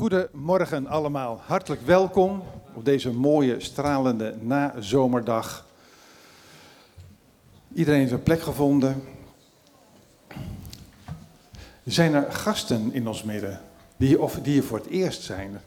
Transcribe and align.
Goedemorgen 0.00 0.86
allemaal, 0.86 1.42
hartelijk 1.46 1.82
welkom 1.82 2.42
op 2.74 2.84
deze 2.84 3.10
mooie, 3.12 3.60
stralende 3.60 4.36
nazomerdag. 4.40 5.66
Iedereen 7.74 8.00
heeft 8.00 8.12
een 8.12 8.22
plek 8.22 8.42
gevonden. 8.42 9.02
Zijn 11.84 12.14
er 12.14 12.32
gasten 12.32 12.92
in 12.92 13.08
ons 13.08 13.22
midden 13.22 13.60
die, 13.96 14.20
of 14.20 14.34
die 14.34 14.52
hier 14.52 14.62
voor 14.62 14.78
het 14.78 14.86
eerst 14.86 15.22
zijn? 15.22 15.60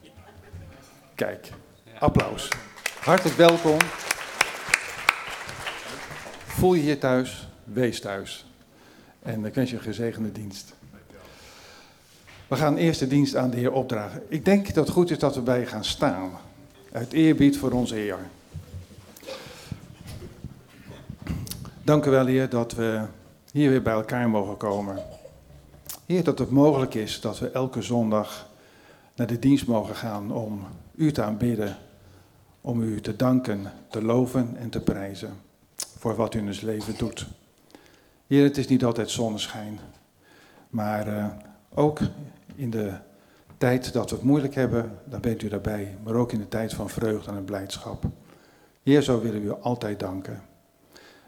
Kijk, 1.14 1.50
applaus. 1.98 2.48
Hartelijk 3.00 3.36
welkom. 3.36 3.78
Voel 6.46 6.74
je 6.74 6.82
hier 6.82 6.98
thuis, 6.98 7.48
wees 7.64 8.00
thuis. 8.00 8.46
En 9.22 9.44
ik 9.44 9.54
wens 9.54 9.70
je 9.70 9.76
een 9.76 9.82
gezegende 9.82 10.32
dienst. 10.32 10.74
We 12.54 12.60
gaan 12.60 12.76
eerst 12.76 13.00
de 13.00 13.06
dienst 13.06 13.36
aan 13.36 13.50
de 13.50 13.56
Heer 13.56 13.72
opdragen. 13.72 14.22
Ik 14.28 14.44
denk 14.44 14.74
dat 14.74 14.84
het 14.84 14.94
goed 14.94 15.10
is 15.10 15.18
dat 15.18 15.34
we 15.34 15.40
bij 15.40 15.66
gaan 15.66 15.84
staan. 15.84 16.30
Uit 16.92 17.12
eerbied 17.12 17.58
voor 17.58 17.70
onze 17.70 17.94
Heer. 17.94 18.18
Dank 21.82 22.04
u 22.06 22.10
wel, 22.10 22.26
Heer, 22.26 22.48
dat 22.48 22.72
we 22.72 23.04
hier 23.52 23.70
weer 23.70 23.82
bij 23.82 23.92
elkaar 23.92 24.30
mogen 24.30 24.56
komen. 24.56 24.98
Heer, 26.06 26.24
dat 26.24 26.38
het 26.38 26.50
mogelijk 26.50 26.94
is 26.94 27.20
dat 27.20 27.38
we 27.38 27.50
elke 27.50 27.82
zondag 27.82 28.50
naar 29.14 29.26
de 29.26 29.38
dienst 29.38 29.66
mogen 29.66 29.96
gaan 29.96 30.32
om 30.32 30.66
u 30.94 31.12
te 31.12 31.22
aanbidden. 31.22 31.76
Om 32.60 32.82
u 32.82 33.00
te 33.00 33.16
danken, 33.16 33.72
te 33.90 34.02
loven 34.02 34.56
en 34.56 34.70
te 34.70 34.80
prijzen 34.80 35.32
voor 35.76 36.16
wat 36.16 36.34
u 36.34 36.38
in 36.38 36.46
ons 36.46 36.60
leven 36.60 36.94
doet. 36.96 37.26
Heer, 38.26 38.42
het 38.42 38.56
is 38.56 38.68
niet 38.68 38.84
altijd 38.84 39.10
zonneschijn, 39.10 39.78
maar 40.68 41.08
uh, 41.08 41.26
ook 41.74 42.00
in 42.54 42.70
de 42.70 42.92
tijd 43.58 43.92
dat 43.92 44.10
we 44.10 44.16
het 44.16 44.24
moeilijk 44.24 44.54
hebben, 44.54 44.98
dan 45.04 45.20
bent 45.20 45.42
u 45.42 45.48
daarbij. 45.48 45.96
Maar 46.04 46.14
ook 46.14 46.32
in 46.32 46.38
de 46.38 46.48
tijd 46.48 46.74
van 46.74 46.90
vreugde 46.90 47.30
en 47.30 47.44
blijdschap. 47.44 48.04
Heer, 48.82 49.02
zo 49.02 49.20
willen 49.20 49.40
we 49.40 49.46
u 49.46 49.52
altijd 49.52 50.00
danken. 50.00 50.42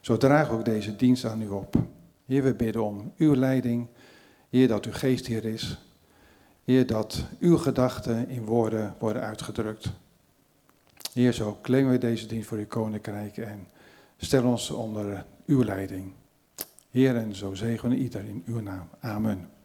Zo 0.01 0.17
we 0.17 0.49
ook 0.51 0.65
deze 0.65 0.97
dienst 0.97 1.25
aan 1.25 1.43
u 1.43 1.49
op. 1.49 1.75
Heer, 2.27 2.43
we 2.43 2.55
bidden 2.55 2.85
om 2.85 3.13
uw 3.17 3.35
leiding. 3.35 3.87
Heer, 4.51 4.69
dat 4.69 4.85
uw 4.85 4.93
geest 4.93 5.27
hier 5.27 5.45
is. 5.45 5.79
Heer, 6.65 6.87
dat 6.87 7.25
uw 7.41 7.57
gedachten 7.57 8.29
in 8.29 8.45
woorden 8.45 8.95
worden 8.99 9.23
uitgedrukt. 9.23 9.93
Heer, 11.13 11.33
zo 11.33 11.59
claimen 11.63 11.93
we 11.93 11.99
deze 11.99 12.27
dienst 12.27 12.49
voor 12.49 12.59
uw 12.59 12.67
koninkrijk 12.67 13.37
en 13.37 13.67
stel 14.17 14.45
ons 14.45 14.71
onder 14.71 15.25
uw 15.47 15.65
leiding. 15.65 16.13
Heer, 16.91 17.17
en 17.17 17.35
zo 17.35 17.55
zegenen 17.55 17.99
ieder 17.99 18.25
in 18.25 18.43
uw 18.47 18.61
naam. 18.61 18.89
Amen. 19.01 19.56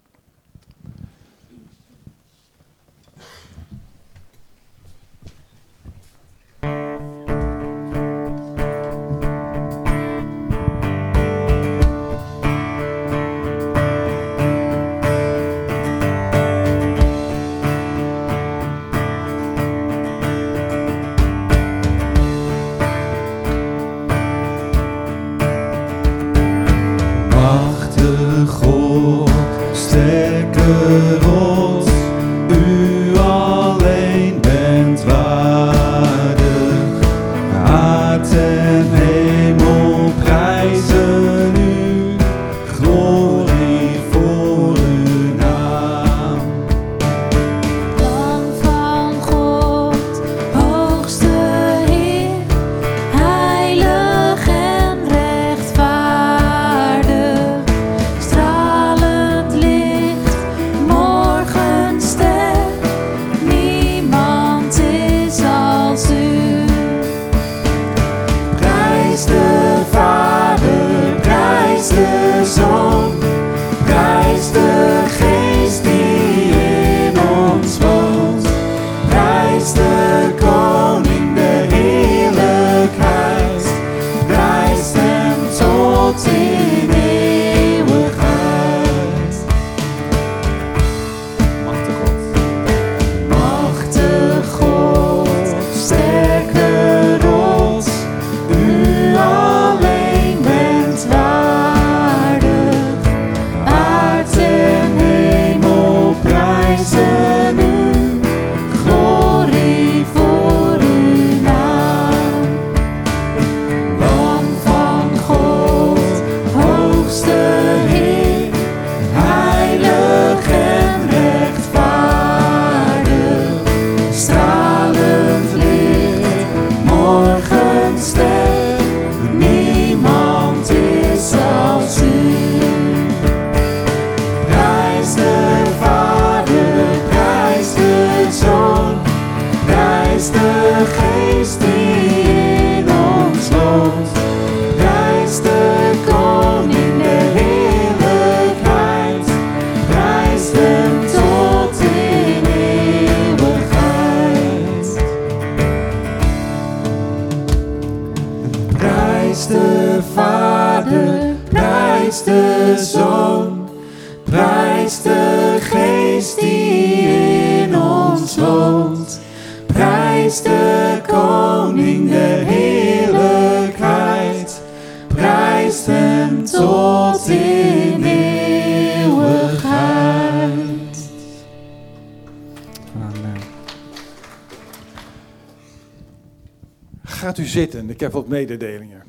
Heb 188.02 188.12
wat 188.12 188.28
mededelingen. 188.28 189.04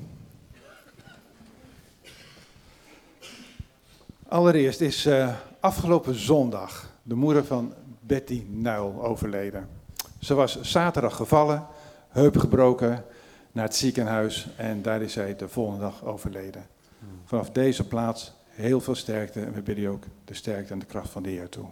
Allereerst 4.29 4.81
is 4.81 5.07
uh, 5.07 5.35
afgelopen 5.61 6.15
zondag 6.15 6.91
de 7.03 7.15
moeder 7.15 7.45
van 7.45 7.75
Betty 8.01 8.45
Nuil 8.49 9.05
overleden. 9.05 9.69
Ze 10.19 10.35
was 10.35 10.61
zaterdag 10.61 11.17
gevallen, 11.17 11.67
heup 12.09 12.37
gebroken, 12.37 13.05
naar 13.53 13.65
het 13.65 13.77
ziekenhuis 13.77 14.49
en 14.57 14.83
daar 14.83 15.03
is 15.03 15.13
zij 15.13 15.37
de 15.37 15.49
volgende 15.49 15.81
dag 15.81 16.05
overleden. 16.05 16.67
Vanaf 17.25 17.51
deze 17.51 17.87
plaats 17.87 18.33
heel 18.49 18.81
veel 18.81 18.95
sterkte 18.95 19.41
en 19.41 19.53
we 19.53 19.63
bidden 19.63 19.91
ook 19.91 20.05
de 20.25 20.35
sterkte 20.35 20.73
en 20.73 20.79
de 20.79 20.87
kracht 20.87 21.11
van 21.11 21.23
de 21.23 21.29
Heer 21.29 21.49
toe. 21.49 21.67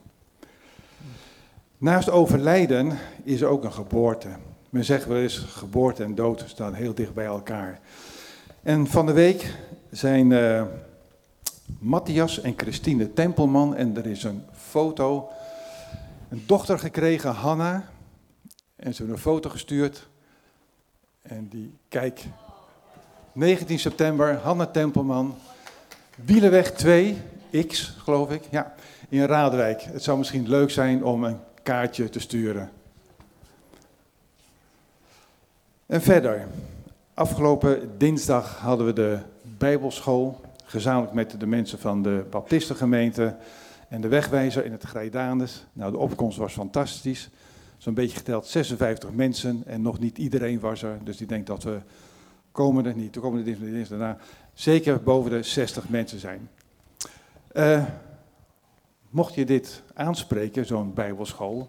Naast 1.79 2.11
overlijden 2.11 2.99
is 3.23 3.41
er 3.41 3.49
ook 3.49 3.65
een 3.65 3.73
geboorte. 3.73 4.29
Men 4.71 4.85
zegt 4.85 5.07
wel 5.07 5.17
eens, 5.17 5.39
geboorte 5.39 6.05
en 6.05 6.15
dood 6.15 6.45
staan 6.47 6.75
heel 6.75 6.95
dicht 6.95 7.15
bij 7.15 7.25
elkaar. 7.25 7.81
En 8.63 8.87
van 8.87 9.07
de 9.07 9.13
week 9.13 9.55
zijn 9.91 10.31
uh, 10.31 10.63
Matthias 11.79 12.41
en 12.41 12.55
Christine 12.57 13.13
Tempelman 13.13 13.77
en 13.77 13.97
er 13.97 14.07
is 14.07 14.25
een 14.25 14.43
foto. 14.53 15.29
Een 16.29 16.43
dochter 16.47 16.79
gekregen, 16.79 17.31
Hanna. 17.31 17.89
En 18.77 18.93
ze 18.93 18.97
hebben 18.97 19.17
een 19.17 19.23
foto 19.23 19.51
gestuurd. 19.51 20.09
En 21.23 21.49
die, 21.49 21.75
kijk, 21.89 22.25
19 23.33 23.79
september, 23.79 24.35
Hanna 24.35 24.67
Tempelman. 24.67 25.35
Wielenweg 26.25 26.73
2, 26.73 27.17
X 27.67 27.95
geloof 27.99 28.31
ik, 28.31 28.43
ja, 28.51 28.75
in 29.09 29.25
Raadwijk. 29.25 29.83
Het 29.83 30.03
zou 30.03 30.19
misschien 30.19 30.49
leuk 30.49 30.71
zijn 30.71 31.05
om 31.05 31.25
een 31.25 31.39
kaartje 31.63 32.09
te 32.09 32.21
sturen. 32.21 32.71
En 35.91 36.03
verder, 36.03 36.47
afgelopen 37.15 37.99
dinsdag 37.99 38.57
hadden 38.57 38.87
we 38.87 38.93
de 38.93 39.19
Bijbelschool, 39.59 40.41
gezamenlijk 40.65 41.13
met 41.13 41.41
de 41.41 41.47
mensen 41.47 41.79
van 41.79 42.03
de 42.03 42.25
Baptistengemeente 42.31 43.37
en 43.89 44.01
de 44.01 44.09
wegwijzer 44.09 44.65
in 44.65 44.73
het 44.73 44.83
Grijdanus. 44.83 45.67
Nou, 45.73 45.93
de 45.93 45.99
opkomst 45.99 46.39
was 46.39 46.53
fantastisch. 46.53 47.31
Zo'n 47.79 47.95
beetje 47.95 48.17
geteld 48.17 48.47
56 48.47 49.13
mensen 49.13 49.63
en 49.67 49.83
nog 49.83 49.99
niet 49.99 50.19
iedereen 50.19 50.61
was 50.61 50.83
er. 50.83 50.99
Dus 51.05 51.17
die 51.17 51.27
denkt 51.27 51.47
dat 51.47 51.63
we 51.63 51.79
komende, 52.53 52.95
niet 52.95 53.15
de 53.15 53.21
komende 53.21 53.57
dinsdag, 53.57 53.99
daarna, 53.99 54.17
zeker 54.53 55.03
boven 55.03 55.31
de 55.31 55.43
60 55.43 55.89
mensen 55.89 56.19
zijn. 56.19 56.49
Uh, 57.53 57.85
mocht 59.09 59.35
je 59.35 59.45
dit 59.45 59.83
aanspreken, 59.95 60.67
zo'n 60.67 60.95
bijbelschool, 60.95 61.69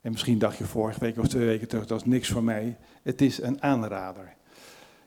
en 0.00 0.10
misschien 0.10 0.38
dacht 0.38 0.56
je 0.56 0.64
vorige 0.64 1.00
week 1.00 1.18
of 1.18 1.28
twee 1.28 1.46
weken 1.46 1.68
terug, 1.68 1.86
dat 1.86 2.00
is 2.00 2.06
niks 2.06 2.28
voor 2.28 2.44
mij. 2.44 2.76
Het 3.02 3.20
is 3.20 3.42
een 3.42 3.62
aanrader. 3.62 4.34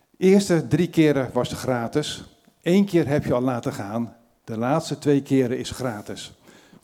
De 0.10 0.25
eerste 0.25 0.68
drie 0.68 0.90
keren 0.90 1.30
was 1.34 1.50
het 1.50 1.60
gratis. 1.60 2.24
Eén 2.62 2.86
keer 2.86 3.07
heb 3.07 3.25
je 3.25 3.34
al 3.34 3.42
laten 3.42 3.74
gaan. 3.74 4.16
De 4.44 4.57
laatste 4.57 4.98
twee 4.98 5.22
keren 5.22 5.57
is 5.57 5.72
gratis. 5.72 6.34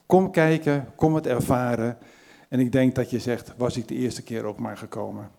Kom 0.05 0.31
kijken, 0.31 0.87
kom 0.95 1.15
het 1.15 1.27
ervaren. 1.27 1.97
En 2.49 2.59
ik 2.59 2.71
denk 2.71 2.95
dat 2.95 3.09
je 3.09 3.19
zegt, 3.19 3.53
was 3.57 3.77
ik 3.77 3.87
de 3.87 3.95
eerste 3.95 4.21
keer 4.21 4.43
ook 4.43 4.59
maar 4.59 4.77
gekomen. 4.77 5.29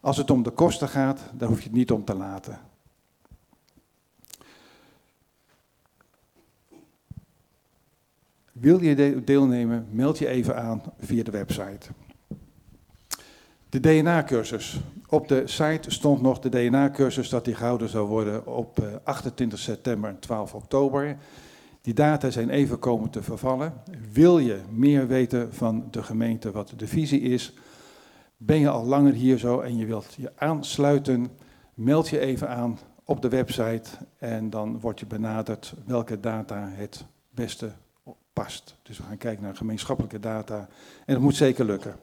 Als 0.00 0.16
het 0.16 0.30
om 0.30 0.42
de 0.42 0.50
kosten 0.50 0.88
gaat, 0.88 1.20
dan 1.32 1.48
hoef 1.48 1.58
je 1.58 1.64
het 1.64 1.76
niet 1.76 1.90
om 1.90 2.04
te 2.04 2.14
laten. 2.14 2.58
Wil 8.60 8.82
je 8.82 9.22
deelnemen, 9.24 9.86
meld 9.90 10.18
je 10.18 10.28
even 10.28 10.56
aan 10.56 10.82
via 10.98 11.22
de 11.22 11.30
website. 11.30 11.86
De 13.68 13.80
DNA-cursus. 13.80 14.80
Op 15.08 15.28
de 15.28 15.42
site 15.44 15.90
stond 15.90 16.22
nog 16.22 16.38
de 16.38 16.48
DNA-cursus 16.48 17.28
dat 17.28 17.44
die 17.44 17.54
gehouden 17.54 17.88
zou 17.88 18.08
worden 18.08 18.46
op 18.46 19.00
28 19.04 19.58
eh, 19.58 19.64
september 19.64 20.10
en 20.10 20.18
12 20.18 20.54
oktober. 20.54 21.16
Die 21.80 21.94
data 21.94 22.30
zijn 22.30 22.50
even 22.50 22.78
komen 22.78 23.10
te 23.10 23.22
vervallen. 23.22 23.72
Wil 24.12 24.38
je 24.38 24.60
meer 24.70 25.06
weten 25.06 25.54
van 25.54 25.88
de 25.90 26.02
gemeente 26.02 26.50
wat 26.50 26.72
de 26.76 26.86
visie 26.86 27.20
is? 27.20 27.52
Ben 28.36 28.58
je 28.58 28.68
al 28.68 28.84
langer 28.84 29.12
hier 29.12 29.38
zo 29.38 29.60
en 29.60 29.76
je 29.76 29.86
wilt 29.86 30.14
je 30.16 30.32
aansluiten? 30.36 31.28
Meld 31.74 32.08
je 32.08 32.18
even 32.18 32.48
aan 32.48 32.78
op 33.04 33.22
de 33.22 33.28
website 33.28 33.90
en 34.18 34.50
dan 34.50 34.80
word 34.80 35.00
je 35.00 35.06
benaderd 35.06 35.74
welke 35.86 36.20
data 36.20 36.68
het 36.72 37.04
beste 37.30 37.72
past. 38.42 38.76
Dus 38.82 38.98
we 38.98 39.02
gaan 39.02 39.16
kijken 39.16 39.42
naar 39.42 39.56
gemeenschappelijke 39.56 40.20
data 40.20 40.68
en 41.04 41.14
dat 41.14 41.22
moet 41.22 41.36
zeker 41.36 41.64
lukken. 41.64 41.96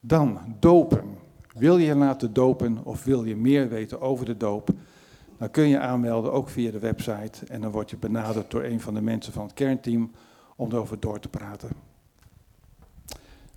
Dan 0.00 0.56
dopen. 0.60 1.18
Wil 1.54 1.78
je 1.78 1.94
laten 1.94 2.32
dopen 2.32 2.84
of 2.84 3.04
wil 3.04 3.24
je 3.24 3.36
meer 3.36 3.68
weten 3.68 4.00
over 4.00 4.24
de 4.24 4.36
doop? 4.36 4.68
Dan 5.38 5.50
kun 5.50 5.68
je 5.68 5.78
aanmelden, 5.78 6.32
ook 6.32 6.48
via 6.48 6.70
de 6.70 6.78
website. 6.78 7.46
En 7.46 7.60
dan 7.60 7.70
word 7.70 7.90
je 7.90 7.96
benaderd 7.96 8.50
door 8.50 8.62
een 8.62 8.80
van 8.80 8.94
de 8.94 9.00
mensen 9.00 9.32
van 9.32 9.44
het 9.44 9.54
kernteam 9.54 10.10
om 10.56 10.70
erover 10.72 11.00
door 11.00 11.20
te 11.20 11.28
praten. 11.28 11.68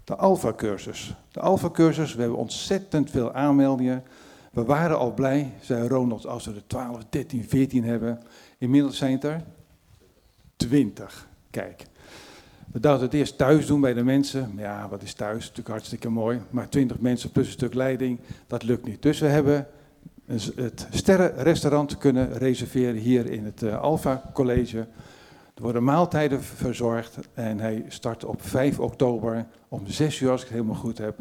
De 0.03 0.15
Alpha-cursus. 0.15 1.15
De 1.31 1.39
Alpha-cursus, 1.39 2.13
we 2.13 2.21
hebben 2.21 2.39
ontzettend 2.39 3.11
veel 3.11 3.33
aanmeldingen. 3.33 4.03
We 4.51 4.63
waren 4.63 4.97
al 4.97 5.13
blij, 5.13 5.53
zei 5.61 5.87
Ronald, 5.87 6.25
als 6.25 6.45
we 6.45 6.53
er 6.53 6.67
12, 6.67 7.03
13, 7.09 7.43
14 7.43 7.83
hebben. 7.83 8.19
Inmiddels 8.57 8.97
zijn 8.97 9.11
het 9.11 9.23
er 9.23 9.43
20. 10.57 11.27
Kijk. 11.49 11.85
We 12.71 12.79
dachten 12.79 13.05
het 13.05 13.13
eerst 13.13 13.37
thuis 13.37 13.65
doen 13.65 13.81
bij 13.81 13.93
de 13.93 14.03
mensen. 14.03 14.53
Ja, 14.57 14.87
wat 14.89 15.01
is 15.01 15.13
thuis? 15.13 15.39
Natuurlijk 15.39 15.67
hartstikke 15.67 16.09
mooi. 16.09 16.41
Maar 16.49 16.69
20 16.69 16.99
mensen 16.99 17.31
plus 17.31 17.45
een 17.45 17.51
stuk 17.51 17.73
leiding, 17.73 18.19
dat 18.47 18.63
lukt 18.63 18.85
niet. 18.85 19.01
Dus 19.01 19.19
we 19.19 19.27
hebben 19.27 19.67
het 20.55 20.87
sterrenrestaurant 20.91 21.97
kunnen 21.97 22.37
reserveren 22.37 22.95
hier 22.95 23.31
in 23.31 23.45
het 23.45 23.61
uh, 23.61 23.81
Alpha 23.81 24.31
College. 24.33 24.77
Er 25.53 25.63
worden 25.63 25.83
maaltijden 25.83 26.43
verzorgd 26.43 27.17
en 27.33 27.59
hij 27.59 27.85
start 27.87 28.25
op 28.25 28.41
5 28.41 28.79
oktober 28.79 29.45
om 29.67 29.87
6 29.87 30.19
uur 30.19 30.29
als 30.29 30.41
ik 30.41 30.47
het 30.47 30.55
helemaal 30.55 30.79
goed 30.79 30.97
heb. 30.97 31.19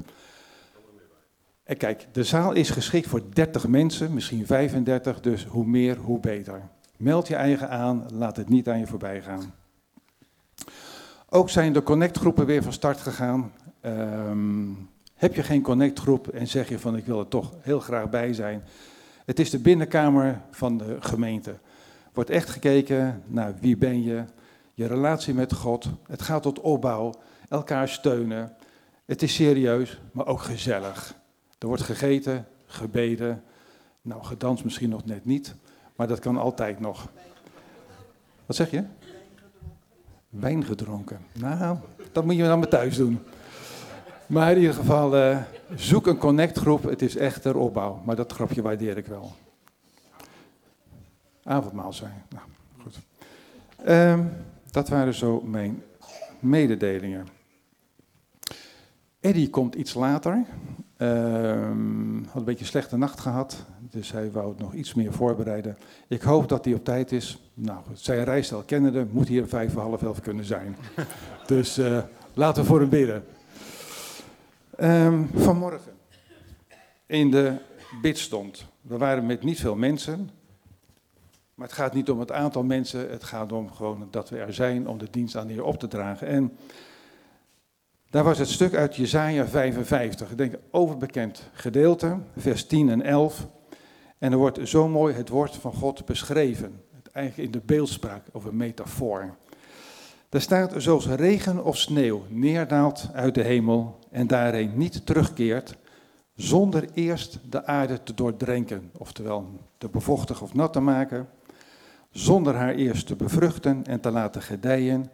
En 1.65 1.77
kijk, 1.77 2.07
de 2.13 2.25
zaal 2.25 2.53
is 2.53 2.71
geschikt 2.71 3.07
voor 3.07 3.23
30 3.33 3.69
mensen, 3.69 4.15
misschien 4.15 4.47
35, 4.47 5.21
dus 5.21 5.45
hoe 5.45 5.67
meer, 5.67 5.97
hoe 5.97 6.21
beter. 6.21 6.63
Meld 6.97 7.29
je 7.29 7.35
eigen 7.35 7.71
aan, 7.71 8.07
laat 8.13 8.37
het 8.37 8.49
niet 8.49 8.69
aan 8.69 8.79
je 8.79 8.87
voorbij 8.87 9.23
gaan. 9.23 9.55
Ook 11.29 11.51
zijn 11.51 11.73
de 11.73 11.83
connectgroepen 11.83 12.47
weer 12.47 12.63
van 12.63 12.73
start 12.73 13.01
gegaan. 13.01 13.53
Um, 13.83 14.89
heb 15.15 15.35
je 15.35 15.43
geen 15.43 15.63
connectgroep 15.63 16.29
en 16.29 16.47
zeg 16.47 16.69
je 16.69 16.79
van 16.79 16.97
ik 16.97 17.07
wil 17.07 17.19
er 17.19 17.29
toch 17.29 17.55
heel 17.61 17.81
graag 17.81 18.11
bij 18.11 18.33
zijn. 18.33 18.65
Het 19.25 19.39
is 19.39 19.51
de 19.51 19.59
binnenkamer 19.59 20.41
van 20.51 20.79
de 20.79 20.97
gemeente. 21.01 21.59
Wordt 22.13 22.31
echt 22.31 22.49
gekeken 22.49 23.23
naar 23.27 23.55
wie 23.61 23.77
ben 23.77 24.03
je, 24.03 24.25
je 24.75 24.87
relatie 24.87 25.35
met 25.35 25.53
God. 25.53 25.89
Het 26.07 26.23
gaat 26.23 26.43
tot 26.43 26.61
opbouw, 26.61 27.15
elkaar 27.49 27.89
steunen. 27.89 28.57
Het 29.05 29.23
is 29.23 29.35
serieus, 29.35 30.01
maar 30.13 30.27
ook 30.27 30.41
gezellig. 30.41 31.15
Er 31.59 31.67
wordt 31.67 31.83
gegeten, 31.83 32.47
gebeden. 32.67 33.43
Nou, 34.03 34.25
gedanst 34.25 34.65
misschien 34.65 34.91
nog 34.91 35.05
net 35.05 35.25
niet, 35.25 35.55
maar 35.97 36.07
dat 36.07 36.19
kan 36.19 36.37
altijd 36.37 36.81
nog. 36.81 37.09
Wat 38.47 38.57
zeg 38.57 38.71
je? 38.71 38.85
Wijn 40.29 40.65
gedronken. 40.65 41.19
Nou, 41.33 41.79
dat 42.13 42.25
moet 42.25 42.37
je 42.37 42.43
dan 42.43 42.59
maar 42.59 42.69
thuis 42.69 42.97
doen. 42.97 43.19
Maar 44.27 44.53
in 44.53 44.59
ieder 44.59 44.75
geval, 44.75 45.17
uh, 45.17 45.43
zoek 45.75 46.07
een 46.07 46.19
connectgroep. 46.19 46.83
Het 46.83 47.03
is 47.03 47.17
echt 47.17 47.43
ter 47.43 47.57
opbouw. 47.57 48.03
Maar 48.05 48.17
dat 48.17 48.33
grapje 48.33 48.63
waardeer 48.63 48.97
ik 48.97 49.07
wel. 49.07 49.33
Avondmaal 51.43 51.93
zijn. 51.93 52.23
Nou, 52.29 52.45
goed. 52.83 52.99
Um, 53.89 54.33
dat 54.71 54.89
waren 54.89 55.15
zo 55.15 55.41
mijn 55.41 55.83
mededelingen. 56.39 57.27
Eddie 59.21 59.51
komt 59.51 59.75
iets 59.75 59.95
later. 59.95 60.45
Um, 60.99 62.25
had 62.25 62.35
een 62.35 62.45
beetje 62.45 62.61
een 62.61 62.67
slechte 62.67 62.97
nacht 62.97 63.21
gehad. 63.21 63.65
Dus 63.91 64.13
hij 64.13 64.31
wou 64.31 64.49
het 64.49 64.59
nog 64.59 64.75
iets 64.75 64.95
meer 64.95 65.13
voorbereiden. 65.13 65.79
Ik 66.09 66.23
hoop 66.23 66.49
dat 66.49 66.65
hij 66.65 66.75
op 66.75 66.85
tijd 66.85 67.13
is. 67.13 67.51
Nou, 67.55 67.81
zijn 67.93 68.25
rijstijl 68.25 68.63
kennende 68.63 69.07
moet 69.11 69.29
hier 69.29 69.47
vijf 69.47 69.73
voor 69.73 69.83
half 69.83 70.03
elf 70.03 70.21
kunnen 70.21 70.45
zijn. 70.45 70.77
dus 71.47 71.79
uh, 71.79 71.99
laten 72.35 72.63
we 72.63 72.69
voor 72.69 72.81
hem 72.81 72.89
bidden. 72.89 73.25
Um, 74.81 75.29
vanmorgen 75.35 75.93
in 77.07 77.31
de 77.31 77.57
bidstond. 78.03 78.67
We 78.81 78.99
waren 78.99 79.27
met 79.27 79.43
niet 79.43 79.61
veel 79.61 79.77
mensen. 79.77 80.31
Maar 81.55 81.67
het 81.67 81.77
gaat 81.77 81.95
niet 81.95 82.11
om 82.11 82.21
het 82.21 82.33
aantal 82.33 82.63
mensen. 82.63 83.11
Het 83.11 83.25
gaat 83.25 83.53
om 83.53 83.73
gewoon 83.73 84.09
dat 84.11 84.29
we 84.29 84.39
er 84.39 84.55
zijn 84.55 84.89
om 84.89 84.99
de 84.99 85.11
dienst 85.11 85.37
aan 85.37 85.47
de 85.47 85.53
Heer 85.53 85.65
op 85.65 85.79
te 85.79 85.89
dragen. 85.89 86.27
En 86.27 86.57
daar 88.17 88.25
was 88.25 88.39
het 88.39 88.49
stuk 88.49 88.75
uit 88.75 88.97
Jezaja 88.97 89.47
55. 89.47 90.31
Ik 90.31 90.39
denk 90.39 90.55
overbekend 90.71 91.51
gedeelte, 91.53 92.19
vers 92.37 92.67
10 92.67 92.89
en 92.89 93.03
11. 93.03 93.47
En 94.19 94.33
er 94.33 94.39
wordt 94.39 94.69
zo 94.69 94.89
mooi 94.89 95.15
het 95.15 95.29
woord 95.29 95.57
van 95.57 95.73
God 95.73 96.05
beschreven. 96.05 96.81
Eigenlijk 97.13 97.49
in 97.49 97.61
de 97.61 97.67
beeldspraak 97.67 98.23
of 98.33 98.45
een 98.45 98.57
metafoor. 98.57 99.37
Daar 100.29 100.41
staat 100.41 100.73
zoals 100.77 101.07
regen 101.07 101.65
of 101.65 101.77
sneeuw 101.77 102.23
neerdaalt 102.29 103.09
uit 103.13 103.35
de 103.35 103.43
hemel 103.43 103.99
en 104.11 104.27
daarheen 104.27 104.73
niet 104.75 105.07
terugkeert, 105.07 105.77
zonder 106.35 106.89
eerst 106.95 107.39
de 107.51 107.67
aarde 107.67 108.03
te 108.03 108.15
doordrenken, 108.15 108.91
oftewel 108.99 109.61
te 109.79 109.89
bevochtigen 109.89 110.43
of 110.43 110.55
nat 110.55 110.73
te 110.73 110.81
maken, 110.81 111.29
zonder 112.11 112.55
haar 112.55 112.75
eerst 112.75 113.07
te 113.07 113.17
bevruchten 113.17 113.85
en 113.87 114.01
te 114.01 114.11
laten 114.11 114.43
gedijen, 114.43 115.11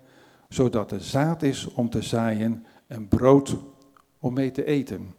zodat 0.48 0.90
er 0.90 1.00
zaad 1.00 1.42
is 1.42 1.72
om 1.72 1.90
te 1.90 2.02
zaaien 2.02 2.66
en 2.92 3.08
brood 3.08 3.56
om 4.18 4.34
mee 4.34 4.50
te 4.50 4.64
eten. 4.64 5.14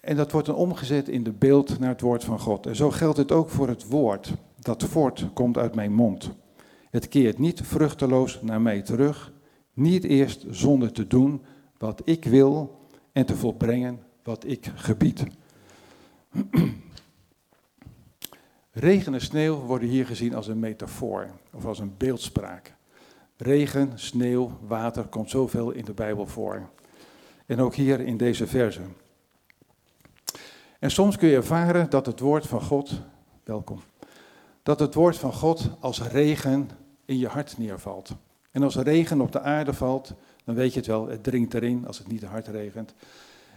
En 0.00 0.16
dat 0.16 0.32
wordt 0.32 0.46
dan 0.46 0.56
omgezet 0.56 1.08
in 1.08 1.22
de 1.22 1.32
beeld 1.32 1.78
naar 1.78 1.88
het 1.88 2.00
woord 2.00 2.24
van 2.24 2.40
God. 2.40 2.66
En 2.66 2.76
zo 2.76 2.90
geldt 2.90 3.18
het 3.18 3.32
ook 3.32 3.48
voor 3.48 3.68
het 3.68 3.88
woord 3.88 4.34
dat 4.60 4.84
voortkomt 4.84 5.58
uit 5.58 5.74
mijn 5.74 5.92
mond. 5.92 6.30
Het 6.90 7.08
keert 7.08 7.38
niet 7.38 7.60
vruchteloos 7.60 8.42
naar 8.42 8.60
mij 8.60 8.82
terug, 8.82 9.32
Niet 9.74 10.04
eerst 10.04 10.44
zonder 10.48 10.92
te 10.92 11.06
doen 11.06 11.42
wat 11.78 12.02
ik 12.04 12.24
wil 12.24 12.78
en 13.12 13.26
te 13.26 13.36
volbrengen 13.36 14.02
wat 14.22 14.44
ik 14.46 14.72
gebied. 14.74 15.24
Regen 18.70 19.14
en 19.14 19.20
sneeuw 19.20 19.56
worden 19.56 19.88
hier 19.88 20.06
gezien 20.06 20.34
als 20.34 20.46
een 20.46 20.58
metafoor 20.58 21.30
of 21.52 21.64
als 21.64 21.78
een 21.78 21.94
beeldspraak. 21.96 22.74
Regen, 23.42 23.92
sneeuw, 23.94 24.58
water 24.66 25.04
komt 25.04 25.30
zoveel 25.30 25.70
in 25.70 25.84
de 25.84 25.92
Bijbel 25.92 26.26
voor. 26.26 26.68
En 27.46 27.60
ook 27.60 27.74
hier 27.74 28.00
in 28.00 28.16
deze 28.16 28.46
verse. 28.46 28.80
En 30.78 30.90
soms 30.90 31.16
kun 31.16 31.28
je 31.28 31.36
ervaren 31.36 31.90
dat 31.90 32.06
het 32.06 32.20
woord 32.20 32.46
van 32.46 32.62
God, 32.62 32.92
welkom, 33.44 33.80
dat 34.62 34.80
het 34.80 34.94
woord 34.94 35.16
van 35.16 35.32
God 35.32 35.70
als 35.78 36.02
regen 36.02 36.70
in 37.04 37.18
je 37.18 37.26
hart 37.26 37.58
neervalt. 37.58 38.10
En 38.50 38.62
als 38.62 38.76
regen 38.76 39.20
op 39.20 39.32
de 39.32 39.40
aarde 39.40 39.72
valt, 39.72 40.14
dan 40.44 40.54
weet 40.54 40.72
je 40.72 40.78
het 40.78 40.88
wel, 40.88 41.08
het 41.08 41.22
dringt 41.22 41.54
erin 41.54 41.86
als 41.86 41.98
het 41.98 42.08
niet 42.08 42.24
hard 42.24 42.46
regent. 42.46 42.94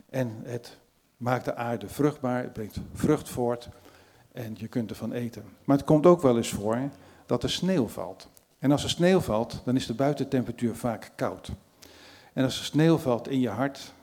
En 0.09 0.31
het 0.43 0.77
maakt 1.17 1.45
de 1.45 1.55
aarde 1.55 1.87
vruchtbaar, 1.87 2.43
het 2.43 2.53
brengt 2.53 2.79
vrucht 2.93 3.29
voort 3.29 3.69
en 4.31 4.55
je 4.57 4.67
kunt 4.67 4.89
ervan 4.89 5.11
eten. 5.11 5.43
Maar 5.63 5.77
het 5.77 5.85
komt 5.85 6.05
ook 6.05 6.21
wel 6.21 6.37
eens 6.37 6.49
voor 6.49 6.89
dat 7.25 7.43
er 7.43 7.49
sneeuw 7.49 7.87
valt. 7.87 8.31
En 8.63 8.71
als 8.71 8.83
er 8.83 8.89
sneeuw 8.89 9.19
valt, 9.19 9.61
dan 9.65 9.75
is 9.75 9.85
de 9.85 9.93
buitentemperatuur 9.93 10.75
vaak 10.75 11.11
koud. 11.15 11.51
En 12.33 12.43
als 12.43 12.59
er 12.59 12.65
sneeuw 12.65 12.97
valt 12.97 13.27
in 13.27 13.39
je 13.39 13.49
hart 13.49 13.93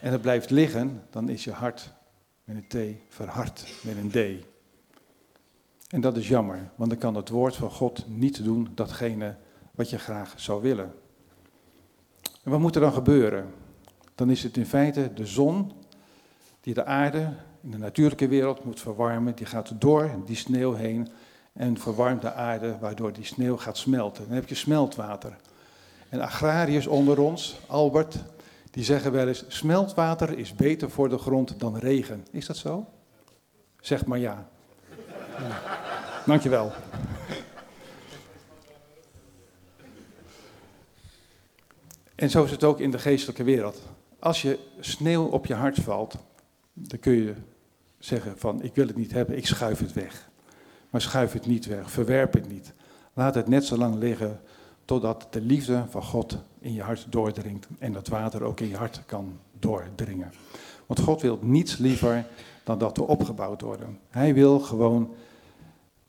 en 0.00 0.12
het 0.12 0.20
blijft 0.20 0.50
liggen, 0.50 1.02
dan 1.10 1.28
is 1.28 1.44
je 1.44 1.52
hart 1.52 1.92
met 2.44 2.56
een 2.56 2.66
T 2.68 3.14
verhard 3.14 3.66
met 3.82 3.96
een 3.96 4.10
D. 4.10 4.44
En 5.88 6.00
dat 6.00 6.16
is 6.16 6.28
jammer, 6.28 6.70
want 6.74 6.90
dan 6.90 6.98
kan 6.98 7.14
het 7.14 7.28
woord 7.28 7.56
van 7.56 7.70
God 7.70 8.08
niet 8.08 8.44
doen 8.44 8.68
datgene 8.74 9.36
wat 9.70 9.90
je 9.90 9.98
graag 9.98 10.34
zou 10.36 10.62
willen. 10.62 10.94
En 12.42 12.50
wat 12.50 12.60
moet 12.60 12.74
er 12.74 12.80
dan 12.80 12.92
gebeuren? 12.92 13.54
Dan 14.14 14.30
is 14.30 14.42
het 14.42 14.56
in 14.56 14.66
feite 14.66 15.12
de 15.14 15.26
zon 15.26 15.72
die 16.60 16.74
de 16.74 16.84
aarde 16.84 17.32
in 17.62 17.70
de 17.70 17.78
natuurlijke 17.78 18.28
wereld 18.28 18.64
moet 18.64 18.80
verwarmen. 18.80 19.34
Die 19.34 19.46
gaat 19.46 19.80
door 19.80 20.10
die 20.24 20.36
sneeuw 20.36 20.72
heen 20.72 21.08
en 21.54 21.78
verwarmt 21.78 22.22
de 22.22 22.32
aarde, 22.32 22.78
waardoor 22.78 23.12
die 23.12 23.24
sneeuw 23.24 23.56
gaat 23.56 23.76
smelten. 23.76 24.24
Dan 24.24 24.34
heb 24.34 24.48
je 24.48 24.54
smeltwater. 24.54 25.36
En 26.08 26.20
agrariërs 26.20 26.86
onder 26.86 27.18
ons, 27.18 27.58
Albert, 27.66 28.16
die 28.70 28.84
zeggen 28.84 29.12
wel 29.12 29.28
eens: 29.28 29.44
smeltwater 29.48 30.38
is 30.38 30.54
beter 30.54 30.90
voor 30.90 31.08
de 31.08 31.18
grond 31.18 31.60
dan 31.60 31.76
regen. 31.76 32.26
Is 32.30 32.46
dat 32.46 32.56
zo? 32.56 32.86
Zeg 33.80 34.06
maar 34.06 34.18
ja. 34.18 34.48
ja. 35.38 35.60
Dankjewel. 36.26 36.72
En 42.14 42.30
zo 42.30 42.44
is 42.44 42.50
het 42.50 42.64
ook 42.64 42.80
in 42.80 42.90
de 42.90 42.98
geestelijke 42.98 43.44
wereld. 43.44 43.82
Als 44.18 44.42
je 44.42 44.58
sneeuw 44.80 45.24
op 45.24 45.46
je 45.46 45.54
hart 45.54 45.78
valt, 45.78 46.16
dan 46.72 46.98
kun 46.98 47.12
je 47.12 47.34
zeggen 47.98 48.38
van 48.38 48.62
ik 48.62 48.74
wil 48.74 48.86
het 48.86 48.96
niet 48.96 49.12
hebben, 49.12 49.36
ik 49.36 49.46
schuif 49.46 49.78
het 49.78 49.92
weg. 49.92 50.32
Maar 50.94 51.02
schuif 51.02 51.32
het 51.32 51.46
niet 51.46 51.66
weg, 51.66 51.90
verwerp 51.90 52.32
het 52.32 52.48
niet. 52.48 52.72
Laat 53.12 53.34
het 53.34 53.48
net 53.48 53.64
zo 53.64 53.76
lang 53.76 53.94
liggen 53.94 54.40
totdat 54.84 55.26
de 55.30 55.40
liefde 55.40 55.84
van 55.88 56.02
God 56.02 56.38
in 56.60 56.72
je 56.72 56.82
hart 56.82 57.06
doordringt 57.10 57.66
en 57.78 57.92
dat 57.92 58.08
water 58.08 58.42
ook 58.42 58.60
in 58.60 58.68
je 58.68 58.76
hart 58.76 59.02
kan 59.06 59.38
doordringen. 59.58 60.32
Want 60.86 61.00
God 61.00 61.22
wil 61.22 61.38
niets 61.42 61.76
liever 61.76 62.26
dan 62.64 62.78
dat 62.78 62.96
we 62.96 63.06
opgebouwd 63.06 63.60
worden. 63.60 63.98
Hij 64.08 64.34
wil 64.34 64.58
gewoon 64.58 65.14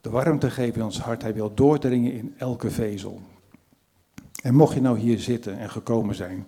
de 0.01 0.10
warmte 0.10 0.50
geven 0.50 0.80
in 0.80 0.86
ons 0.86 1.00
hart. 1.00 1.22
Hij 1.22 1.34
wil 1.34 1.54
doordringen 1.54 2.13
in 2.13 2.34
elke 2.38 2.72
vezel. 2.72 3.22
En 4.42 4.56
mocht 4.56 4.74
je 4.74 4.82
nou 4.82 4.98
hier 5.00 5.20
zitten 5.20 5.58
en 5.58 5.70
gekomen 5.70 6.15
zijn 6.15 6.48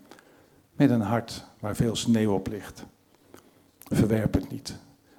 met 0.71 0.89
een 0.89 1.01
hart 1.01 1.45
waar 1.59 1.75
veel 1.75 1.95
sneeuw 1.95 2.33
op 2.33 2.47
ligt, 2.47 2.85
verwerp 3.79 4.33
het 4.33 4.51
niet. 4.51 4.77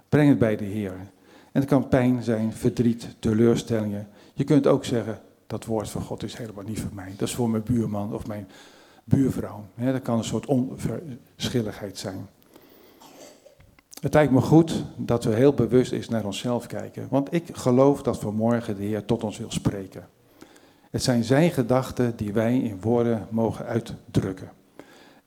Breng 0.09 0.29
het 0.29 0.39
bij 0.39 0.57
de 0.57 0.65
Heer. 0.65 1.11
En 1.59 1.65
het 1.65 1.73
kan 1.73 1.89
pijn 1.89 2.23
zijn, 2.23 2.53
verdriet, 2.53 3.17
teleurstellingen. 3.19 4.09
Je 4.35 4.45
kunt 4.45 4.67
ook 4.67 4.85
zeggen, 4.85 5.21
dat 5.47 5.65
woord 5.65 5.89
van 5.89 6.03
God 6.03 6.23
is 6.23 6.37
helemaal 6.37 6.65
niet 6.65 6.81
voor 6.81 6.95
mij. 6.95 7.15
Dat 7.17 7.29
is 7.29 7.35
voor 7.35 7.51
mijn 7.51 7.63
buurman 7.63 8.15
of 8.15 8.27
mijn 8.27 8.49
buurvrouw. 9.05 9.65
dat 9.75 10.03
kan 10.03 10.19
een 10.19 10.25
soort 10.25 10.47
onverschilligheid 10.47 11.99
zijn. 11.99 12.29
Het 14.01 14.15
lijkt 14.15 14.33
me 14.33 14.41
goed 14.41 14.85
dat 14.97 15.25
we 15.25 15.35
heel 15.35 15.53
bewust 15.53 15.93
eens 15.93 16.09
naar 16.09 16.25
onszelf 16.25 16.67
kijken. 16.67 17.07
Want 17.11 17.33
ik 17.33 17.57
geloof 17.57 18.03
dat 18.03 18.19
vanmorgen 18.19 18.77
de 18.77 18.85
Heer 18.85 19.05
tot 19.05 19.25
ons 19.25 19.39
wil 19.39 19.51
spreken. 19.51 20.09
Het 20.91 21.03
zijn 21.03 21.25
zijn 21.25 21.51
gedachten 21.51 22.17
die 22.17 22.33
wij 22.33 22.59
in 22.59 22.81
woorden 22.81 23.27
mogen 23.31 23.65
uitdrukken. 23.65 24.51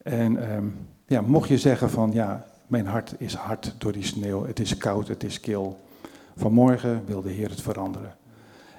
En 0.04 0.50
ehm, 0.50 0.66
ja, 1.06 1.22
mocht 1.22 1.50
je 1.50 1.58
zeggen 1.58 1.90
van 1.90 2.12
ja, 2.12 2.46
mijn 2.68 2.88
hart 2.88 3.16
is 3.18 3.34
hard 3.34 3.76
door 3.78 3.92
die 3.92 4.06
sneeuw, 4.06 4.46
het 4.46 4.60
is 4.60 4.78
koud, 4.78 5.08
het 5.08 5.24
is 5.24 5.40
kil. 5.40 5.80
Vanmorgen 6.36 7.04
wil 7.06 7.22
de 7.22 7.30
Heer 7.30 7.50
het 7.50 7.62
veranderen. 7.62 8.16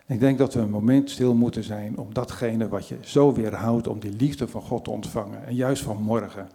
ik 0.06 0.20
denk 0.20 0.38
dat 0.38 0.54
we 0.54 0.60
een 0.60 0.70
moment 0.70 1.10
stil 1.10 1.34
moeten 1.34 1.64
zijn 1.64 1.98
om 1.98 2.14
datgene 2.14 2.68
wat 2.68 2.88
je 2.88 2.96
zo 3.00 3.32
weerhoudt, 3.32 3.88
om 3.88 3.98
die 3.98 4.12
liefde 4.12 4.48
van 4.48 4.62
God 4.62 4.84
te 4.84 4.90
ontvangen. 4.90 5.46
En 5.46 5.54
juist 5.54 5.82
vanmorgen 5.82 6.48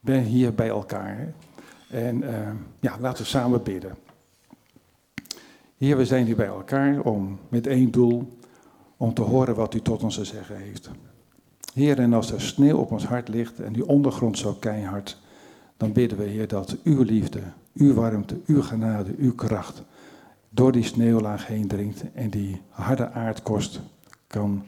ben 0.00 0.22
hier 0.22 0.54
bij 0.54 0.68
elkaar. 0.68 1.32
En 1.90 2.22
ehm, 2.22 2.56
ja, 2.80 2.96
laten 3.00 3.22
we 3.22 3.28
samen 3.28 3.62
bidden. 3.62 3.96
Heer, 5.76 5.96
we 5.96 6.04
zijn 6.04 6.26
hier 6.26 6.36
bij 6.36 6.46
elkaar 6.46 7.00
om 7.00 7.38
met 7.48 7.66
één 7.66 7.90
doel 7.90 8.38
om 8.96 9.14
te 9.14 9.22
horen 9.22 9.54
wat 9.54 9.74
u 9.74 9.80
tot 9.80 10.02
ons 10.02 10.14
te 10.14 10.24
zeggen 10.24 10.56
heeft. 10.56 10.90
Heer, 11.74 11.98
en 11.98 12.12
als 12.12 12.32
er 12.32 12.40
sneeuw 12.40 12.76
op 12.76 12.90
ons 12.90 13.06
hart 13.06 13.28
ligt 13.28 13.60
en 13.60 13.72
die 13.72 13.86
ondergrond 13.86 14.38
zo 14.38 14.52
keihard, 14.52 15.18
dan 15.76 15.92
bidden 15.92 16.18
we, 16.18 16.24
Heer, 16.24 16.48
dat 16.48 16.76
uw 16.84 17.02
liefde, 17.02 17.40
uw 17.74 17.94
warmte, 17.94 18.40
uw 18.46 18.62
genade, 18.62 19.14
uw 19.18 19.34
kracht 19.34 19.82
door 20.50 20.72
die 20.72 20.84
sneeuwlaag 20.84 21.46
heen 21.46 21.68
dringt 21.68 22.04
en 22.12 22.30
die 22.30 22.60
harde 22.68 23.10
aardkorst 23.10 23.80
kan 24.26 24.62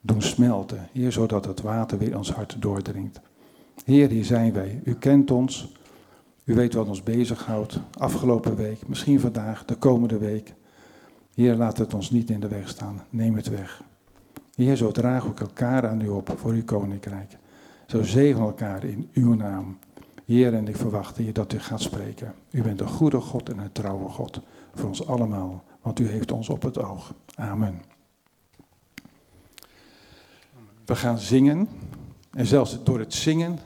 doen 0.00 0.22
smelten. 0.22 0.88
Heer, 0.92 1.12
zodat 1.12 1.44
het 1.44 1.60
water 1.60 1.98
weer 1.98 2.16
ons 2.16 2.32
hart 2.32 2.56
doordringt. 2.62 3.20
Heer, 3.84 4.08
hier 4.08 4.24
zijn 4.24 4.52
wij. 4.52 4.80
U 4.84 4.94
kent 4.94 5.30
ons. 5.30 5.72
U 6.44 6.54
weet 6.54 6.74
wat 6.74 6.88
ons 6.88 7.02
bezighoudt. 7.02 7.80
Afgelopen 7.98 8.56
week, 8.56 8.88
misschien 8.88 9.20
vandaag, 9.20 9.64
de 9.64 9.74
komende 9.74 10.18
week. 10.18 10.54
Heer, 11.34 11.54
laat 11.54 11.78
het 11.78 11.94
ons 11.94 12.10
niet 12.10 12.30
in 12.30 12.40
de 12.40 12.48
weg 12.48 12.68
staan. 12.68 13.02
Neem 13.10 13.34
het 13.34 13.48
weg. 13.48 13.82
Heer, 14.54 14.76
zo 14.76 14.90
dragen 14.90 15.34
we 15.34 15.40
elkaar 15.40 15.88
aan 15.88 16.00
u 16.00 16.08
op 16.08 16.34
voor 16.36 16.52
uw 16.52 16.64
koninkrijk. 16.64 17.36
Zo 17.86 18.02
zegen 18.02 18.40
elkaar 18.40 18.84
in 18.84 19.08
uw 19.12 19.34
naam. 19.34 19.78
Heer, 20.24 20.54
en 20.54 20.68
ik 20.68 20.76
verwacht 20.76 21.16
hier 21.16 21.32
dat 21.32 21.52
u 21.52 21.58
gaat 21.58 21.80
spreken. 21.80 22.34
U 22.50 22.62
bent 22.62 22.80
een 22.80 22.88
goede 22.88 23.20
God 23.20 23.48
en 23.48 23.58
een 23.58 23.72
trouwe 23.72 24.08
God 24.08 24.40
voor 24.74 24.88
ons 24.88 25.06
allemaal, 25.06 25.64
want 25.82 25.98
u 25.98 26.08
heeft 26.08 26.32
ons 26.32 26.48
op 26.48 26.62
het 26.62 26.78
oog. 26.78 27.14
Amen. 27.34 27.82
We 30.84 30.96
gaan 30.96 31.18
zingen 31.18 31.68
en 32.30 32.46
zelfs 32.46 32.78
door 32.84 32.98
het 32.98 33.14
zingen 33.14 33.58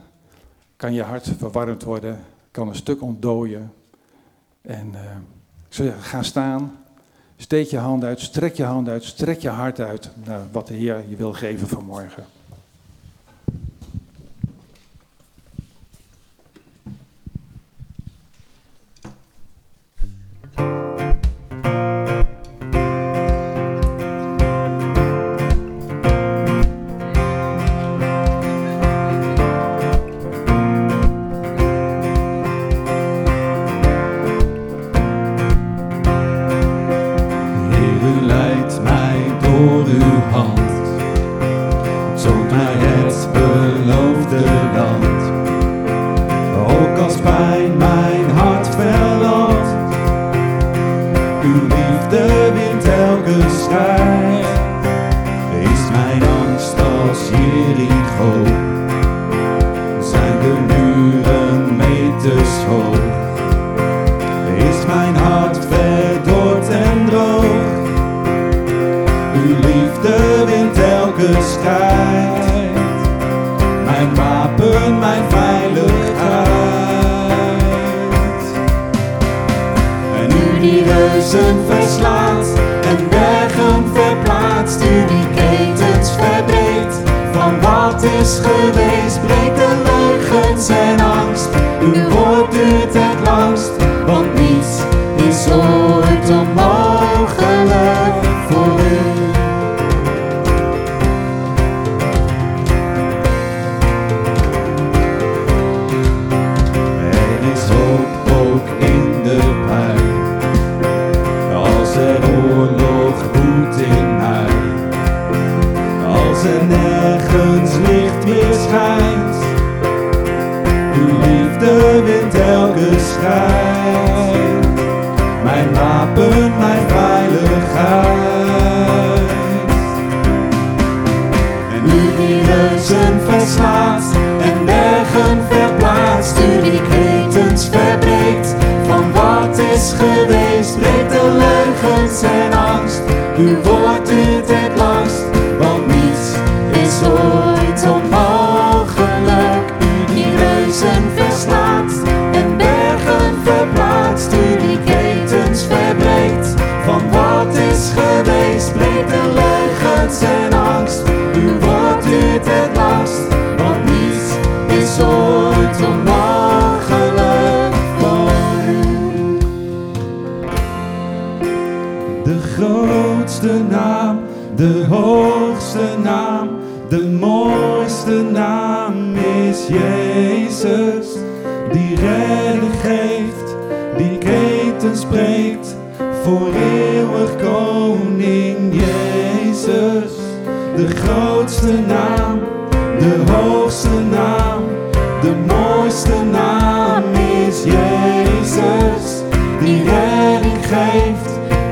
kan 0.75 0.93
je 0.93 1.03
hart 1.03 1.31
verwarmd 1.37 1.83
worden, 1.83 2.19
kan 2.51 2.67
een 2.67 2.75
stuk 2.75 3.01
ontdooien. 3.01 3.73
En 4.61 4.87
uh, 4.87 5.01
ik 5.67 5.73
zou 5.73 5.87
zeggen, 5.87 6.03
ga 6.03 6.23
staan, 6.23 6.83
Steek 7.43 7.67
je 7.67 7.77
hand 7.77 8.03
uit, 8.03 8.19
strek 8.19 8.55
je 8.55 8.63
hand 8.63 8.87
uit, 8.87 9.03
strek 9.03 9.39
je 9.39 9.49
hart 9.49 9.79
uit 9.79 10.09
naar 10.23 10.41
wat 10.51 10.67
de 10.67 10.73
Heer 10.73 11.03
je 11.09 11.15
wil 11.15 11.33
geven 11.33 11.67
vanmorgen. 11.67 12.25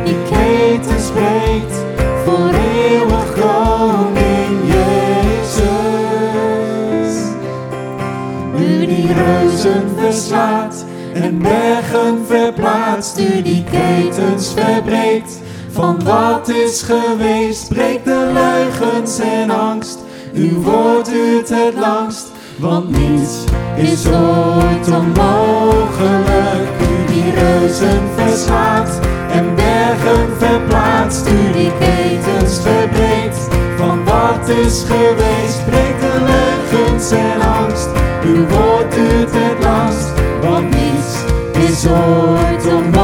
Die 0.04 0.18
ketens 0.30 1.10
breekt 1.12 1.76
voor 2.26 2.50
eeuwig 2.50 3.34
koning 3.34 4.60
Jezus. 4.74 5.62
U 8.56 8.86
die 8.86 9.14
reuzen 9.14 9.90
verslaat 9.98 10.86
en 11.14 11.40
bergen 11.42 12.26
verplaatst, 12.28 13.20
u 13.20 13.42
die 13.42 13.64
ketens 13.64 14.54
verbreekt. 14.54 15.40
Van 15.72 16.04
wat 16.04 16.50
is 16.50 16.82
geweest, 16.82 17.70
breekt 17.70 18.06
de 18.06 18.32
leugens 18.34 19.20
en 19.20 19.50
angst. 19.50 20.00
Uw 20.34 20.62
woord 20.62 21.06
duurt 21.06 21.50
het 21.50 21.76
langst, 21.76 22.32
want 22.60 22.90
niets 22.90 23.44
is 23.76 24.08
ooit 24.08 24.88
onmogelijk. 24.88 26.70
U 26.82 27.06
die 27.14 27.32
reuzen 27.32 28.02
verslaat 28.16 29.00
verplaatst, 30.38 31.28
u 31.28 31.52
die 31.52 31.72
ketens 31.80 32.60
verbreekt? 32.62 33.48
Van 33.78 34.04
wat 34.06 34.50
is 34.50 34.84
geweest, 34.88 35.66
breekt 35.66 36.02
de 36.02 36.22
en 37.10 37.42
angst. 37.42 37.90
Uw 38.26 38.48
woord 38.48 38.92
duurt 38.94 39.32
het 39.32 39.64
last, 39.64 40.12
want 40.42 40.70
niets 40.70 41.16
is 41.70 41.88
ooit 41.88 42.66
onmogelijk. 42.66 43.01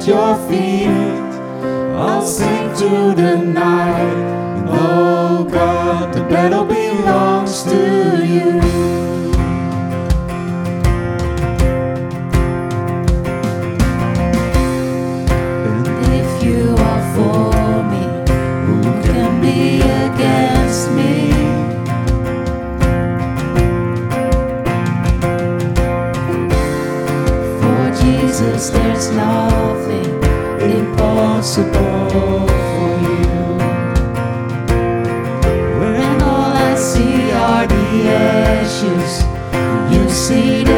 at 0.00 0.06
your 0.06 0.34
feet. 0.48 0.86
I'll 1.96 2.26
sing 2.26 2.74
to 2.76 3.14
the 3.14 3.36
night. 3.36 3.69
impossible 31.60 32.46
for 32.72 32.90
you. 33.04 33.18
All 36.22 36.52
I 36.52 36.74
see 36.76 37.30
are 37.32 37.66
the 37.66 38.08
ashes, 38.08 39.24
you 39.92 40.08
see. 40.08 40.69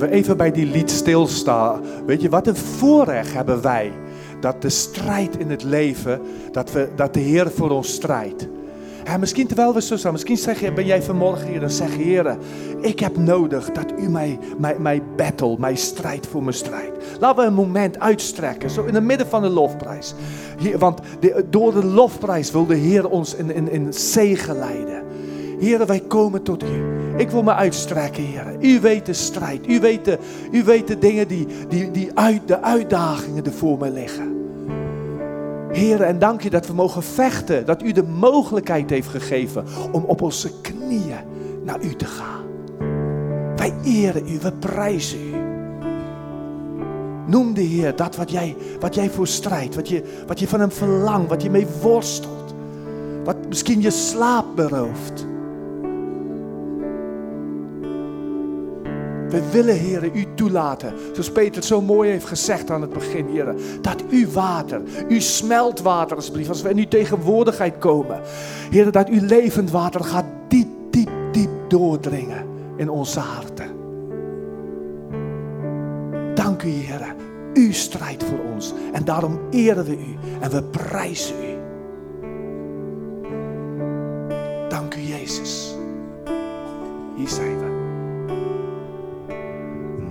We 0.00 0.10
even 0.10 0.36
bij 0.36 0.50
die 0.50 0.66
lied 0.66 0.90
stilstaan. 0.90 1.80
Weet 2.06 2.22
je, 2.22 2.28
wat 2.28 2.46
een 2.46 2.56
voorrecht 2.56 3.32
hebben 3.32 3.62
wij. 3.62 3.92
Dat 4.40 4.62
de 4.62 4.68
strijd 4.68 5.38
in 5.38 5.50
het 5.50 5.62
leven, 5.62 6.20
dat, 6.52 6.72
we, 6.72 6.88
dat 6.96 7.14
de 7.14 7.20
Heer 7.20 7.50
voor 7.50 7.70
ons 7.70 7.92
strijdt. 7.92 8.48
En 9.04 9.20
misschien 9.20 9.46
terwijl 9.46 9.74
we 9.74 9.82
zo 9.82 9.96
staan, 9.96 10.12
misschien 10.12 10.36
zeg 10.36 10.60
je, 10.60 10.72
ben 10.72 10.86
jij 10.86 11.02
vanmorgen 11.02 11.48
hier 11.48 11.62
en 11.62 11.70
zeg 11.70 11.96
Heer, 11.96 12.36
ik 12.80 13.00
heb 13.00 13.16
nodig 13.16 13.70
dat 13.70 13.92
u 13.98 14.08
mij, 14.08 14.38
mij, 14.58 14.78
mij 14.78 15.02
battle, 15.16 15.56
mij 15.58 15.74
strijdt 15.74 16.26
voor 16.26 16.42
mijn 16.42 16.54
strijd. 16.54 16.90
Laten 17.20 17.42
we 17.42 17.48
een 17.48 17.54
moment 17.54 17.98
uitstrekken, 17.98 18.70
zo 18.70 18.84
in 18.84 18.94
het 18.94 19.04
midden 19.04 19.26
van 19.26 19.42
de 19.42 19.48
lofprijs. 19.48 20.14
Want 20.78 21.00
door 21.50 21.72
de 21.72 21.84
lofprijs 21.84 22.50
wil 22.50 22.66
de 22.66 22.74
Heer 22.74 23.08
ons 23.08 23.34
in, 23.34 23.54
in, 23.54 23.70
in 23.70 23.92
zegen 23.92 24.58
leiden. 24.58 25.02
Heren, 25.60 25.86
wij 25.86 26.00
komen 26.00 26.42
tot 26.42 26.62
u. 26.62 27.00
Ik 27.16 27.30
wil 27.30 27.42
me 27.42 27.54
uitstrekken, 27.54 28.22
heren. 28.22 28.56
U 28.60 28.80
weet 28.80 29.06
de 29.06 29.12
strijd. 29.12 29.68
U 29.68 29.80
weet 29.80 30.04
de, 30.04 30.18
u 30.52 30.64
weet 30.64 30.86
de 30.86 30.98
dingen 30.98 31.28
die, 31.28 31.46
die, 31.68 31.90
die 31.90 32.10
uit, 32.14 32.40
de 32.48 32.62
uitdagingen 32.62 33.44
die 33.44 33.52
voor 33.52 33.78
me 33.78 33.90
liggen. 33.90 34.38
Heren, 35.72 36.06
en 36.06 36.18
dank 36.18 36.40
je 36.40 36.50
dat 36.50 36.66
we 36.66 36.72
mogen 36.72 37.02
vechten. 37.02 37.66
Dat 37.66 37.82
u 37.82 37.92
de 37.92 38.02
mogelijkheid 38.02 38.90
heeft 38.90 39.08
gegeven 39.08 39.64
om 39.92 40.04
op 40.04 40.22
onze 40.22 40.60
knieën 40.60 41.18
naar 41.64 41.82
u 41.82 41.94
te 41.94 42.04
gaan. 42.04 42.44
Wij 43.56 43.74
eren 43.84 44.28
u, 44.28 44.38
we 44.38 44.52
prijzen 44.52 45.18
u. 45.20 45.34
Noem 47.26 47.54
de 47.54 47.60
Heer 47.60 47.96
dat 47.96 48.16
wat 48.16 48.30
jij, 48.30 48.56
wat 48.80 48.94
jij 48.94 49.10
voor 49.10 49.26
strijdt. 49.26 49.74
Wat 49.74 49.88
je, 49.88 50.02
wat 50.26 50.40
je 50.40 50.48
van 50.48 50.60
hem 50.60 50.72
verlangt. 50.72 51.28
Wat 51.28 51.42
je 51.42 51.50
mee 51.50 51.66
worstelt. 51.82 52.54
Wat 53.24 53.36
misschien 53.48 53.80
je 53.80 53.90
slaap 53.90 54.56
berooft. 54.56 55.26
We 59.30 59.50
willen, 59.50 59.74
heren, 59.74 60.10
u 60.14 60.26
toelaten. 60.34 60.94
Zoals 61.12 61.30
Peter 61.30 61.54
het 61.54 61.64
zo 61.64 61.80
mooi 61.80 62.10
heeft 62.10 62.26
gezegd 62.26 62.70
aan 62.70 62.80
het 62.80 62.92
begin, 62.92 63.26
heren. 63.26 63.58
Dat 63.80 64.02
uw 64.10 64.30
water, 64.30 64.80
uw 65.08 65.20
smeltwater, 65.20 66.16
alsjeblieft, 66.16 66.48
als 66.48 66.62
we 66.62 66.70
in 66.70 66.78
uw 66.78 66.88
tegenwoordigheid 66.88 67.78
komen. 67.78 68.20
Heren, 68.70 68.92
dat 68.92 69.08
uw 69.08 69.26
levend 69.26 69.70
water 69.70 70.04
gaat 70.04 70.24
diep, 70.48 70.68
diep, 70.90 71.10
diep 71.32 71.50
doordringen 71.68 72.46
in 72.76 72.90
onze 72.90 73.20
harten. 73.20 73.70
Dank 76.34 76.62
u, 76.62 76.68
heren. 76.68 77.14
U 77.54 77.72
strijdt 77.72 78.24
voor 78.24 78.38
ons. 78.54 78.72
En 78.92 79.04
daarom 79.04 79.40
eren 79.50 79.84
we 79.84 79.96
u 79.98 80.16
en 80.40 80.50
we 80.50 80.62
prijzen 80.62 81.36
u. 81.44 81.58
Dank 84.68 84.94
u, 84.94 85.00
Jezus. 85.00 85.74
Hier 87.16 87.28
zijn 87.28 87.58
we. 87.58 87.69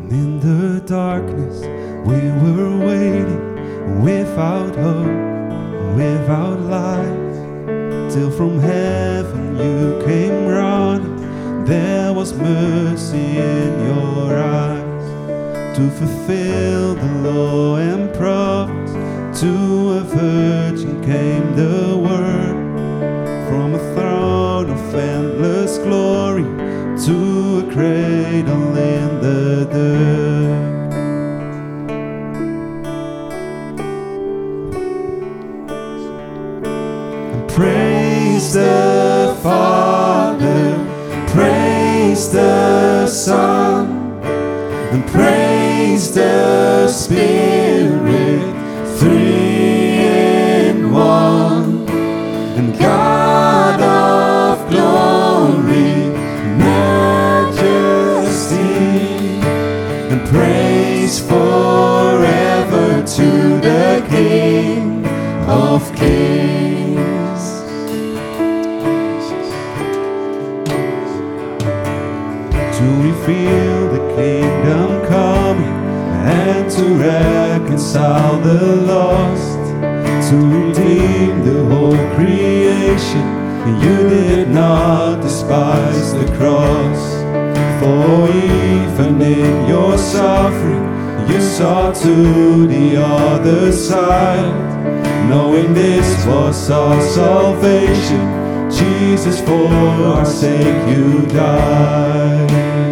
And 0.09 0.17
in 0.17 0.39
the 0.39 0.81
darkness, 0.81 1.61
we 2.03 2.19
were 2.41 2.77
waiting 2.83 4.01
without 4.01 4.75
hope, 4.75 5.95
without 5.95 6.59
light. 6.61 8.09
Till 8.11 8.31
from 8.31 8.59
heaven 8.59 9.55
you 9.57 10.01
came 10.05 10.47
running. 10.47 11.65
There 11.65 12.11
was 12.11 12.33
mercy 12.33 13.37
in 13.37 13.85
your 13.85 14.35
eyes 14.39 15.77
to 15.77 15.89
fulfill 15.91 16.95
the 16.95 17.29
law 17.29 17.75
and 17.75 18.11
prophets. 18.15 18.93
To 19.41 19.91
a 19.91 20.01
virgin 20.01 21.03
came 21.03 21.55
the 21.55 21.95
word 21.95 22.57
from 23.47 23.75
a 23.75 23.93
throne 23.93 24.71
of 24.71 24.95
endless 24.95 25.77
glory 25.77 26.58
cradle 27.79 28.75
in 28.75 29.21
the 29.21 29.65
dirt. 29.71 30.89
Praise 37.47 38.51
the 38.51 39.37
Father, 39.41 40.75
praise 41.27 42.29
the 42.33 43.07
Son 43.07 43.87
and 44.91 45.07
praise 45.07 46.13
the 46.13 46.85
Spirit, 46.89 47.58
to 76.79 76.95
reconcile 76.95 78.39
the 78.39 78.77
lost, 78.77 79.59
to 80.29 80.37
redeem 80.37 81.43
the 81.43 81.65
whole 81.65 81.97
creation? 82.15 83.25
You 83.83 83.97
did 84.09 84.49
not 84.49 85.21
despise 85.21 86.13
the 86.13 86.25
cross, 86.37 87.01
for 87.79 88.29
even 88.29 89.21
in 89.21 89.67
your 89.67 89.97
suffering, 89.97 90.85
you 91.29 91.41
saw 91.41 91.91
to 91.91 92.65
the 92.65 92.95
other 92.95 93.73
side, 93.73 95.27
knowing 95.27 95.73
this 95.73 96.25
was 96.25 96.71
our 96.71 97.01
salvation. 97.01 98.71
Jesus, 98.71 99.41
for 99.41 99.67
our 99.67 100.25
sake 100.25 100.87
you 100.87 101.25
died. 101.27 102.88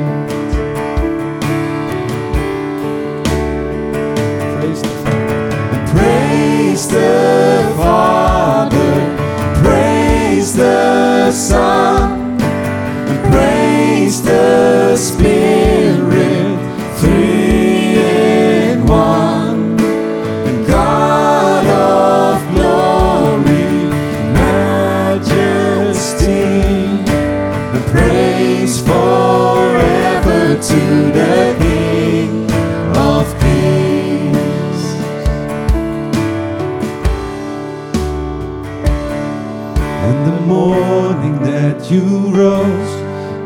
coração. 11.38 12.07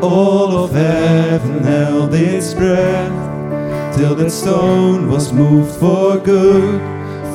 All 0.02 0.64
of 0.64 0.72
heaven 0.72 1.62
held 1.62 2.12
its 2.12 2.54
breath, 2.54 3.96
till 3.96 4.14
that 4.16 4.30
stone 4.30 5.08
was 5.08 5.32
moved 5.32 5.74
for 5.78 6.18
good, 6.18 6.80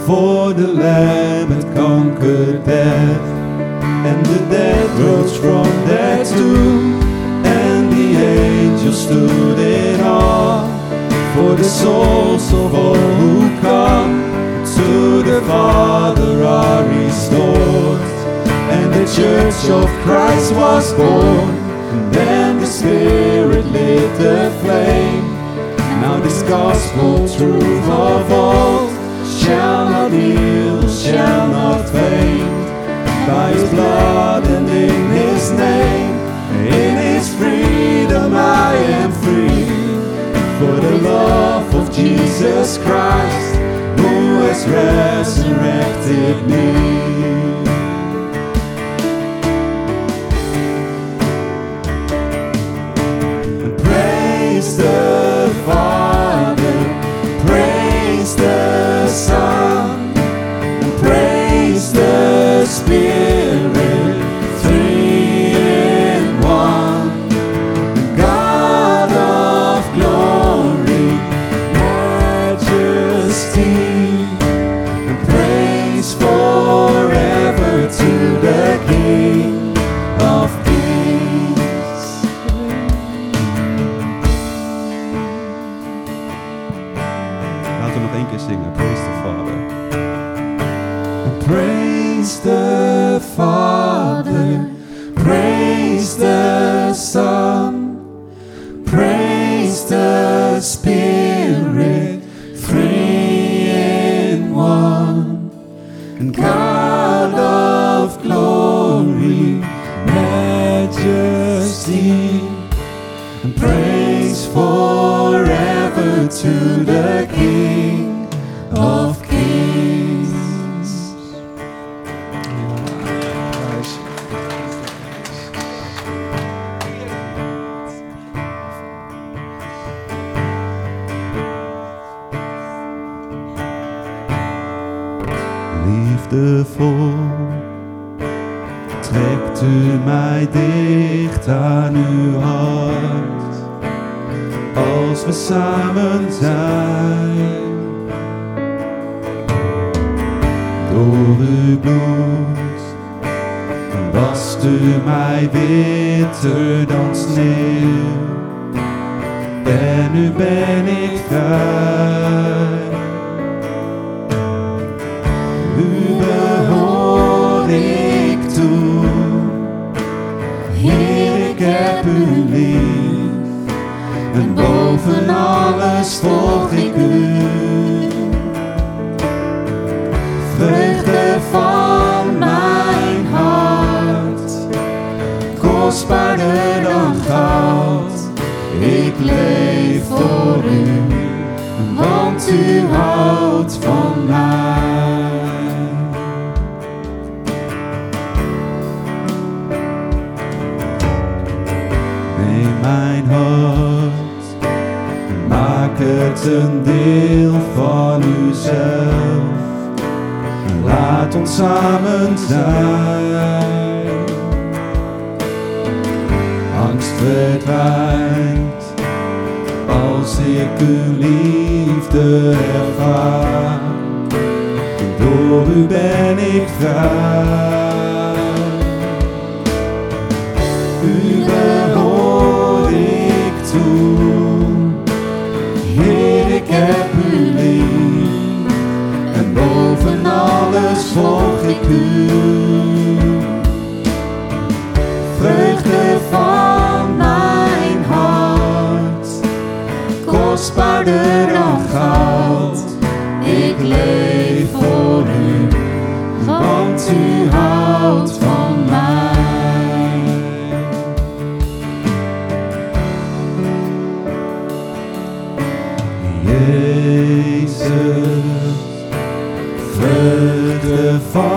for 0.06 0.54
the 0.54 0.68
Lamb 0.68 1.50
had 1.50 1.76
conquered 1.76 2.66
death. 2.66 3.22
And 4.08 4.26
the 4.26 4.40
dead 4.50 4.90
rose 5.00 5.38
from 5.38 5.66
their 5.88 6.24
tomb, 6.26 7.02
and 7.46 7.92
the 7.92 8.10
angels 8.18 9.02
stood 9.04 9.60
in 9.60 10.02
awe, 10.02 10.68
for 11.34 11.56
the 11.56 11.64
souls 11.64 12.52
of 12.54 12.76
all 12.76 12.96
who 12.96 13.62
come 13.62 14.28
to 14.76 15.24
the 15.24 15.42
Father 15.48 16.44
are 16.44 16.84
restored 16.84 18.02
and 18.70 18.94
the 18.94 19.06
church 19.16 19.70
of 19.70 19.88
Christ 20.04 20.54
was 20.54 20.94
born. 20.94 21.68
Spirit 22.78 23.66
lit 23.72 24.20
the 24.20 24.56
flame. 24.62 25.26
Now 26.00 26.20
this 26.20 26.44
gospel 26.44 27.28
truth 27.28 27.90
of 27.90 28.32
old 28.32 28.92
shall 29.42 29.90
not 29.90 30.12
yield, 30.12 30.88
shall 30.88 31.48
not 31.48 31.90
faint. 31.90 32.68
By 33.28 33.54
His 33.54 33.68
blood 33.72 34.46
and 34.46 34.70
in 34.70 35.10
His 35.10 35.50
name, 35.54 36.18
in 36.68 36.98
His 37.16 37.34
freedom 37.34 38.36
I 38.36 38.76
am 38.76 39.12
free. 39.24 39.66
For 40.60 40.80
the 40.80 41.00
love 41.02 41.74
of 41.74 41.92
Jesus 41.92 42.78
Christ, 42.78 43.56
who 44.00 44.42
has 44.46 44.68
resurrected 44.68 46.48
me. 46.48 47.17
The 54.78 55.07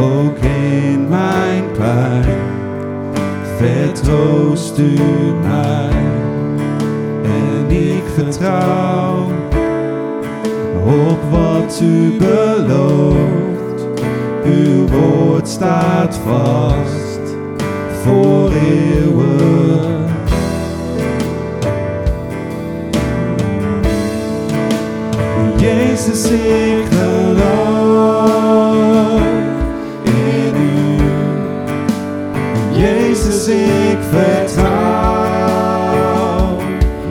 ook 0.00 0.38
in 0.38 1.08
mijn 1.08 1.64
pijn. 1.78 2.38
Vertroost 3.56 4.78
u 4.78 4.94
mij 5.42 5.90
en 7.22 7.70
ik 7.70 8.02
vertrouw 8.14 9.26
op 10.84 11.18
wat 11.30 11.80
u 11.82 12.16
belooft. 12.18 13.86
Uw 14.44 14.86
woord 14.86 15.48
staat 15.48 16.20
vast 16.26 17.20
voor 18.02 18.52
eeuwen. 18.52 20.08
Jezus, 25.56 26.30
ik 26.30 26.84
geloof. 26.90 27.69
Jezus, 33.20 33.48
ik 33.48 33.98
vertrouw 34.10 34.80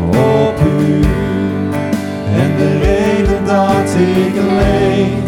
op 0.07 0.59
u. 0.79 1.03
En 2.35 2.51
de 2.57 2.77
reden 2.81 3.45
dat 3.45 3.95
ik 3.95 4.35
leef, 4.35 5.23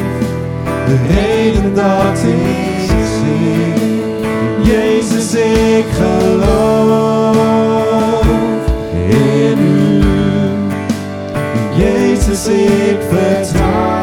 de 0.86 0.96
reden 1.08 1.74
dat 1.74 2.24
ik 2.24 2.92
zie. 3.20 3.74
Jezus, 4.74 5.34
ik 5.34 5.86
geloof 5.92 7.06
in 9.10 9.60
u. 9.60 10.04
Jezus, 11.76 12.48
ik 12.48 12.98
vertrouw 13.10 14.02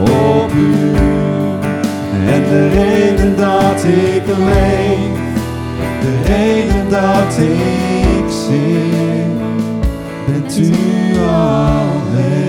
op 0.00 0.52
u 0.52 0.87
ik 3.84 4.26
leef, 4.26 5.18
de 6.00 6.22
reden 6.24 6.90
dat 6.90 7.38
ik 7.38 8.30
zing, 8.30 9.38
bent 10.26 10.58
u 10.58 10.72
alleen. 11.18 12.46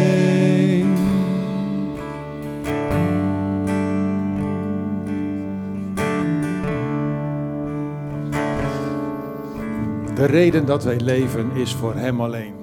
De 10.15 10.25
reden 10.25 10.65
dat 10.65 10.83
wij 10.83 10.99
leven 10.99 11.51
is 11.53 11.73
voor 11.73 11.95
Hem 11.95 12.21
alleen. 12.21 12.53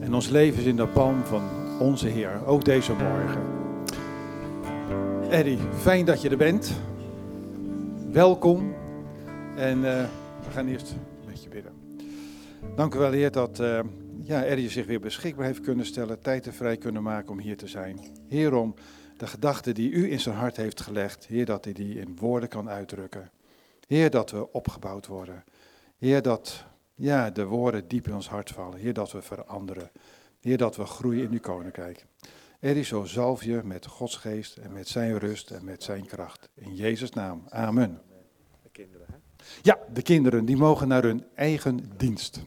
En 0.00 0.14
ons 0.14 0.28
leven 0.28 0.60
is 0.60 0.66
in 0.66 0.76
de 0.76 0.86
palm 0.86 1.16
van 1.24 1.42
onze 1.78 2.08
Heer, 2.08 2.40
ook 2.46 2.64
deze 2.64 2.92
morgen. 2.92 3.59
Eddie, 5.30 5.58
fijn 5.58 6.04
dat 6.04 6.22
je 6.22 6.28
er 6.28 6.36
bent. 6.36 6.72
Welkom. 8.12 8.74
En 9.56 9.78
uh, 9.78 9.82
we 10.44 10.50
gaan 10.50 10.68
eerst 10.68 10.94
met 11.26 11.42
je 11.42 11.48
bidden. 11.48 11.72
Dank 12.76 12.94
u 12.94 12.98
wel, 12.98 13.12
Heer, 13.12 13.30
dat 13.30 13.60
uh, 13.60 13.80
ja, 14.22 14.44
Eddie 14.44 14.70
zich 14.70 14.86
weer 14.86 15.00
beschikbaar 15.00 15.46
heeft 15.46 15.60
kunnen 15.60 15.86
stellen, 15.86 16.20
tijd 16.20 16.46
er 16.46 16.52
vrij 16.52 16.76
kunnen 16.76 17.02
maken 17.02 17.30
om 17.30 17.38
hier 17.38 17.56
te 17.56 17.66
zijn. 17.66 18.00
Heer, 18.28 18.54
om 18.54 18.74
de 19.16 19.26
gedachten 19.26 19.74
die 19.74 19.90
u 19.90 20.10
in 20.10 20.20
zijn 20.20 20.36
hart 20.36 20.56
heeft 20.56 20.80
gelegd, 20.80 21.26
Heer, 21.26 21.44
dat 21.44 21.64
hij 21.64 21.72
die 21.72 21.98
in 21.98 22.16
woorden 22.20 22.48
kan 22.48 22.68
uitdrukken. 22.68 23.30
Heer, 23.86 24.10
dat 24.10 24.30
we 24.30 24.52
opgebouwd 24.52 25.06
worden. 25.06 25.44
Heer, 25.98 26.22
dat 26.22 26.64
ja, 26.94 27.30
de 27.30 27.44
woorden 27.44 27.88
diep 27.88 28.06
in 28.06 28.14
ons 28.14 28.28
hart 28.28 28.50
vallen. 28.50 28.78
Heer, 28.78 28.92
dat 28.92 29.12
we 29.12 29.22
veranderen. 29.22 29.90
Heer, 30.40 30.56
dat 30.56 30.76
we 30.76 30.84
groeien 30.84 31.24
in 31.24 31.32
uw 31.32 31.40
koninkrijk. 31.40 32.06
Er 32.60 32.76
is 32.76 32.88
zo 32.88 33.04
zalf 33.04 33.44
je 33.44 33.60
met 33.64 33.86
Gods 33.86 34.16
geest 34.16 34.56
en 34.56 34.72
met 34.72 34.88
zijn 34.88 35.18
rust 35.18 35.50
en 35.50 35.64
met 35.64 35.82
zijn 35.82 36.06
kracht. 36.06 36.48
In 36.54 36.74
Jezus' 36.74 37.10
naam. 37.10 37.44
Amen. 37.48 38.00
De 38.62 38.68
kinderen, 38.72 39.06
hè? 39.10 39.16
Ja, 39.62 39.78
de 39.92 40.02
kinderen 40.02 40.44
die 40.44 40.56
mogen 40.56 40.88
naar 40.88 41.02
hun 41.02 41.26
eigen 41.34 41.90
dienst. 41.96 42.40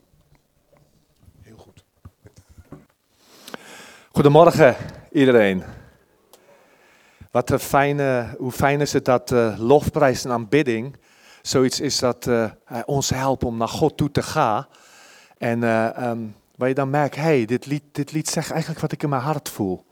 Heel 1.41 1.57
goed. 1.57 1.84
Goedemorgen 4.11 4.76
iedereen. 5.11 5.64
Wat 7.32 7.49
een 7.49 7.59
fijne, 7.59 8.36
hoe 8.38 8.51
fijn 8.51 8.82
is 8.82 8.93
het 8.93 9.05
dat 9.05 9.32
uh, 9.32 9.55
lofprijs 9.59 10.26
en 10.26 10.32
aanbidding 10.32 10.97
zoiets 11.41 11.80
is 11.80 11.99
dat 11.99 12.26
uh, 12.26 12.51
ons 12.86 13.09
helpt 13.09 13.43
om 13.43 13.57
naar 13.57 13.68
God 13.68 13.97
toe 13.97 14.11
te 14.11 14.24
gaan. 14.24 14.68
En 15.38 15.61
uh, 15.61 16.09
um, 16.09 16.36
waar 16.55 16.68
je 16.68 16.74
dan 16.74 16.89
merkt, 16.89 17.16
hey, 17.16 17.45
dit 17.45 17.66
lied, 17.66 17.84
dit 17.91 18.11
lied 18.11 18.30
zegt 18.30 18.51
eigenlijk 18.51 18.82
wat 18.82 18.91
ik 18.91 19.03
in 19.03 19.09
mijn 19.09 19.22
hart 19.22 19.49
voel. 19.49 19.86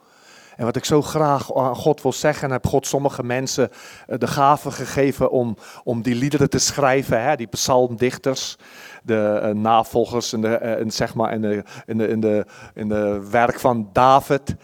En 0.56 0.66
wat 0.66 0.76
ik 0.76 0.86
zo 0.86 1.02
graag 1.02 1.56
aan 1.56 1.76
God 1.76 2.02
wil 2.02 2.14
zeggen, 2.14 2.48
en 2.48 2.52
heb 2.52 2.68
God 2.68 2.88
sommige 2.88 3.24
mensen 3.24 3.70
uh, 3.70 4.18
de 4.18 4.28
gave 4.28 4.72
gegeven 4.72 5.32
om, 5.32 5.58
om 5.84 6.02
die 6.02 6.16
liederen 6.16 6.50
te 6.50 6.60
schrijven, 6.60 7.24
hè, 7.24 7.36
die 7.36 7.48
psalmdichters, 7.48 8.58
de 9.04 9.52
navolgers 9.56 10.34
in 10.34 10.42
de, 10.42 10.84
zeg 10.88 11.16
maar 11.16 11.34
in 11.34 11.42
de, 11.42 11.64
in 11.86 11.98
de, 11.98 12.46
in 12.74 12.90
de, 12.90 13.28
werk 13.32 13.60
van 13.60 13.90
David. 13.94 14.56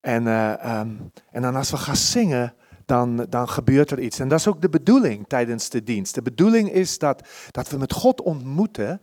En, 0.00 0.26
um, 0.26 1.12
en 1.30 1.42
dan 1.42 1.56
als 1.56 1.70
we 1.70 1.76
gaan 1.76 1.96
zingen, 1.96 2.54
dan, 2.86 3.26
dan 3.28 3.48
gebeurt 3.48 3.90
er 3.90 4.00
iets. 4.00 4.18
En 4.18 4.28
dat 4.28 4.38
is 4.38 4.48
ook 4.48 4.60
de 4.60 4.68
bedoeling 4.68 5.28
tijdens 5.28 5.68
de 5.68 5.82
dienst. 5.82 6.14
De 6.14 6.22
bedoeling 6.22 6.72
is 6.72 6.98
dat, 6.98 7.28
dat 7.50 7.68
we 7.68 7.78
met 7.78 7.92
God 7.92 8.22
ontmoeten 8.22 9.02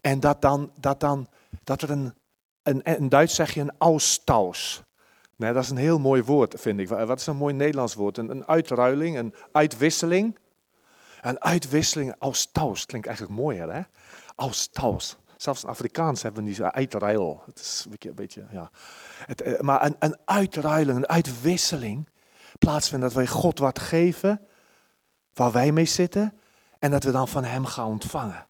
en 0.00 0.20
dat, 0.20 0.42
dan, 0.42 0.70
dat, 0.76 1.00
dan, 1.00 1.26
dat 1.64 1.82
er 1.82 1.90
een, 1.90 2.14
een, 2.62 2.82
in 2.82 3.08
Duits 3.08 3.34
zeg 3.34 3.54
je 3.54 3.60
een 3.60 3.74
austausch. 3.78 4.80
Nee, 5.36 5.52
dat 5.52 5.62
is 5.62 5.70
een 5.70 5.76
heel 5.76 5.98
mooi 5.98 6.22
woord, 6.22 6.54
vind 6.60 6.80
ik. 6.80 6.88
Wat 6.88 7.20
is 7.20 7.26
een 7.26 7.36
mooi 7.36 7.54
Nederlands 7.54 7.94
woord? 7.94 8.18
Een, 8.18 8.46
uitruiling, 8.46 9.16
een 9.16 9.34
uitwisseling. 9.52 10.38
Een 11.20 11.40
uitwisseling, 11.40 12.14
austausch, 12.18 12.84
klinkt 12.84 13.06
eigenlijk 13.06 13.38
mooier, 13.38 13.72
hè? 13.72 13.80
Austausch. 14.34 15.14
Zelfs 15.36 15.62
in 15.62 15.68
Afrikaans 15.68 16.22
hebben 16.22 16.42
we 16.42 16.48
niet 16.48 16.62
uitruil. 16.62 17.42
Het 17.46 17.58
is 17.58 17.86
een 17.98 18.14
beetje, 18.14 18.46
ja. 18.50 18.70
Het, 19.26 19.40
eh, 19.40 19.60
maar 19.60 19.84
een, 19.84 19.96
een 19.98 20.16
uitruiling, 20.24 20.98
een 20.98 21.08
uitwisseling 21.08 22.08
plaatsvindt 22.58 23.04
dat 23.04 23.14
wij 23.14 23.26
God 23.26 23.58
wat 23.58 23.78
geven 23.78 24.40
waar 25.34 25.52
wij 25.52 25.72
mee 25.72 25.84
zitten 25.84 26.38
en 26.78 26.90
dat 26.90 27.04
we 27.04 27.10
dan 27.10 27.28
van 27.28 27.44
Hem 27.44 27.64
gaan 27.64 27.86
ontvangen. 27.86 28.45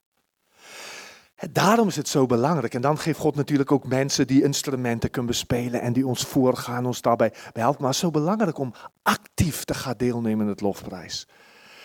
Daarom 1.51 1.89
is 1.89 1.97
het 1.97 2.09
zo 2.09 2.27
belangrijk. 2.27 2.75
En 2.75 2.81
dan 2.81 2.99
geeft 2.99 3.19
God 3.19 3.35
natuurlijk 3.35 3.73
ook 3.73 3.87
mensen 3.87 4.27
die 4.27 4.43
instrumenten 4.43 5.11
kunnen 5.11 5.31
bespelen 5.31 5.81
en 5.81 5.93
die 5.93 6.07
ons 6.07 6.25
voorgaan, 6.25 6.87
ons 6.87 7.01
daarbij 7.01 7.33
helpen. 7.53 7.81
Maar 7.81 7.91
het 7.91 7.95
is 7.95 7.99
zo 7.99 8.11
belangrijk 8.11 8.59
om 8.59 8.73
actief 9.03 9.65
te 9.65 9.75
gaan 9.75 9.95
deelnemen 9.97 10.45
in 10.45 10.51
het 10.51 10.61
lofprijs. 10.61 11.27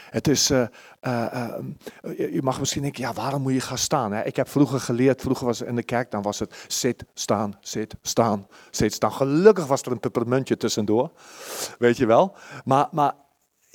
Het 0.10 0.28
is, 0.28 0.52
uh, 0.52 0.64
uh, 1.02 1.26
uh, 2.02 2.34
je 2.34 2.42
mag 2.42 2.60
misschien 2.60 2.82
denken, 2.82 3.02
ja, 3.04 3.14
waarom 3.14 3.42
moet 3.42 3.54
je 3.54 3.62
gaan 3.62 3.78
staan? 3.78 4.12
Hè? 4.12 4.24
Ik 4.24 4.36
heb 4.36 4.50
vroeger 4.50 4.80
geleerd, 4.80 5.22
vroeger 5.22 5.46
was 5.46 5.62
in 5.62 5.76
de 5.76 5.84
kerk, 5.84 6.12
dan 6.12 6.22
was 6.22 6.40
het 6.40 6.66
zit, 6.68 7.06
staan, 7.14 7.58
zit, 7.62 7.96
staan, 8.02 8.48
zit, 8.70 8.94
staan. 8.94 9.12
Gelukkig 9.12 9.66
was 9.66 9.82
er 9.82 9.92
een 9.92 10.00
pepermuntje 10.00 10.58
tussendoor, 10.58 11.12
weet 11.80 11.98
je 11.98 12.06
wel. 12.06 12.36
Maar, 12.64 12.88
maar 12.92 13.14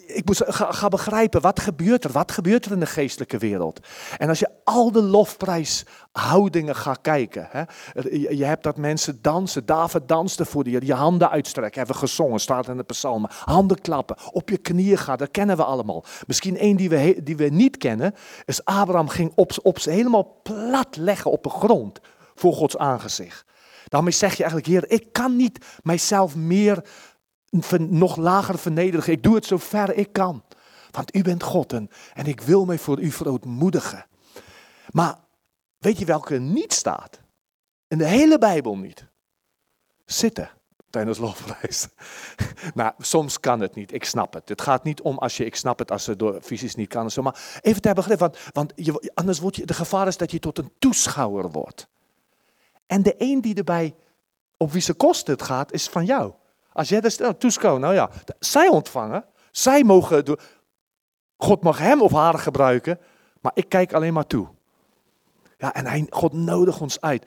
ik 0.06 0.26
moest 0.26 0.42
ga, 0.46 0.88
begrijpen, 0.88 1.40
wat 1.40 1.60
gebeurt 1.60 2.04
er? 2.04 2.10
Wat 2.10 2.32
gebeurt 2.32 2.64
er 2.64 2.72
in 2.72 2.80
de 2.80 2.86
geestelijke 2.86 3.38
wereld? 3.38 3.86
En 4.18 4.28
als 4.28 4.38
je 4.38 4.48
al 4.64 4.92
de 4.92 5.02
lofprijshoudingen 5.02 6.76
gaat 6.76 7.00
kijken. 7.00 7.48
Hè, 7.50 7.62
je, 8.10 8.44
hebt 8.44 8.62
dat 8.62 8.76
mensen 8.76 9.18
dansen. 9.22 9.66
David 9.66 10.08
danste 10.08 10.44
voor 10.44 10.68
je, 10.68 10.86
je 10.86 10.94
handen 10.94 11.30
uitstrekken. 11.30 11.78
Hebben 11.78 11.96
gezongen, 11.96 12.40
staat 12.40 12.68
in 12.68 12.76
de 12.76 12.82
psalmen. 12.82 13.30
Handen 13.44 13.80
klappen, 13.80 14.16
op 14.32 14.48
je 14.48 14.58
knieën 14.58 14.98
gaan, 14.98 15.16
dat 15.16 15.30
kennen 15.30 15.56
we 15.56 15.64
allemaal. 15.64 16.04
Misschien 16.26 16.58
één 16.58 16.76
die 16.76 16.88
we, 16.88 17.20
die 17.22 17.36
we 17.36 17.48
niet 17.48 17.76
kennen, 17.76 18.14
is 18.44 18.64
Abraham 18.64 19.08
ging 19.08 19.32
op, 19.34 19.52
op 19.62 19.78
helemaal 19.78 20.40
plat 20.42 20.96
leggen 20.96 21.30
op 21.30 21.42
de 21.42 21.50
grond 21.50 22.00
voor 22.34 22.52
Gods 22.52 22.76
aangezicht. 22.76 23.44
Daarmee 23.88 24.12
zeg 24.12 24.36
je 24.36 24.42
eigenlijk, 24.42 24.72
Heer, 24.72 24.90
ik 24.90 25.12
kan 25.12 25.36
niet 25.36 25.64
mijzelf 25.82 26.36
meer 26.36 26.84
nog 27.78 28.16
lager 28.16 28.58
vernederigen. 28.58 29.12
Ik 29.12 29.22
doe 29.22 29.34
het 29.34 29.44
zo 29.44 29.56
ver 29.56 29.94
ik 29.94 30.12
kan. 30.12 30.42
Want 30.90 31.16
u 31.16 31.22
bent 31.22 31.42
God 31.42 31.72
en, 31.72 31.90
ik 32.24 32.40
wil 32.40 32.64
mij 32.64 32.78
voor 32.78 33.00
u 33.00 33.10
verootmoedigen. 33.10 34.06
Maar 34.90 35.18
weet 35.78 35.98
je 35.98 36.04
welke 36.04 36.38
niet 36.38 36.72
staat? 36.72 37.20
In 37.88 37.98
de 37.98 38.06
hele 38.06 38.38
Bijbel 38.38 38.76
niet. 38.76 39.06
Zitten 40.04 40.50
tijdens 40.90 41.18
lofprijs. 41.18 41.88
nou, 42.74 42.92
soms 42.98 43.40
kan 43.40 43.60
het 43.60 43.74
niet. 43.74 43.92
Ik 43.92 44.04
snap 44.04 44.34
het. 44.34 44.48
Het 44.48 44.62
gaat 44.62 44.84
niet 44.84 45.00
om 45.00 45.18
als 45.18 45.36
je, 45.36 45.44
ik 45.44 45.56
snap 45.56 45.78
het, 45.78 45.90
als 45.90 46.06
het 46.06 46.18
door 46.18 46.40
fysisch 46.42 46.74
niet 46.74 46.88
kan. 46.88 47.10
Zo, 47.10 47.22
maar 47.22 47.60
even 47.62 47.82
ter 47.82 47.94
begrip, 47.94 48.18
want, 48.18 48.38
want 48.52 48.72
je, 48.74 49.10
anders 49.14 49.38
wordt 49.38 49.56
je, 49.56 49.66
de 49.66 49.74
gevaar 49.74 50.06
is 50.06 50.16
dat 50.16 50.30
je 50.30 50.38
tot 50.38 50.58
een 50.58 50.72
toeschouwer 50.78 51.50
wordt. 51.50 51.88
En 52.86 53.02
de 53.02 53.14
een 53.18 53.40
die 53.40 53.54
erbij, 53.54 53.94
op 54.56 54.72
wie 54.72 54.82
ze 54.82 54.94
kosten 54.94 55.32
het 55.32 55.42
gaat, 55.42 55.72
is 55.72 55.88
van 55.88 56.04
jou. 56.04 56.32
Als 56.76 56.88
jij 56.88 57.02
nou, 57.18 57.34
toeschouwt, 57.38 57.80
nou 57.80 57.94
ja, 57.94 58.10
zij 58.38 58.68
ontvangen, 58.68 59.24
zij 59.50 59.84
mogen, 59.84 60.38
God 61.36 61.62
mag 61.62 61.78
hem 61.78 62.02
of 62.02 62.12
haar 62.12 62.38
gebruiken, 62.38 62.98
maar 63.40 63.52
ik 63.54 63.68
kijk 63.68 63.92
alleen 63.92 64.12
maar 64.12 64.26
toe. 64.26 64.48
Ja, 65.58 65.74
en 65.74 65.86
hij, 65.86 66.06
God 66.10 66.32
nodigt 66.32 66.80
ons 66.80 67.00
uit. 67.00 67.26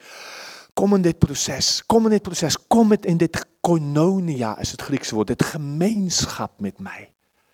Kom 0.74 0.94
in 0.94 1.02
dit 1.02 1.18
proces, 1.18 1.86
kom 1.86 2.04
in 2.04 2.10
dit 2.10 2.22
proces, 2.22 2.66
kom 2.66 2.92
in 3.00 3.16
dit 3.16 3.46
koinonia 3.60 4.58
is 4.58 4.70
het 4.70 4.82
Griekse 4.82 5.14
woord, 5.14 5.26
dit 5.26 5.44
gemeenschap 5.44 6.60
met 6.60 6.78
mij. 6.78 7.12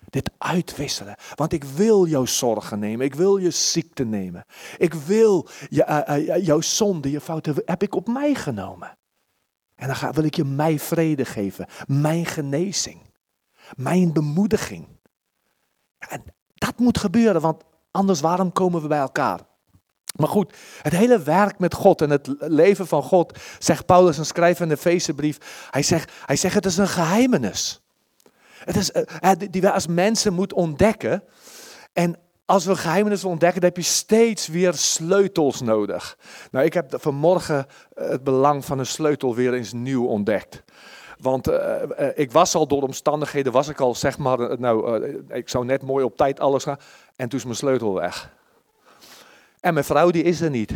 Dit 0.09 0.29
uitwisselen. 0.37 1.15
Want 1.35 1.53
ik 1.53 1.63
wil 1.63 2.07
jouw 2.07 2.25
zorgen 2.25 2.79
nemen. 2.79 3.05
Ik 3.05 3.15
wil 3.15 3.37
je 3.37 3.51
ziekte 3.51 4.03
nemen. 4.03 4.45
Ik 4.77 4.93
wil 4.93 5.47
je, 5.69 6.05
uh, 6.09 6.27
uh, 6.27 6.45
jouw 6.45 6.61
zonde, 6.61 7.11
je 7.11 7.21
fouten, 7.21 7.61
heb 7.65 7.83
ik 7.83 7.95
op 7.95 8.07
mij 8.07 8.33
genomen. 8.33 8.97
En 9.77 9.87
dan 9.87 10.13
wil 10.13 10.23
ik 10.23 10.35
je 10.35 10.43
mijn 10.43 10.79
vrede 10.79 11.25
geven, 11.25 11.67
mijn 11.87 12.25
genezing, 12.25 13.01
mijn 13.75 14.13
bemoediging. 14.13 14.87
En 15.97 16.23
dat 16.53 16.77
moet 16.77 16.97
gebeuren, 16.97 17.41
want 17.41 17.63
anders 17.91 18.19
waarom 18.19 18.51
komen 18.51 18.81
we 18.81 18.87
bij 18.87 18.99
elkaar? 18.99 19.39
Maar 20.15 20.27
goed, 20.27 20.57
het 20.81 20.93
hele 20.93 21.21
werk 21.21 21.59
met 21.59 21.73
God 21.73 22.01
en 22.01 22.09
het 22.09 22.35
leven 22.39 22.87
van 22.87 23.03
God, 23.03 23.39
zegt 23.59 23.85
Paulus 23.85 24.17
en 24.17 24.25
schrijft 24.25 24.59
in 24.59 24.67
de 24.67 24.75
Efezebrief, 24.75 25.67
hij 25.71 25.83
zegt, 25.83 26.11
hij 26.25 26.35
zegt 26.35 26.55
het 26.55 26.65
is 26.65 26.77
een 26.77 26.87
geheimenis. 26.87 27.81
Het 28.57 28.75
is, 28.75 28.91
uh, 28.91 29.31
die 29.49 29.61
we 29.61 29.71
als 29.71 29.87
mensen 29.87 30.33
moeten 30.33 30.57
ontdekken. 30.57 31.23
En 31.93 32.15
als 32.47 32.65
we 32.65 32.75
geheimenissen 32.75 33.29
ontdekken, 33.29 33.61
dan 33.61 33.69
heb 33.69 33.79
je 33.79 33.91
steeds 33.91 34.47
weer 34.47 34.73
sleutels 34.73 35.61
nodig. 35.61 36.17
Nou, 36.51 36.65
ik 36.65 36.73
heb 36.73 36.95
vanmorgen 36.99 37.67
eh, 37.93 38.09
het 38.09 38.23
belang 38.23 38.65
van 38.65 38.79
een 38.79 38.85
sleutel 38.85 39.35
weer 39.35 39.53
eens 39.53 39.73
nieuw 39.73 40.05
ontdekt. 40.05 40.63
Want 41.19 41.47
uh, 41.47 41.55
uh, 41.99 42.07
ik 42.15 42.31
was 42.31 42.55
al 42.55 42.67
door 42.67 42.81
omstandigheden, 42.81 43.51
was 43.51 43.67
ik 43.67 43.79
al 43.79 43.95
zeg 43.95 44.17
maar, 44.17 44.59
nou, 44.59 45.03
ik 45.29 45.49
zou 45.49 45.65
net 45.65 45.81
mooi 45.81 46.05
op 46.05 46.17
tijd 46.17 46.39
alles 46.39 46.63
gaan. 46.63 46.77
En 47.15 47.29
toen 47.29 47.39
is 47.39 47.45
mijn 47.45 47.57
sleutel 47.57 47.93
weg. 47.93 48.29
En 49.59 49.73
mijn 49.73 49.85
vrouw 49.85 50.11
die 50.11 50.23
is 50.23 50.41
er 50.41 50.49
niet. 50.49 50.71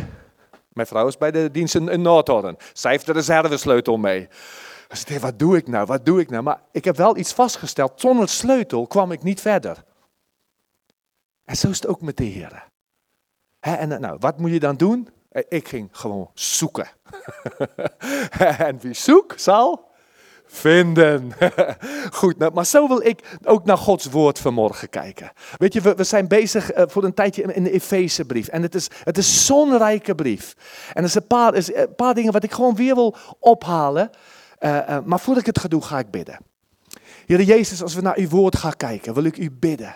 Mijn 0.72 0.86
vrouw 0.86 1.06
is 1.06 1.18
bij 1.18 1.30
de 1.30 1.50
dienst 1.50 1.74
in, 1.74 1.88
in. 1.88 2.56
Zij 2.72 2.90
heeft 2.90 3.06
de 3.06 3.12
reservesleutel 3.12 3.96
mee. 3.96 4.28
Dus 4.88 5.00
ik 5.00 5.08
dacht, 5.08 5.20
wat 5.20 5.38
doe 5.38 5.56
ik 5.56 5.68
nou, 5.68 5.86
wat 5.86 6.06
doe 6.06 6.20
ik 6.20 6.30
nou? 6.30 6.42
Maar 6.42 6.60
ik 6.72 6.84
heb 6.84 6.96
wel 6.96 7.16
iets 7.16 7.32
vastgesteld, 7.32 7.92
zonder 7.96 8.28
sleutel 8.28 8.86
kwam 8.86 9.12
ik 9.12 9.22
niet 9.22 9.40
verder. 9.40 9.84
En 11.44 11.56
zo 11.56 11.68
is 11.68 11.76
het 11.76 11.86
ook 11.86 12.00
met 12.00 12.16
de 12.16 12.24
Heer. 12.24 12.68
En 13.60 13.92
eh, 13.92 13.98
nou, 13.98 14.16
wat 14.20 14.38
moet 14.38 14.50
je 14.50 14.60
dan 14.60 14.76
doen? 14.76 15.08
Eh, 15.28 15.42
Ik 15.48 15.68
ging 15.68 15.88
gewoon 15.92 16.30
zoeken. 16.34 16.88
en 18.58 18.78
wie 18.80 18.94
zoekt, 18.94 19.42
zal 19.42 19.90
vinden. 20.52 21.32
Goed, 22.20 22.38
nou, 22.38 22.52
maar 22.52 22.66
zo 22.66 22.88
wil 22.88 23.02
ik 23.02 23.38
ook 23.44 23.64
naar 23.64 23.78
Gods 23.78 24.06
woord 24.06 24.38
vanmorgen 24.38 24.88
kijken. 24.88 25.32
Weet 25.56 25.72
je, 25.72 25.80
we, 25.80 26.04
zijn 26.04 26.28
bezig 26.28 26.70
eh, 26.70 26.84
voor 26.88 27.04
een 27.04 27.14
tijdje 27.14 27.42
in, 27.42 27.64
de 27.64 27.70
Efezebrief. 27.70 28.48
En 28.48 28.62
het 28.62 28.74
is, 28.74 28.88
het 29.04 29.18
is 29.18 29.46
zo'n 29.46 30.00
brief. 30.16 30.56
En 30.92 31.02
er 31.02 31.08
zijn 31.08 31.22
een 31.22 31.36
paar, 31.36 31.54
is 31.54 31.74
een 31.74 31.94
paar 31.94 32.14
dingen 32.14 32.32
wat 32.32 32.44
ik 32.44 32.52
gewoon 32.52 32.74
weer 32.74 32.94
wil 32.94 33.16
ophalen. 33.38 34.10
Eh, 34.58 34.88
eh, 34.88 35.04
maar 35.04 35.20
voordat 35.20 35.46
ik 35.46 35.54
het 35.54 35.58
ga 35.58 35.68
doen, 35.68 35.84
ga 35.84 35.98
ik 35.98 36.10
bidden. 36.10 36.38
Heer 37.26 37.42
Jezus, 37.42 37.82
als 37.82 37.94
we 37.94 38.00
naar 38.00 38.16
uw 38.18 38.28
woord 38.28 38.56
gaan 38.56 38.76
kijken, 38.76 39.14
wil 39.14 39.24
ik 39.24 39.36
u 39.36 39.50
bidden. 39.50 39.94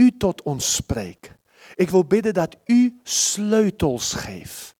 U 0.00 0.16
tot 0.16 0.42
ons 0.42 0.74
spreekt. 0.74 1.30
Ik 1.74 1.90
wil 1.90 2.04
bidden 2.04 2.34
dat 2.34 2.56
u 2.64 3.00
sleutels 3.02 4.12
geeft. 4.12 4.76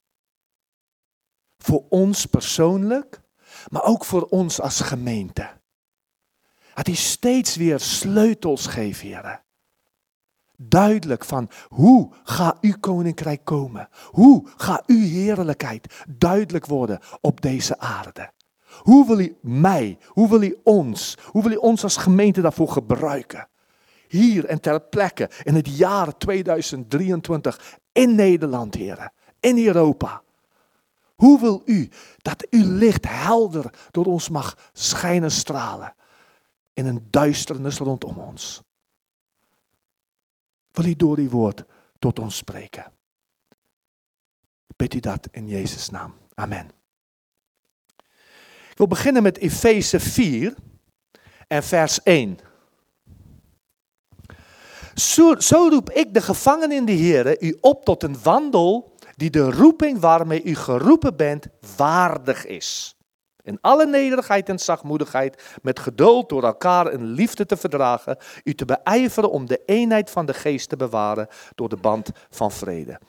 Voor 1.58 1.84
ons 1.88 2.26
persoonlijk, 2.26 3.20
maar 3.68 3.84
ook 3.84 4.04
voor 4.04 4.22
ons 4.22 4.60
als 4.60 4.80
gemeente. 4.80 5.50
Dat 6.74 6.86
hij 6.86 6.94
steeds 6.94 7.56
weer 7.56 7.80
sleutels 7.80 8.66
geeft, 8.66 9.00
heren. 9.00 9.42
Duidelijk 10.56 11.24
van 11.24 11.50
hoe 11.68 12.12
gaat 12.24 12.58
uw 12.60 12.74
koninkrijk 12.80 13.44
komen? 13.44 13.88
Hoe 14.10 14.48
gaat 14.56 14.86
uw 14.86 15.02
heerlijkheid 15.06 16.04
duidelijk 16.08 16.66
worden 16.66 17.00
op 17.20 17.40
deze 17.40 17.78
aarde? 17.78 18.32
Hoe 18.78 19.06
wil 19.06 19.20
u 19.20 19.38
mij, 19.42 19.98
hoe 20.06 20.28
wil 20.28 20.42
u 20.42 20.60
ons, 20.62 21.18
hoe 21.24 21.42
wil 21.42 21.52
u 21.52 21.56
ons 21.56 21.82
als 21.82 21.96
gemeente 21.96 22.40
daarvoor 22.40 22.68
gebruiken? 22.68 23.49
Hier 24.10 24.44
en 24.44 24.60
ter 24.60 24.80
plekke 24.80 25.30
in 25.42 25.54
het 25.54 25.76
jaar 25.76 26.18
2023 26.18 27.78
in 27.92 28.14
Nederland, 28.14 28.74
heren, 28.74 29.12
in 29.40 29.66
Europa. 29.66 30.22
Hoe 31.14 31.40
wil 31.40 31.62
u 31.64 31.90
dat 32.16 32.46
uw 32.50 32.76
licht 32.76 33.08
helder 33.08 33.74
door 33.90 34.04
ons 34.04 34.28
mag 34.28 34.70
schijnen 34.72 35.30
stralen 35.30 35.94
in 36.72 36.86
een 36.86 37.06
duisternis 37.10 37.78
rondom 37.78 38.18
ons? 38.18 38.62
Wil 40.70 40.84
u 40.84 40.94
door 40.94 41.18
uw 41.18 41.28
woord 41.28 41.64
tot 41.98 42.18
ons 42.18 42.36
spreken? 42.36 42.92
Bid 44.76 44.94
u 44.94 45.00
dat 45.00 45.28
in 45.30 45.48
Jezus' 45.48 45.90
naam. 45.90 46.14
Amen. 46.34 46.70
Ik 48.70 48.76
wil 48.76 48.86
beginnen 48.86 49.22
met 49.22 49.38
Efeze 49.38 50.00
4 50.00 50.54
en 51.46 51.62
vers 51.62 52.02
1. 52.02 52.38
Zo, 55.00 55.68
roep 55.68 55.90
ik 55.90 56.14
de 56.14 56.20
gevangenen 56.20 56.76
in 56.76 56.84
de 56.84 56.92
Heer 56.92 57.42
u 57.42 57.56
op 57.60 57.84
tot 57.84 58.02
een 58.02 58.16
wandel 58.22 58.92
die 59.16 59.30
de 59.30 59.50
roeping 59.50 60.00
waarmee 60.00 60.42
u 60.42 60.54
geroepen 60.54 61.16
bent 61.16 61.46
waardig 61.76 62.46
is. 62.46 62.96
In 63.42 63.58
alle 63.60 63.86
nederigheid 63.86 64.48
en 64.48 64.58
zachtmoedigheid, 64.58 65.58
met 65.62 65.78
geduld 65.78 66.28
door 66.28 66.44
elkaar 66.44 66.92
in 66.92 67.04
liefde 67.04 67.46
te 67.46 67.56
verdragen, 67.56 68.16
u 68.44 68.54
te 68.54 68.64
beijveren 68.64 69.30
om 69.30 69.46
de 69.46 69.62
eenheid 69.66 70.10
van 70.10 70.26
de 70.26 70.34
geest 70.34 70.68
te 70.68 70.76
bewaren 70.76 71.28
door 71.54 71.68
de 71.68 71.76
band 71.76 72.10
van 72.30 72.52
vrede. 72.52 73.00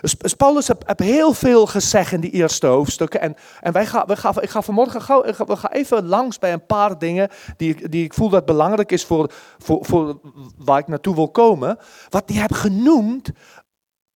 Dus, 0.00 0.18
dus 0.18 0.34
Paulus 0.34 0.68
heeft 0.68 1.00
heel 1.00 1.32
veel 1.32 1.66
gezegd 1.66 2.12
in 2.12 2.20
die 2.20 2.30
eerste 2.30 2.66
hoofdstukken. 2.66 3.20
En, 3.20 3.34
en 3.60 3.72
wij 3.72 3.86
gaan, 3.86 4.06
we 4.06 4.16
gaan, 4.16 4.42
ik 4.42 4.50
ga 4.50 4.62
vanmorgen 4.62 5.02
gauw, 5.02 5.22
ga, 5.26 5.44
we 5.44 5.56
even 5.70 6.06
langs 6.06 6.38
bij 6.38 6.52
een 6.52 6.66
paar 6.66 6.98
dingen 6.98 7.28
die, 7.56 7.88
die 7.88 8.04
ik 8.04 8.14
voel 8.14 8.28
dat 8.28 8.44
belangrijk 8.46 8.92
is 8.92 9.04
voor, 9.04 9.30
voor, 9.58 9.84
voor 9.84 10.20
waar 10.56 10.78
ik 10.78 10.86
naartoe 10.86 11.14
wil 11.14 11.30
komen. 11.30 11.78
Wat 12.08 12.22
hij 12.26 12.40
heeft 12.40 12.54
genoemd 12.54 13.30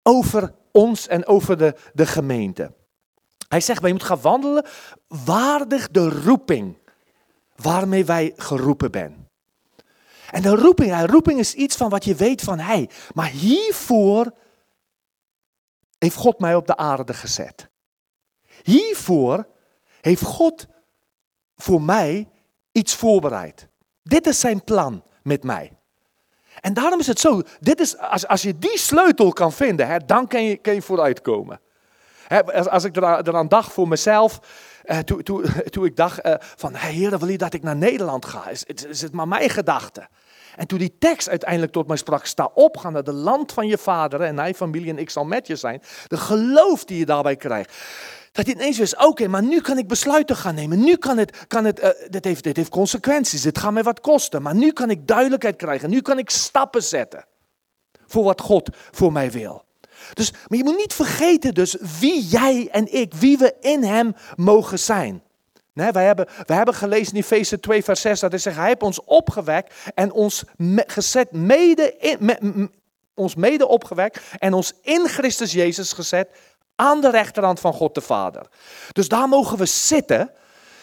over 0.03 0.55
ons 0.73 1.07
en 1.09 1.27
over 1.27 1.59
de, 1.59 1.75
de 1.93 2.07
gemeente. 2.07 2.73
Hij 3.49 3.61
zegt, 3.61 3.81
wij 3.81 3.91
moeten 3.91 4.09
gaan 4.09 4.21
wandelen 4.21 4.65
waardig 5.25 5.91
de 5.91 6.09
roeping 6.09 6.79
waarmee 7.57 8.05
wij 8.05 8.33
geroepen 8.37 8.89
zijn. 8.93 9.29
En 10.31 10.43
de 10.43 10.55
roeping, 10.55 10.89
ja, 10.89 11.07
roeping 11.07 11.39
is 11.39 11.55
iets 11.55 11.77
van 11.77 11.89
wat 11.89 12.05
je 12.05 12.15
weet 12.15 12.43
van 12.43 12.59
hij. 12.59 12.91
Maar 13.15 13.29
hiervoor 13.29 14.33
heeft 16.01 16.17
God 16.17 16.39
mij 16.39 16.55
op 16.55 16.67
de 16.67 16.77
aarde 16.77 17.15
gezet. 17.15 17.69
Hiervoor 18.63 19.47
heeft 20.01 20.23
God 20.23 20.67
voor 21.57 21.83
mij 21.83 22.29
iets 22.73 22.95
voorbereid. 22.95 23.69
Dit 24.03 24.27
is 24.27 24.41
zijn 24.41 24.65
plan 24.65 25.05
met 25.23 25.45
mij. 25.45 25.73
En 26.61 26.75
daarom 26.75 27.01
is 27.01 27.07
het 27.07 27.21
zo, 27.21 27.43
dit 27.61 27.81
is, 27.81 27.99
als, 27.99 28.27
als 28.27 28.43
je 28.43 28.59
die 28.59 28.79
sleutel 28.79 29.33
kan 29.33 29.53
vinden, 29.53 29.87
hè, 29.87 29.99
dan 30.07 30.27
kan 30.27 30.45
je, 30.45 30.57
kan 30.57 30.75
je 30.75 30.83
vooruitkomen. 30.83 31.61
Hè, 32.27 32.45
als, 32.45 32.69
als 32.69 32.85
ik 32.85 32.97
eraan, 32.97 33.49
dacht 33.49 33.73
voor 33.73 33.89
mezelf, 33.89 34.41
eh, 34.83 34.99
toen, 34.99 35.23
toen, 35.23 35.45
toen 35.73 35.85
ik 35.85 35.97
dacht 35.97 36.21
eh, 36.21 36.35
van, 36.39 36.75
hey, 36.75 36.93
Heer, 36.93 37.19
wil 37.19 37.29
je 37.29 37.39
dat 37.39 37.55
ik 37.55 37.63
naar 37.63 37.77
Nederland 37.77 38.25
ga? 38.25 38.49
Is, 38.49 38.65
is, 38.65 38.85
is 38.85 39.03
het 39.03 39.13
maar 39.13 39.29
mijn 39.29 39.51
gedachte? 39.51 40.09
En 40.57 40.67
toen 40.67 40.79
die 40.79 40.97
tekst 40.99 41.29
uiteindelijk 41.29 41.73
tot 41.73 41.87
mij 41.87 41.97
sprak, 41.97 42.27
sta 42.27 42.51
op, 42.55 42.77
ga 42.77 42.91
naar 42.91 43.05
de 43.05 43.13
land 43.13 43.53
van 43.53 43.67
je 43.67 43.79
vader 43.79 44.21
en 44.21 44.39
hij, 44.39 44.55
familie 44.55 44.91
en 44.91 44.99
ik 44.99 45.11
zal 45.11 45.25
met 45.25 45.47
je 45.47 45.57
zijn. 45.57 45.83
De 46.07 46.17
geloof 46.17 46.85
die 46.85 46.99
je 46.99 47.07
daarbij 47.07 47.37
krijgt. 47.37 47.75
Dat 48.33 48.47
hij 48.47 48.55
ineens 48.55 48.79
wist, 48.79 49.07
oké, 49.07 49.29
maar 49.29 49.43
nu 49.43 49.61
kan 49.61 49.79
ik 49.79 49.89
besluiten 49.89 50.37
gaan 50.37 50.55
nemen. 50.55 50.85
Nu 50.85 50.97
kan 50.97 51.19
het, 51.19 51.47
kan 51.47 51.65
het 51.65 51.79
eh, 51.79 51.91
dit, 52.09 52.25
heeft, 52.25 52.45
dit 52.45 52.57
heeft 52.57 52.71
consequenties, 52.71 53.43
dit 53.43 53.59
gaat 53.59 53.73
mij 53.73 53.83
wat 53.83 54.01
kosten. 54.01 54.43
Maar 54.43 54.55
nu 54.55 54.73
kan 54.73 54.91
ik 54.91 55.07
duidelijkheid 55.07 55.57
krijgen, 55.57 55.91
nu 55.91 56.01
kan 56.01 56.19
ik 56.19 56.31
stappen 56.31 56.83
zetten. 56.83 57.25
Voor 58.07 58.25
wat 58.25 58.41
God 58.41 58.69
voor 58.91 59.13
mij 59.13 59.31
wil. 59.31 59.65
Dus, 60.15 60.33
maar 60.33 60.59
je 60.59 60.65
moet 60.65 60.77
niet 60.77 60.95
vergeten 60.95 61.55
dus 61.55 61.77
wie 62.01 62.27
jij 62.27 62.69
en 62.73 62.93
ik, 62.93 63.15
wie 63.15 63.39
we 63.39 63.55
in 63.61 63.83
hem 63.83 64.15
mogen 64.37 64.79
zijn. 64.79 65.23
Nee, 65.73 65.91
hebben, 65.91 66.27
wij 66.47 66.57
hebben 66.57 66.75
gelezen 66.75 67.15
in 67.15 67.21
Efeze 67.21 67.61
2 67.61 67.85
vers 67.85 68.01
6 68.01 68.21
dat 68.21 68.31
hij 68.31 68.41
zegt, 68.41 68.57
hij 68.57 68.67
heeft 68.67 68.83
ons 68.83 69.05
opgewekt 69.05 69.75
en 69.95 70.13
ons 70.13 70.45
gezet 70.87 71.33
mede 71.33 71.97
in, 71.99 72.71
ons 73.15 73.35
mede 73.35 73.67
opgewekt 73.67 74.21
en 74.39 74.53
ons 74.53 74.73
in 74.83 75.09
Christus 75.09 75.53
Jezus 75.53 75.93
gezet 75.93 76.31
aan 76.75 77.01
de 77.01 77.11
rechterhand 77.11 77.61
van 77.61 77.73
God 77.73 77.95
de 77.95 78.01
Vader. 78.01 78.47
Dus 78.93 79.09
daar 79.09 79.29
mogen 79.29 79.59
we 79.59 79.67
zitten. 79.67 80.31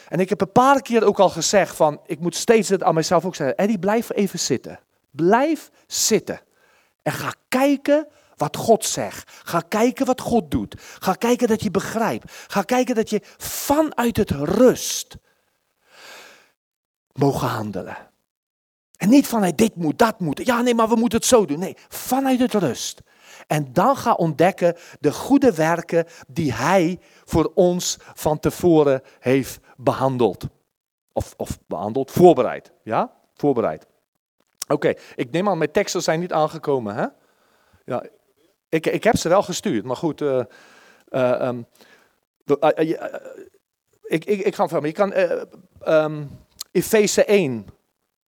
En 0.08 0.20
ik 0.20 0.30
heb 0.30 0.42
een 0.42 0.52
paar 0.52 0.82
keer 0.82 1.06
ook 1.06 1.20
al 1.20 1.30
gezegd 1.30 1.76
van, 1.76 2.02
ik 2.06 2.20
moet 2.20 2.36
steeds 2.36 2.70
het 2.70 2.84
aan 2.84 2.94
mezelf 2.94 3.26
ook 3.26 3.36
zeggen, 3.36 3.58
Eddie 3.58 3.80
blijf 3.80 4.12
even 4.12 4.40
zitten. 4.40 4.80
Blijf 5.12 5.70
zitten. 5.88 6.42
En 7.02 7.12
ga 7.12 7.34
kijken 7.48 8.08
wat 8.38 8.58
God 8.58 8.86
zegt. 8.86 9.32
Ga 9.44 9.60
kijken 9.60 10.06
wat 10.06 10.22
God 10.22 10.52
doet. 10.52 10.76
Ga 11.00 11.14
kijken 11.14 11.48
dat 11.48 11.64
je 11.64 11.72
begrijpt. 11.72 12.32
Ga 12.48 12.62
kijken 12.62 12.96
dat 12.96 13.10
je 13.10 13.22
vanuit 13.38 14.18
het 14.18 14.32
rust 14.32 15.18
mogen 17.14 17.48
handelen. 17.48 17.98
En 18.98 19.10
niet 19.10 19.28
vanuit 19.28 19.58
dit 19.58 19.76
moet, 19.76 19.98
dat 19.98 20.20
moet. 20.20 20.46
Ja, 20.46 20.62
nee, 20.62 20.76
maar 20.76 20.90
we 20.90 20.96
moeten 20.96 21.18
het 21.18 21.28
zo 21.28 21.46
doen. 21.46 21.60
Nee, 21.60 21.78
vanuit 21.88 22.40
het 22.40 22.54
rust. 22.54 23.02
En 23.48 23.74
dan 23.74 23.98
ga 23.98 24.14
ontdekken 24.14 24.76
de 25.00 25.12
goede 25.12 25.54
werken 25.54 26.06
die 26.28 26.54
Hij 26.54 27.00
voor 27.26 27.52
ons 27.54 27.98
van 28.00 28.40
tevoren 28.40 29.02
heeft 29.20 29.60
behandeld. 29.78 30.48
Of, 31.14 31.34
of 31.38 31.60
behandeld, 31.68 32.12
voorbereid. 32.12 32.72
Ja, 32.84 33.14
voorbereid. 33.34 33.86
Oké, 34.68 34.94
ik 35.16 35.32
neem 35.32 35.50
aan, 35.50 35.58
mijn 35.58 35.72
teksten 35.72 36.04
zijn 36.04 36.20
niet 36.20 36.34
aangekomen, 36.34 36.96
hè? 36.96 37.06
Ja, 37.86 38.04
ik, 38.70 38.86
ik 38.86 39.04
heb 39.04 39.18
ze 39.18 39.30
wel 39.30 39.44
gestuurd, 39.44 39.86
maar 39.86 39.96
goed. 39.96 40.22
eh, 40.22 40.40
eh, 41.10 41.42
ehm, 41.42 41.62
eh, 42.60 42.96
ik, 44.04 44.26
ik, 44.26 44.40
ik 44.40 44.56
ga 44.56 44.68
van 44.68 44.84
Je 44.84 44.92
kan 44.92 45.14
ehm, 45.80 46.26
Efeze 46.72 47.26
1 47.26 47.68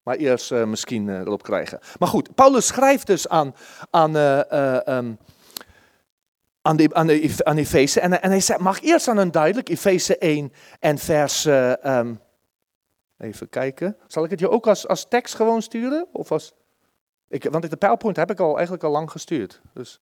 maar 0.03 0.17
eerst 0.17 0.51
misschien 0.51 1.09
erop 1.09 1.43
krijgen. 1.43 1.79
Maar 1.99 2.07
goed, 2.07 2.35
Paulus 2.35 2.67
schrijft 2.67 3.07
dus 3.07 3.27
aan, 3.27 3.55
aan, 3.89 4.15
eh, 4.15 4.51
eh, 4.51 4.87
ehm, 4.87 5.13
aan, 6.61 6.75
de, 6.77 6.89
aan, 6.93 7.07
de, 7.07 7.35
aan 7.43 7.57
Efeze. 7.57 7.99
En, 7.99 8.21
en 8.21 8.29
hij 8.29 8.39
zegt, 8.39 8.59
mag 8.59 8.81
eerst 8.81 9.07
aan 9.07 9.17
een 9.17 9.31
duidelijk, 9.31 9.69
Efeze 9.69 10.17
1 10.17 10.53
en 10.79 10.97
vers... 10.97 11.45
even 13.17 13.49
kijken. 13.49 13.97
Zal 14.07 14.23
ik 14.23 14.29
het 14.29 14.39
je 14.39 14.49
ook 14.49 14.67
als, 14.67 14.87
als 14.87 15.07
tekst 15.07 15.35
gewoon 15.35 15.61
sturen? 15.61 16.07
Of 16.11 16.31
als, 16.31 16.53
ik, 17.27 17.43
want 17.43 17.69
de 17.69 17.77
PowerPoint 17.77 18.17
heb 18.17 18.31
ik 18.31 18.39
al, 18.39 18.53
eigenlijk 18.53 18.83
al 18.83 18.91
lang 18.91 19.11
gestuurd. 19.11 19.61
Dus. 19.73 20.01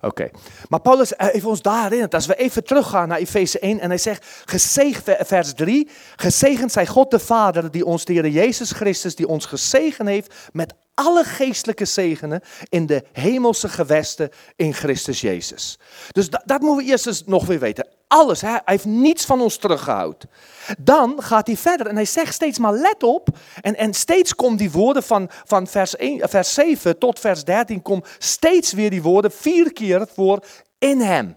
Oké. 0.00 0.30
Maar 0.68 0.80
Paulus 0.80 1.16
eh, 1.16 1.28
heeft 1.28 1.44
ons 1.44 1.62
daar 1.62 1.82
herinnerd. 1.82 2.14
Als 2.14 2.26
we 2.26 2.36
even 2.36 2.64
teruggaan 2.64 3.08
naar 3.08 3.18
Efeze 3.18 3.58
1 3.58 3.80
en 3.80 3.88
hij 3.88 3.98
zegt, 3.98 4.26
gezegend, 4.44 5.16
vers 5.26 5.54
3, 5.54 5.88
gezegend 6.16 6.72
zij 6.72 6.86
God 6.86 7.10
de 7.10 7.18
Vader, 7.18 7.70
die 7.70 7.84
ons, 7.84 8.04
de 8.04 8.12
Heer 8.12 8.28
Jezus 8.28 8.70
Christus, 8.72 9.14
die 9.14 9.28
ons 9.28 9.46
gezegend 9.46 10.08
heeft 10.08 10.34
met 10.52 10.74
alle 11.04 11.24
geestelijke 11.24 11.84
zegenen 11.84 12.42
in 12.68 12.86
de 12.86 13.04
hemelse 13.12 13.68
gewesten 13.68 14.30
in 14.56 14.74
Christus 14.74 15.20
Jezus. 15.20 15.78
Dus 16.12 16.30
da- 16.30 16.42
dat 16.44 16.60
moeten 16.60 16.84
we 16.84 16.90
eerst 16.90 17.06
eens 17.06 17.24
nog 17.24 17.46
weer 17.46 17.58
weten. 17.58 17.88
Alles, 18.06 18.40
hè? 18.40 18.48
hij 18.48 18.62
heeft 18.64 18.84
niets 18.84 19.24
van 19.24 19.40
ons 19.40 19.56
teruggehouden. 19.56 20.30
Dan 20.78 21.22
gaat 21.22 21.46
hij 21.46 21.56
verder 21.56 21.86
en 21.86 21.94
hij 21.94 22.04
zegt 22.04 22.34
steeds 22.34 22.58
maar 22.58 22.72
let 22.72 23.02
op. 23.02 23.28
En, 23.60 23.76
en 23.76 23.94
steeds 23.94 24.34
komt 24.34 24.58
die 24.58 24.70
woorden 24.70 25.02
van, 25.02 25.30
van 25.44 25.66
vers, 25.66 25.96
1, 25.96 26.28
vers 26.28 26.54
7 26.54 26.98
tot 26.98 27.18
vers 27.18 27.44
13, 27.44 27.82
komt 27.82 28.06
steeds 28.18 28.72
weer 28.72 28.90
die 28.90 29.02
woorden 29.02 29.32
vier 29.32 29.72
keer 29.72 30.06
voor 30.14 30.44
in 30.78 31.00
hem. 31.00 31.36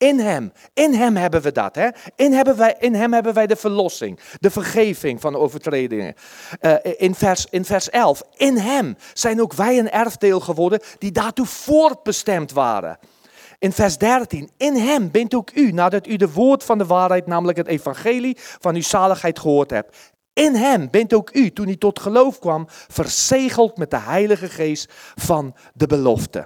In 0.00 0.18
hem. 0.18 0.52
In 0.74 0.94
hem 0.94 1.16
hebben 1.16 1.42
we 1.42 1.52
dat. 1.52 1.74
Hè? 1.74 1.88
In, 2.16 2.32
hebben 2.32 2.56
wij, 2.56 2.76
in 2.78 2.94
hem 2.94 3.12
hebben 3.12 3.34
wij 3.34 3.46
de 3.46 3.56
verlossing. 3.56 4.18
De 4.38 4.50
vergeving 4.50 5.20
van 5.20 5.36
overtredingen. 5.36 6.14
Uh, 6.60 6.74
in, 6.96 7.14
vers, 7.14 7.46
in 7.50 7.64
vers 7.64 7.90
11. 7.90 8.22
In 8.36 8.56
hem 8.56 8.96
zijn 9.12 9.40
ook 9.40 9.52
wij 9.52 9.78
een 9.78 9.90
erfdeel 9.90 10.40
geworden 10.40 10.80
die 10.98 11.12
daartoe 11.12 11.46
voorbestemd 11.46 12.52
waren. 12.52 12.98
In 13.58 13.72
vers 13.72 13.98
13, 13.98 14.50
in 14.56 14.74
hem 14.74 15.10
bent 15.10 15.34
ook 15.34 15.50
u, 15.54 15.72
nadat 15.72 16.06
u 16.06 16.16
de 16.16 16.32
woord 16.32 16.64
van 16.64 16.78
de 16.78 16.86
waarheid, 16.86 17.26
namelijk 17.26 17.58
het 17.58 17.66
evangelie 17.66 18.36
van 18.38 18.74
uw 18.74 18.82
zaligheid 18.82 19.38
gehoord 19.38 19.70
hebt. 19.70 19.96
In 20.32 20.54
hem 20.54 20.90
bent 20.90 21.14
ook 21.14 21.30
u, 21.34 21.52
toen 21.52 21.68
u 21.68 21.76
tot 21.76 22.00
geloof 22.00 22.38
kwam, 22.38 22.66
verzegeld 22.68 23.76
met 23.76 23.90
de 23.90 24.00
Heilige 24.00 24.48
Geest 24.48 24.92
van 25.14 25.54
de 25.74 25.86
belofte. 25.86 26.44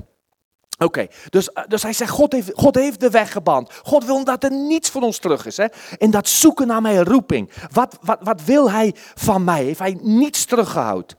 Oké, 0.84 1.06
dus, 1.30 1.52
eh, 1.52 1.64
dus 1.68 1.82
hij 1.82 1.92
zegt, 1.92 2.10
God 2.10 2.32
heeft, 2.32 2.50
God 2.54 2.74
heeft 2.74 3.00
de 3.00 3.10
weg 3.10 3.32
geband. 3.32 3.72
God 3.82 4.04
wil 4.04 4.24
dat 4.24 4.44
er 4.44 4.52
niets 4.52 4.90
van 4.90 5.02
ons 5.02 5.18
terug 5.18 5.46
is. 5.46 5.56
Hè? 5.56 5.66
In 5.96 6.10
dat 6.10 6.28
zoeken 6.28 6.66
naar 6.66 6.82
mijn 6.82 7.04
roeping. 7.04 7.50
Wat, 7.70 7.98
wat, 8.00 8.18
wat 8.22 8.44
wil 8.44 8.70
hij 8.70 8.94
van 9.14 9.44
mij? 9.44 9.64
Heeft 9.64 9.78
hij 9.78 9.98
niets 10.00 10.44
teruggehouden? 10.44 11.16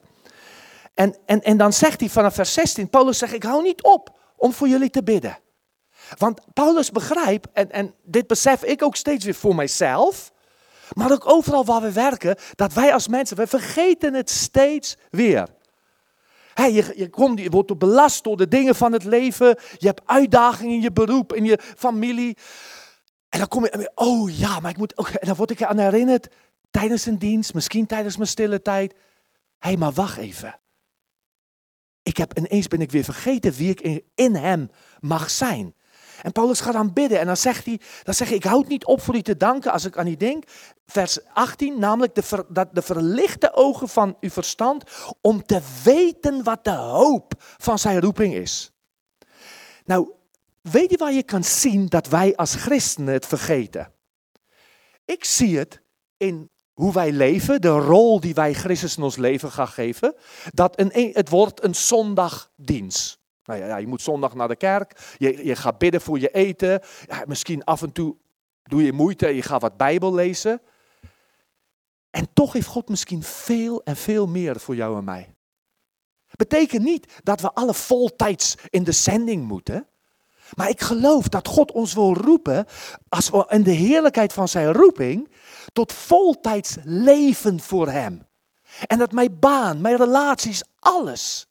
En, 0.94 1.16
en, 1.26 1.42
en 1.42 1.56
dan 1.56 1.72
zegt 1.72 2.00
hij 2.00 2.08
vanaf 2.08 2.34
vers 2.34 2.52
16, 2.52 2.90
Paulus 2.90 3.18
zegt, 3.18 3.32
ik 3.32 3.42
hou 3.42 3.62
niet 3.62 3.82
op 3.82 4.18
om 4.36 4.52
voor 4.52 4.68
jullie 4.68 4.90
te 4.90 5.02
bidden. 5.02 5.38
Want 6.18 6.40
Paulus 6.52 6.90
begrijpt, 6.90 7.48
en, 7.52 7.70
en 7.70 7.94
dit 8.02 8.26
besef 8.26 8.64
ik 8.64 8.82
ook 8.82 8.96
steeds 8.96 9.24
weer 9.24 9.34
voor 9.34 9.54
mijzelf, 9.54 10.32
maar 10.92 11.12
ook 11.12 11.28
overal 11.30 11.64
waar 11.64 11.80
we 11.80 11.92
werken, 11.92 12.36
dat 12.54 12.72
wij 12.72 12.92
als 12.92 13.08
mensen, 13.08 13.36
we 13.36 13.46
vergeten 13.46 14.14
het 14.14 14.30
steeds 14.30 14.96
weer. 15.10 15.48
Hey, 16.56 16.72
je, 16.72 16.92
je, 16.96 17.10
komt, 17.10 17.40
je 17.40 17.50
wordt 17.50 17.78
belast 17.78 18.24
door 18.24 18.36
de 18.36 18.48
dingen 18.48 18.74
van 18.74 18.92
het 18.92 19.04
leven. 19.04 19.58
Je 19.78 19.86
hebt 19.86 20.02
uitdagingen 20.04 20.74
in 20.74 20.80
je 20.80 20.92
beroep, 20.92 21.34
in 21.34 21.44
je 21.44 21.58
familie. 21.76 22.36
En 23.28 23.38
dan 23.38 23.48
kom 23.48 23.64
je, 23.64 23.90
oh 23.94 24.38
ja, 24.38 24.60
maar 24.60 24.70
ik 24.70 24.76
moet 24.76 24.98
ook, 24.98 25.08
en 25.08 25.26
dan 25.26 25.36
word 25.36 25.50
ik 25.50 25.62
aan 25.62 25.78
herinnerd 25.78 26.28
tijdens 26.70 27.06
een 27.06 27.18
dienst, 27.18 27.54
misschien 27.54 27.86
tijdens 27.86 28.16
mijn 28.16 28.28
stille 28.28 28.62
tijd. 28.62 28.92
Hé, 28.92 28.98
hey, 29.68 29.76
maar 29.76 29.92
wacht 29.92 30.18
even. 30.18 30.60
Ik 32.02 32.16
heb 32.16 32.38
ineens 32.38 32.68
ben 32.68 32.80
ik 32.80 32.90
weer 32.90 33.04
vergeten 33.04 33.52
wie 33.52 33.70
ik 33.70 34.02
in, 34.14 34.34
hem 34.34 34.70
mag 35.00 35.30
zijn. 35.30 35.74
En 36.22 36.32
Paulus 36.32 36.60
gaat 36.60 36.74
aan 36.74 36.92
bidden 36.92 37.20
en 37.20 37.26
dan 37.26 37.36
zegt 37.36 37.64
hij, 37.64 37.80
dan 38.02 38.14
zegt 38.14 38.30
hij, 38.30 38.38
ik 38.38 38.44
houd 38.44 38.68
niet 38.68 38.84
op 38.84 39.00
voor 39.00 39.16
u 39.16 39.22
te 39.22 39.36
danken 39.36 39.72
als 39.72 39.84
ik 39.84 39.96
aan 39.96 40.06
u 40.06 40.16
denk. 40.16 40.44
Vers 40.86 41.18
18, 41.32 41.78
namelijk 41.78 42.14
de, 42.14 42.44
dat 42.48 42.68
de 42.74 42.82
verlichte 42.82 43.54
ogen 43.54 43.88
van 43.88 44.16
uw 44.20 44.30
verstand 44.30 44.84
om 45.20 45.42
te 45.42 45.60
weten 45.84 46.42
wat 46.44 46.64
de 46.64 46.74
hoop 46.74 47.32
van 47.38 47.78
zijn 47.78 48.00
roeping 48.00 48.34
is. 48.34 48.72
Nou, 49.84 50.12
weet 50.60 50.90
je 50.90 50.96
waar 50.96 51.12
je 51.12 51.22
kan 51.22 51.44
zien 51.44 51.86
dat 51.86 52.08
wij 52.08 52.36
als 52.36 52.54
christenen 52.54 53.12
het 53.12 53.26
vergeten? 53.26 53.92
Ik 55.04 55.24
zie 55.24 55.58
het 55.58 55.80
in 56.16 56.50
hoe 56.72 56.92
wij 56.92 57.12
leven, 57.12 57.60
de 57.60 57.68
rol 57.68 58.20
die 58.20 58.34
wij 58.34 58.54
Christus 58.54 58.96
in 58.96 59.02
ons 59.02 59.16
leven 59.16 59.50
gaan 59.50 59.68
geven. 59.68 60.14
Dat 60.52 60.80
een, 60.80 61.10
het 61.12 61.28
wordt 61.28 61.64
een 61.64 61.74
zondagdienst. 61.74 63.18
Nou 63.44 63.60
ja, 63.60 63.76
je 63.76 63.86
moet 63.86 64.02
zondag 64.02 64.34
naar 64.34 64.48
de 64.48 64.56
kerk, 64.56 65.14
je, 65.18 65.44
je 65.44 65.56
gaat 65.56 65.78
bidden 65.78 66.00
voor 66.00 66.18
je 66.18 66.28
eten, 66.28 66.80
ja, 67.06 67.24
misschien 67.26 67.64
af 67.64 67.82
en 67.82 67.92
toe 67.92 68.16
doe 68.62 68.82
je 68.82 68.92
moeite 68.92 69.26
en 69.26 69.34
je 69.34 69.42
gaat 69.42 69.60
wat 69.60 69.76
Bijbel 69.76 70.14
lezen. 70.14 70.60
En 72.16 72.28
toch 72.32 72.52
heeft 72.52 72.66
God 72.66 72.88
misschien 72.88 73.22
veel 73.22 73.82
en 73.84 73.96
veel 73.96 74.26
meer 74.26 74.60
voor 74.60 74.76
jou 74.76 74.98
en 74.98 75.04
mij. 75.04 75.34
Betekent 76.36 76.82
niet 76.82 77.12
dat 77.22 77.40
we 77.40 77.52
alle 77.52 77.74
voltijds 77.74 78.54
in 78.70 78.84
de 78.84 78.92
zending 78.92 79.44
moeten. 79.44 79.86
Maar 80.54 80.68
ik 80.68 80.80
geloof 80.80 81.28
dat 81.28 81.48
God 81.48 81.72
ons 81.72 81.94
wil 81.94 82.14
roepen, 82.14 82.66
als 83.08 83.30
we 83.30 83.46
in 83.48 83.62
de 83.62 83.70
heerlijkheid 83.70 84.32
van 84.32 84.48
zijn 84.48 84.72
roeping, 84.72 85.30
tot 85.72 85.92
voltijds 85.92 86.76
leven 86.82 87.60
voor 87.60 87.88
Hem. 87.88 88.26
En 88.86 88.98
dat 88.98 89.12
mijn 89.12 89.38
baan, 89.38 89.80
mijn 89.80 89.96
relaties, 89.96 90.62
alles 90.78 91.46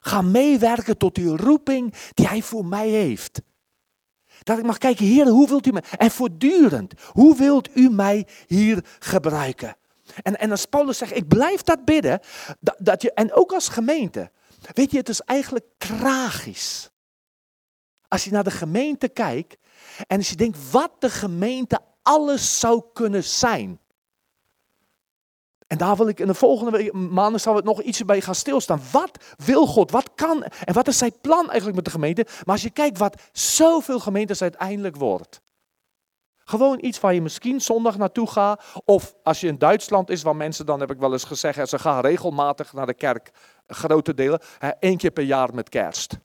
Ga 0.00 0.22
meewerken 0.22 0.96
tot 0.96 1.14
die 1.14 1.36
roeping 1.36 1.94
die 2.14 2.26
Hij 2.26 2.42
voor 2.42 2.64
mij 2.64 2.88
heeft. 2.88 3.40
Dat 4.42 4.58
ik 4.58 4.64
mag 4.64 4.78
kijken, 4.78 5.06
Heer, 5.06 5.26
hoe 5.26 5.48
wilt 5.48 5.66
u 5.66 5.72
mij? 5.72 5.84
En 5.96 6.10
voortdurend, 6.10 6.94
hoe 7.12 7.36
wilt 7.36 7.76
u 7.76 7.90
mij 7.90 8.26
hier 8.46 8.84
gebruiken? 8.98 9.76
En, 10.22 10.38
en 10.38 10.50
als 10.50 10.66
Paulus 10.66 10.98
zegt, 10.98 11.16
ik 11.16 11.28
blijf 11.28 11.62
dat 11.62 11.84
bidden, 11.84 12.20
dat, 12.60 12.76
dat 12.78 13.02
je, 13.02 13.12
en 13.12 13.32
ook 13.32 13.52
als 13.52 13.68
gemeente. 13.68 14.30
Weet 14.72 14.90
je, 14.90 14.96
het 14.96 15.08
is 15.08 15.20
eigenlijk 15.20 15.66
tragisch. 15.78 16.90
Als 18.08 18.24
je 18.24 18.30
naar 18.30 18.44
de 18.44 18.50
gemeente 18.50 19.08
kijkt 19.08 19.56
en 20.06 20.16
als 20.16 20.28
je 20.28 20.36
denkt 20.36 20.70
wat 20.70 20.90
de 20.98 21.10
gemeente 21.10 21.80
alles 22.02 22.60
zou 22.60 22.82
kunnen 22.92 23.24
zijn. 23.24 23.80
En 25.68 25.78
daar 25.78 25.96
wil 25.96 26.08
ik 26.08 26.20
in 26.20 26.26
de 26.26 26.34
volgende 26.34 26.92
maanden 26.92 27.40
zal 27.40 27.56
het 27.56 27.64
nog 27.64 27.82
iets 27.82 28.04
bij 28.04 28.20
gaan 28.20 28.34
stilstaan. 28.34 28.80
Wat 28.92 29.18
wil 29.44 29.66
God? 29.66 29.90
Wat 29.90 30.10
kan? 30.14 30.42
En 30.42 30.74
wat 30.74 30.88
is 30.88 30.98
zijn 30.98 31.20
plan 31.20 31.46
eigenlijk 31.46 31.74
met 31.74 31.84
de 31.84 31.90
gemeente? 31.90 32.26
Maar 32.44 32.54
als 32.54 32.62
je 32.62 32.70
kijkt 32.70 32.98
wat 32.98 33.22
zoveel 33.32 34.00
gemeentes 34.00 34.42
uiteindelijk 34.42 34.96
wordt. 34.96 35.40
Gewoon 36.44 36.78
iets 36.84 37.00
waar 37.00 37.14
je 37.14 37.22
misschien 37.22 37.60
zondag 37.60 37.98
naartoe 37.98 38.26
gaat. 38.30 38.62
Of 38.84 39.14
als 39.22 39.40
je 39.40 39.46
in 39.46 39.58
Duitsland 39.58 40.10
is, 40.10 40.22
waar 40.22 40.36
mensen 40.36 40.66
dan, 40.66 40.80
heb 40.80 40.90
ik 40.90 40.98
wel 40.98 41.12
eens 41.12 41.24
gezegd, 41.24 41.68
ze 41.68 41.78
gaan 41.78 42.00
regelmatig 42.00 42.72
naar 42.72 42.86
de 42.86 42.94
kerk. 42.94 43.30
Grote 43.66 44.14
delen. 44.14 44.40
één 44.78 44.96
keer 44.96 45.10
per 45.10 45.24
jaar 45.24 45.54
met 45.54 45.68
kerst. 45.68 46.18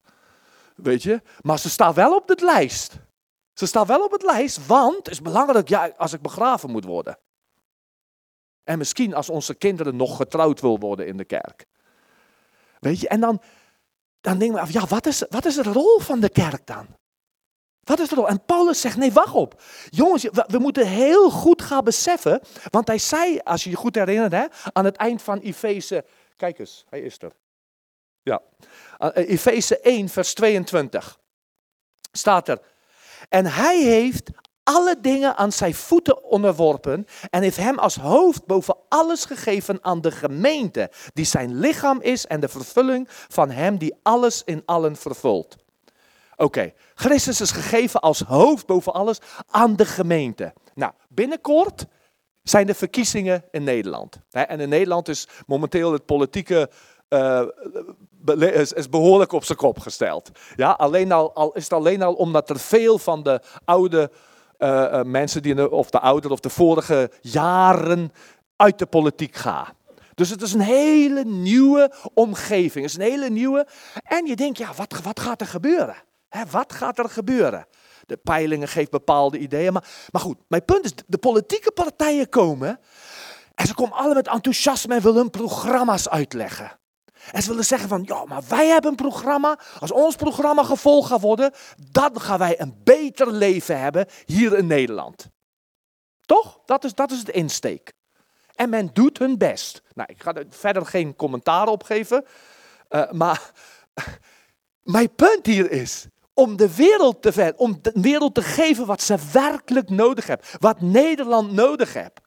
Weet 0.76 1.04
je? 1.04 1.22
Maar 1.42 1.60
ze 1.60 1.70
staan 1.70 1.94
wel 1.94 2.16
op 2.16 2.28
de 2.28 2.38
lijst. 2.42 2.96
Ze 3.54 3.66
staan 3.66 3.86
wel 3.86 4.04
op 4.04 4.12
het 4.12 4.24
lijst, 4.24 4.68
want 4.68 4.96
het 4.96 5.10
is 5.10 5.22
belangrijk 5.22 5.70
ja, 5.70 5.92
als 5.98 6.14
ik 6.14 6.22
begraven 6.22 6.70
moet 6.70 6.86
worden. 6.86 7.18
En 8.64 8.78
misschien 8.78 9.14
als 9.14 9.30
onze 9.30 9.56
kinderen 9.56 9.96
nog 9.96 10.18
getrouwd 10.18 10.62
wil 10.62 10.80
worden 10.80 11.08
in 11.08 11.18
de 11.18 11.26
kerk. 11.26 11.66
Weet 12.80 13.00
je, 13.00 13.08
en 13.08 13.20
dan, 13.20 13.42
dan 14.22 14.38
denken 14.38 14.58
we 14.58 14.62
af, 14.62 14.72
ja, 14.72 14.86
wat 14.86 15.06
is, 15.06 15.24
wat 15.30 15.46
is 15.46 15.56
de 15.56 15.64
rol 15.64 16.00
van 16.00 16.20
de 16.20 16.30
kerk 16.30 16.66
dan? 16.66 16.88
Wat 17.84 18.00
is 18.00 18.10
de 18.10 18.16
rol? 18.16 18.28
En 18.28 18.46
Paulus 18.46 18.82
zegt, 18.82 18.98
nee, 18.98 19.12
wacht 19.12 19.34
op. 19.34 19.62
Jongens, 19.90 20.24
we, 20.24 20.58
moeten 20.60 20.88
heel 20.88 21.30
goed 21.30 21.62
gaan 21.62 21.84
beseffen, 21.84 22.42
want 22.70 22.88
hij 22.88 22.98
zei, 22.98 23.40
als 23.40 23.64
je 23.64 23.70
je 23.70 23.76
goed 23.76 23.96
herinnert, 23.96 24.32
hè, 24.32 24.46
aan 24.74 24.86
het 24.86 24.96
eind 24.96 25.22
van 25.22 25.40
Efeze, 25.40 26.06
kijk 26.36 26.60
eens, 26.60 26.86
hij 26.90 27.02
is 27.02 27.22
er. 27.22 27.32
Ja, 28.22 28.42
Efeze 29.14 29.80
1, 29.80 30.10
vers 30.10 30.34
22 30.34 31.20
staat 32.12 32.48
er. 32.48 32.60
En 33.30 33.46
hij 33.46 33.82
heeft 33.82 34.30
alle 34.64 34.96
dingen 35.02 35.38
aan 35.38 35.52
zijn 35.52 35.74
voeten 35.74 36.24
onderworpen 36.24 37.08
en 37.30 37.42
heeft 37.42 37.58
hem 37.58 37.80
als 37.80 37.96
hoofd 37.96 38.46
boven 38.46 38.76
alles 38.90 39.26
gegeven 39.26 39.80
aan 39.82 40.02
de 40.02 40.12
gemeente, 40.12 40.92
die 41.14 41.26
zijn 41.26 41.60
lichaam 41.60 42.02
is 42.02 42.26
en 42.26 42.40
de 42.40 42.48
vervulling 42.48 43.08
van 43.10 43.50
hem 43.50 43.78
die 43.78 43.96
alles 44.04 44.42
in 44.44 44.62
allen 44.66 44.96
vervult. 44.96 45.56
Oké, 46.36 46.74
Christus 46.96 47.42
is 47.42 47.52
gegeven 47.52 48.00
als 48.00 48.20
hoofd 48.20 48.66
boven 48.66 48.94
alles 48.94 49.18
aan 49.50 49.76
de 49.76 49.86
gemeente. 49.86 50.54
Nou, 50.74 50.92
binnenkort 51.10 51.86
zijn 52.44 52.68
de 52.68 52.74
verkiezingen 52.74 53.44
in 53.52 53.64
Nederland. 53.64 54.20
En 54.32 54.60
in 54.60 54.70
Nederland 54.70 55.08
is 55.08 55.28
momenteel 55.46 55.92
het 55.92 56.06
politieke 56.06 56.70
uh, 57.10 57.42
is, 58.76 58.90
behoorlijk 58.90 59.32
op 59.32 59.44
zijn 59.44 59.58
kop 59.58 59.80
gesteld. 59.80 60.32
Ja, 60.56 60.72
alleen 60.72 61.12
al, 61.12 61.34
al, 61.34 61.52
is 61.52 61.64
het 61.64 61.74
alleen 61.74 62.02
al 62.02 62.14
omdat 62.14 62.50
er 62.50 62.60
veel 62.60 62.98
van 62.98 63.24
de 63.24 63.42
oude 63.66 64.12
uh, 64.64 65.02
mensen 65.04 65.42
die, 65.42 65.56
de, 65.56 65.72
of 65.72 65.90
de 65.90 66.00
oudere 66.00 66.34
of 66.34 66.40
de 66.40 66.50
vorige 66.50 67.12
jaren 67.22 68.12
uit 68.56 68.80
de 68.80 68.86
politiek 68.86 69.36
gaan. 69.36 69.74
Dus 70.16 70.30
het 70.30 70.42
is 70.42 70.54
een 70.54 70.60
hele 70.60 71.24
nieuwe 71.24 71.94
omgeving. 72.14 72.86
Het 72.86 72.94
is 72.94 72.96
een 72.96 73.12
hele 73.12 73.30
nieuwe. 73.30 73.68
En 74.04 74.26
je 74.26 74.36
denkt, 74.36 74.58
ja, 74.58 74.70
wat, 74.76 75.02
wat 75.04 75.20
gaat 75.20 75.42
er 75.42 75.48
gebeuren? 75.48 75.96
wat 76.50 76.74
gaat 76.74 77.00
er 77.00 77.10
gebeuren? 77.10 77.66
De 78.06 78.18
peilingen 78.18 78.68
geven 78.68 78.92
bepaalde 78.92 79.38
ideeën. 79.38 79.74
Maar, 79.74 79.88
maar 80.12 80.22
goed, 80.22 80.38
mijn 80.48 80.66
punt 80.66 80.86
is, 80.86 80.94
de 81.08 81.18
politieke 81.18 81.72
partijen 81.72 82.30
komen. 82.30 82.80
En 83.56 83.68
ze 83.68 83.74
komen 83.74 83.98
alle 83.98 84.14
met 84.14 84.28
enthousiasme 84.28 84.96
en 84.96 85.02
willen 85.02 85.18
hun 85.18 85.30
programma's 85.30 86.10
uitleggen. 86.10 86.80
En 87.32 87.42
ze 87.42 87.50
willen 87.50 87.66
zeggen 87.66 87.90
van, 87.90 88.04
ja, 88.06 88.26
maar 88.26 88.44
wij 88.48 88.68
hebben 88.68 88.90
een 88.90 88.98
programma. 88.98 89.60
Als 89.80 89.92
ons 89.92 90.16
programma 90.16 90.64
gevolgd 90.64 91.10
gaat 91.10 91.22
worden, 91.22 91.54
dan 91.92 92.22
gaan 92.22 92.40
wij 92.40 92.62
een 92.62 92.82
beter 92.84 93.32
leven 93.32 93.80
hebben 93.80 94.08
hier 94.26 94.58
in 94.58 94.68
Nederland. 94.68 95.30
Toch? 96.26 96.60
Dat 96.66 96.84
is, 96.84 96.94
dat 96.94 97.12
is 97.12 97.20
het 97.20 97.30
insteek. 97.30 97.94
En 98.56 98.70
men 98.70 98.90
doet 98.94 99.18
hun 99.18 99.38
best. 99.38 99.82
Nou, 99.94 100.10
ik 100.12 100.24
ga 100.24 100.34
er 100.34 100.46
verder 100.50 100.86
geen 100.86 101.16
commentaar 101.16 101.68
op 101.68 101.84
geven. 101.84 102.26
Uh, 102.90 103.12
maar 103.12 103.52
mijn 104.96 105.16
punt 105.16 105.46
hier 105.46 105.72
is, 105.72 106.08
om 106.34 106.56
de 106.56 106.76
wereld 106.76 107.22
te 107.22 107.32
ver, 107.32 107.54
om 107.56 107.80
de 107.82 107.92
wereld 107.94 108.36
te 108.36 108.42
geven 108.42 108.86
wat 108.86 109.02
ze 109.02 109.18
werkelijk 109.32 109.90
nodig 109.90 110.28
hebben, 110.28 110.48
wat 110.60 110.82
Nederland 110.82 111.52
nodig 111.52 111.94
heeft. 111.94 112.22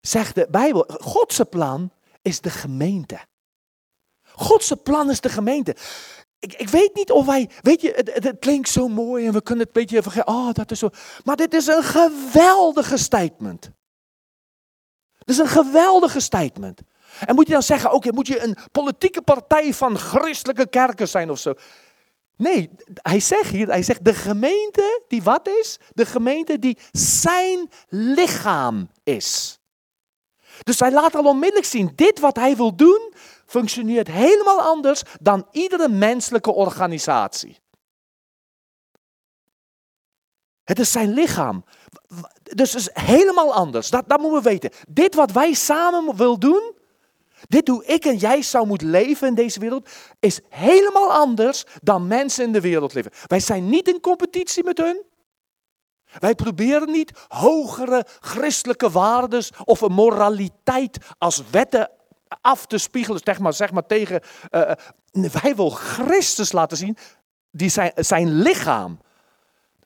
Zegt 0.00 0.34
de 0.34 0.46
Bijbel, 0.50 0.84
Godse 0.88 1.44
plan 1.44 1.92
is 2.22 2.40
de 2.40 2.50
gemeente. 2.50 3.18
Godse 4.22 4.76
plan 4.76 5.10
is 5.10 5.20
de 5.20 5.28
gemeente. 5.28 5.76
Ik, 6.38 6.52
ik 6.52 6.68
weet 6.68 6.94
niet 6.94 7.10
of 7.10 7.26
wij, 7.26 7.50
weet 7.60 7.80
je, 7.80 8.10
het, 8.14 8.38
klinkt 8.38 8.68
zo 8.68 8.88
mooi 8.88 9.26
en 9.26 9.32
we 9.32 9.42
kunnen 9.42 9.66
het 9.66 9.76
een 9.76 9.82
beetje 9.82 10.02
vergeten. 10.02 10.28
Oh, 10.28 10.52
dat 10.52 10.70
is 10.70 10.78
zo. 10.78 10.88
Maar 11.24 11.36
dit 11.36 11.54
is 11.54 11.66
een 11.66 11.82
geweldige 11.82 12.96
statement. 12.96 13.70
Dit 15.18 15.28
is 15.28 15.38
een 15.38 15.48
geweldige 15.48 16.20
statement. 16.20 16.80
En 17.26 17.34
moet 17.34 17.46
je 17.46 17.52
dan 17.52 17.62
zeggen, 17.62 17.92
oké, 17.92 18.12
moet 18.12 18.26
je 18.26 18.42
een 18.42 18.56
politieke 18.72 19.22
partij 19.22 19.74
van 19.74 19.98
christelijke 19.98 20.68
kerken 20.68 21.08
zijn 21.08 21.30
of 21.30 21.38
zo? 21.38 21.54
Nee, 22.36 22.70
hij 22.94 23.20
zegt 23.20 23.50
hier, 23.50 23.66
hij 23.66 23.82
zegt 23.82 24.04
de 24.04 24.14
gemeente 24.14 25.02
die 25.08 25.22
wat 25.22 25.48
is? 25.48 25.78
De 25.92 26.06
gemeente 26.06 26.58
die 26.58 26.78
zijn 26.92 27.70
lichaam 27.88 28.90
is. 29.02 29.59
Dus 30.62 30.80
hij 30.80 30.92
laat 30.92 31.14
al 31.14 31.24
onmiddellijk 31.24 31.66
zien, 31.66 31.92
dit 31.94 32.20
wat 32.20 32.36
hij 32.36 32.56
wil 32.56 32.76
doen, 32.76 33.12
functioneert 33.46 34.08
helemaal 34.08 34.60
anders 34.60 35.02
dan 35.20 35.46
iedere 35.52 35.88
menselijke 35.88 36.52
organisatie. 36.52 37.58
Het 40.64 40.78
is 40.78 40.92
zijn 40.92 41.12
lichaam. 41.12 41.64
Dus 42.42 42.72
het 42.72 42.80
is 42.80 42.90
helemaal 43.04 43.54
anders. 43.54 43.90
Dat, 43.90 44.04
dat 44.08 44.20
moeten 44.20 44.42
we 44.42 44.48
weten. 44.48 44.70
Dit 44.88 45.14
wat 45.14 45.32
wij 45.32 45.52
samen 45.52 46.16
willen 46.16 46.40
doen, 46.40 46.74
dit 47.48 47.68
hoe 47.68 47.84
ik 47.84 48.04
en 48.04 48.16
jij 48.16 48.42
zou 48.42 48.66
moeten 48.66 48.90
leven 48.90 49.28
in 49.28 49.34
deze 49.34 49.60
wereld, 49.60 49.88
is 50.20 50.40
helemaal 50.48 51.12
anders 51.12 51.64
dan 51.82 52.06
mensen 52.06 52.44
in 52.44 52.52
de 52.52 52.60
wereld 52.60 52.94
leven. 52.94 53.12
Wij 53.26 53.40
zijn 53.40 53.68
niet 53.68 53.88
in 53.88 54.00
competitie 54.00 54.64
met 54.64 54.78
hun. 54.78 55.02
Wij 56.18 56.34
proberen 56.34 56.90
niet 56.90 57.12
hogere 57.28 58.06
christelijke 58.20 58.90
waarden 58.90 59.44
of 59.64 59.80
een 59.80 59.92
moraliteit 59.92 60.98
als 61.18 61.42
wetten 61.50 61.90
af 62.40 62.66
te 62.66 62.78
spiegelen, 62.78 63.20
zeg 63.24 63.38
maar, 63.38 63.52
zeg 63.52 63.72
maar 63.72 63.86
tegen. 63.86 64.20
Uh, 64.50 64.72
wij 65.12 65.56
willen 65.56 65.72
Christus 65.72 66.52
laten 66.52 66.76
zien, 66.76 66.96
die 67.50 67.68
zijn, 67.68 67.92
zijn 67.94 68.32
lichaam. 68.32 69.00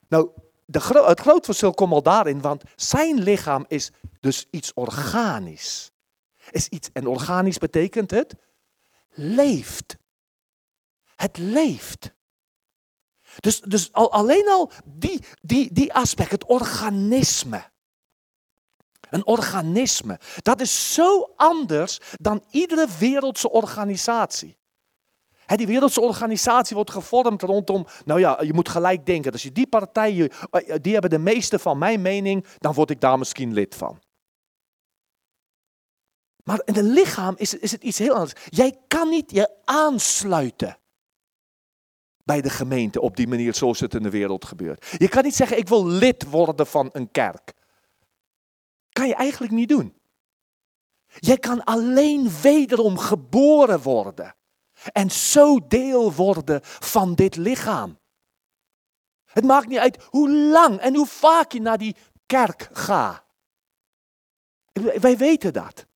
Nou, 0.08 0.28
de, 0.64 1.02
het 1.06 1.20
groot 1.20 1.44
verschil 1.44 1.74
komt 1.74 1.92
al 1.92 2.02
daarin, 2.02 2.40
want 2.40 2.62
zijn 2.76 3.22
lichaam 3.22 3.64
is 3.68 3.90
dus 4.20 4.46
iets 4.50 4.72
organisch. 4.74 5.90
Is 6.50 6.68
iets, 6.68 6.90
en 6.92 7.06
organisch 7.06 7.58
betekent 7.58 8.10
het 8.10 8.34
leeft. 9.10 9.96
Het 11.16 11.38
leeft. 11.38 12.14
Dus, 13.41 13.61
dus 13.61 13.93
al, 13.93 14.12
alleen 14.12 14.49
al 14.49 14.70
die, 14.85 15.24
die, 15.41 15.72
die 15.72 15.95
aspect, 15.95 16.30
het 16.30 16.45
organisme. 16.45 17.72
Een 19.11 19.26
organisme. 19.26 20.18
Dat 20.43 20.61
is 20.61 20.95
zo 20.95 21.32
anders 21.37 22.01
dan 22.12 22.45
iedere 22.51 22.87
wereldse 22.99 23.51
organisatie. 23.51 24.57
die 25.47 25.66
wereldse 25.66 26.01
organisatie 26.01 26.76
wordt 26.76 26.91
gevormd 26.91 27.43
rondom, 27.43 27.87
nou 28.05 28.20
ja, 28.20 28.43
je 28.43 28.53
moet 28.53 28.68
gelijk 28.68 29.07
denken, 29.07 29.32
als 29.32 29.43
je 29.43 29.53
die 29.53 29.66
partij, 29.66 30.30
eh, 30.51 30.74
die 30.80 30.93
hebben 30.93 31.11
de 31.11 31.18
meeste 31.18 31.59
van 31.59 31.78
mijn 31.78 32.03
mening, 32.03 32.47
dan 32.59 32.74
word 32.74 32.91
ik 32.91 33.01
daar 33.01 33.18
misschien 33.18 33.53
lid 33.53 33.74
van. 33.74 34.03
Maar 36.45 36.61
in 36.64 36.74
het 36.74 36.85
lichaam 36.85 37.35
is, 37.37 37.55
is 37.55 37.72
het 37.72 37.82
iets 37.82 37.99
heel 37.99 38.14
anders. 38.14 38.32
Jij 38.49 38.78
kan 38.89 39.09
niet 39.09 39.30
je 39.30 39.51
aansluiten 39.64 40.78
bij 42.24 42.40
de 42.40 42.50
gemeente 42.50 43.00
op 43.00 43.16
die 43.16 43.28
manier 43.28 43.54
zoals 43.54 43.80
het 43.80 43.94
in 43.94 44.02
de 44.02 44.10
wereld 44.10 44.44
gebeurt. 44.44 44.94
Je 44.98 45.08
kan 45.08 45.22
niet 45.22 45.34
zeggen, 45.34 45.58
ik 45.58 45.68
wil 45.68 45.86
lid 45.86 46.30
worden 46.30 46.66
van 46.66 46.88
een 46.92 47.10
kerk. 47.10 47.52
Kan 48.88 49.06
je 49.06 49.14
eigenlijk 49.14 49.52
niet 49.52 49.68
doen. 49.68 49.94
Jij 51.06 51.38
kan 51.38 51.64
alleen 51.64 52.30
wederom 52.42 52.98
geboren 52.98 53.82
worden. 53.82 54.34
En 54.92 55.10
zo 55.10 55.66
deel 55.66 56.12
worden 56.12 56.60
van 56.62 57.14
dit 57.14 57.36
lichaam. 57.36 57.98
Het 59.24 59.44
maakt 59.44 59.68
niet 59.68 59.78
uit 59.78 60.04
hoe 60.04 60.30
lang 60.30 60.78
en 60.78 60.94
hoe 60.94 61.06
vaak 61.06 61.52
je 61.52 61.60
naar 61.60 61.78
die 61.78 61.96
kerk 62.26 62.68
gaat. 62.72 63.24
Wij 64.72 65.16
weten 65.16 65.52
dat. 65.52 65.86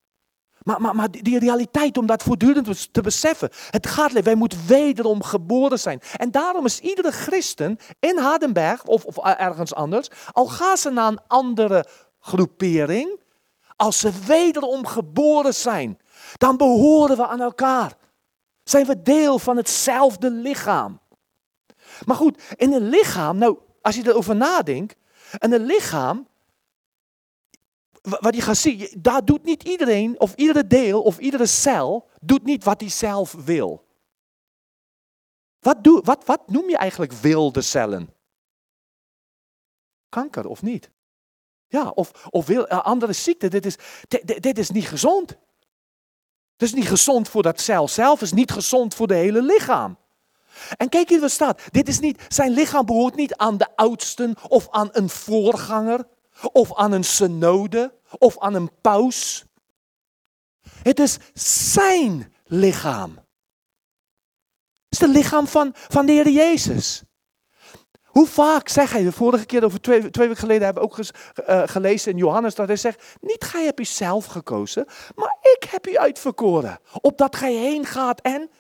Maar, 0.69 0.81
maar, 0.81 0.95
maar 0.95 1.11
die 1.11 1.39
realiteit 1.39 1.99
om 1.99 2.07
dat 2.07 2.23
voortdurend 2.23 2.93
te 2.93 3.01
beseffen. 3.01 3.51
Het 3.71 3.87
gaat, 3.87 4.13
wij 4.13 4.35
moeten 4.35 4.67
wederom 4.67 5.23
geboren 5.23 5.79
zijn. 5.79 6.01
En 6.17 6.31
daarom 6.31 6.65
is 6.65 6.81
iedere 6.81 7.11
christen 7.11 7.79
in 8.01 8.19
Hardenberg 8.19 8.85
of, 8.85 9.05
of 9.05 9.17
ergens 9.17 9.75
anders, 9.75 10.09
al 10.33 10.47
gaan 10.47 10.77
ze 10.77 10.91
naar 10.91 11.09
een 11.09 11.21
andere 11.27 11.87
groepering, 12.21 13.21
als 13.77 13.99
ze 13.99 14.11
wederom 14.27 14.87
geboren 14.87 15.55
zijn, 15.55 15.99
dan 16.37 16.57
behoren 16.57 17.17
we 17.17 17.27
aan 17.27 17.41
elkaar. 17.41 17.97
Zijn 18.65 18.87
we 18.87 19.03
deel 19.03 19.39
van 19.39 19.57
hetzelfde 19.57 20.31
lichaam. 20.31 21.01
Maar 22.05 22.17
goed, 22.17 22.43
in 22.57 22.73
een 22.73 22.89
lichaam, 22.89 23.39
nou, 23.39 23.59
als 23.83 23.95
je 23.95 24.09
erover 24.09 24.37
nadenkt, 24.37 24.97
en 25.39 25.53
een 25.53 25.65
lichaam 25.65 26.27
wat 28.09 28.35
je 28.35 28.41
gaat 28.41 28.57
zien, 28.57 28.89
daar 28.99 29.25
doet 29.25 29.45
niet 29.45 29.63
iedereen, 29.63 30.21
of 30.21 30.35
iedere 30.35 30.67
deel, 30.67 31.03
of 31.03 31.19
iedere 31.19 31.47
cel, 31.47 32.09
doet 32.21 32.45
niet 32.45 32.65
wat 32.65 32.81
hij 32.81 32.91
zelf 32.91 33.33
wil. 33.33 33.87
Wat, 35.61 35.85
doe, 35.85 36.01
wat, 36.05 36.25
wat 36.25 36.51
noem 36.51 36.69
je 36.69 36.77
eigenlijk 36.77 37.13
wilde 37.13 37.61
cellen? 37.61 38.15
Kanker 40.09 40.47
of 40.47 40.63
niet? 40.63 40.91
Ja, 41.67 41.89
of, 41.89 42.27
of 42.31 42.47
wil, 42.47 42.67
eh, 42.67 42.85
andere 42.85 43.13
ziekten. 43.13 43.51
Dit 43.51 43.67
is, 43.67 43.77
dit, 44.09 44.43
dit 44.43 44.59
is 44.59 44.71
niet 44.71 44.89
gezond. 44.89 45.31
Het 46.53 46.63
is 46.69 46.75
niet 46.75 46.89
gezond 46.89 47.29
voor 47.29 47.43
dat 47.43 47.61
cel 47.61 47.89
zelf, 47.89 48.21
het 48.21 48.29
is 48.29 48.35
niet 48.35 48.51
gezond 48.51 48.95
voor 48.95 49.07
de 49.07 49.15
hele 49.15 49.43
lichaam. 49.43 49.99
En 50.77 50.89
kijk 50.89 51.09
hier 51.09 51.21
wat 51.21 51.31
staat. 51.31 51.63
Dit 51.71 51.89
is 51.89 51.99
niet, 51.99 52.25
zijn 52.29 52.53
lichaam 52.53 52.87
behoort 52.87 53.15
niet 53.15 53.35
aan 53.35 53.57
de 53.57 53.77
oudsten 53.77 54.35
of 54.49 54.69
aan 54.71 54.89
een 54.93 55.09
voorganger 55.09 56.09
of 56.53 56.75
aan 56.75 56.93
een 56.93 57.05
synode 57.05 57.95
of 58.19 58.39
aan 58.39 58.55
een 58.55 58.71
paus. 58.81 59.45
Het 60.83 61.01
is 61.01 61.19
zijn 61.35 62.35
lichaam. 62.45 63.11
Het 64.89 65.01
is 65.01 65.01
het 65.01 65.11
lichaam 65.11 65.47
van, 65.47 65.73
van 65.75 66.07
de 66.07 66.13
Heer 66.13 66.29
Jezus. 66.29 67.03
Hoe 68.05 68.27
vaak 68.27 68.69
zeg 68.69 68.93
hij, 68.93 69.03
de 69.03 69.13
vorige 69.13 69.47
keer, 69.47 69.65
over 69.65 69.81
twee, 69.81 70.11
twee 70.11 70.27
weken 70.27 70.43
geleden 70.43 70.65
hebben 70.65 70.83
we 70.83 70.89
ook 70.89 70.99
uh, 70.99 71.63
gelezen 71.67 72.13
in 72.13 72.19
Johannes, 72.19 72.55
dat 72.55 72.67
hij 72.67 72.77
zegt, 72.77 73.05
niet 73.21 73.45
gij 73.45 73.65
hebt 73.65 73.81
u 73.81 73.85
zelf 73.85 74.25
gekozen, 74.27 74.87
maar 75.15 75.37
ik 75.41 75.69
heb 75.71 75.89
u 75.89 75.99
uitverkoren, 75.99 76.79
opdat 77.01 77.37
gij 77.37 77.53
heen 77.53 77.87
gaat 77.87 78.21
en 78.21 78.51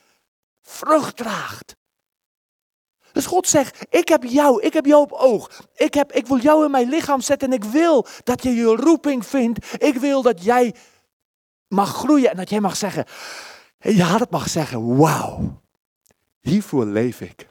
vrucht 0.63 1.17
draagt. 1.17 1.77
Dus 3.19 3.27
God 3.27 3.49
zegt, 3.49 3.87
ik 3.91 4.09
heb 4.09 4.25
jou, 4.25 4.63
ik 4.63 4.73
heb 4.73 4.87
jou 4.87 5.03
op 5.03 5.13
oog. 5.13 5.67
Ik, 5.77 5.95
heb, 5.95 6.13
ik 6.13 6.27
wil 6.27 6.39
jou 6.39 6.65
in 6.65 6.71
mijn 6.71 6.89
lichaam 6.89 7.21
zetten 7.21 7.49
en 7.49 7.55
ik 7.55 7.65
wil 7.65 8.07
dat 8.25 8.43
je 8.43 8.55
je 8.55 8.77
roeping 8.77 9.27
vindt. 9.27 9.83
Ik 9.83 9.97
wil 9.97 10.23
dat 10.23 10.45
jij 10.45 10.75
mag 11.69 11.95
groeien 11.95 12.31
en 12.31 12.37
dat 12.37 12.51
jij 12.51 12.61
mag 12.61 12.77
zeggen, 12.77 13.05
je 13.79 14.03
hart 14.03 14.31
mag 14.31 14.49
zeggen, 14.49 14.97
wauw, 14.97 15.63
hiervoor 16.41 16.85
leef 16.85 17.21
ik. 17.21 17.49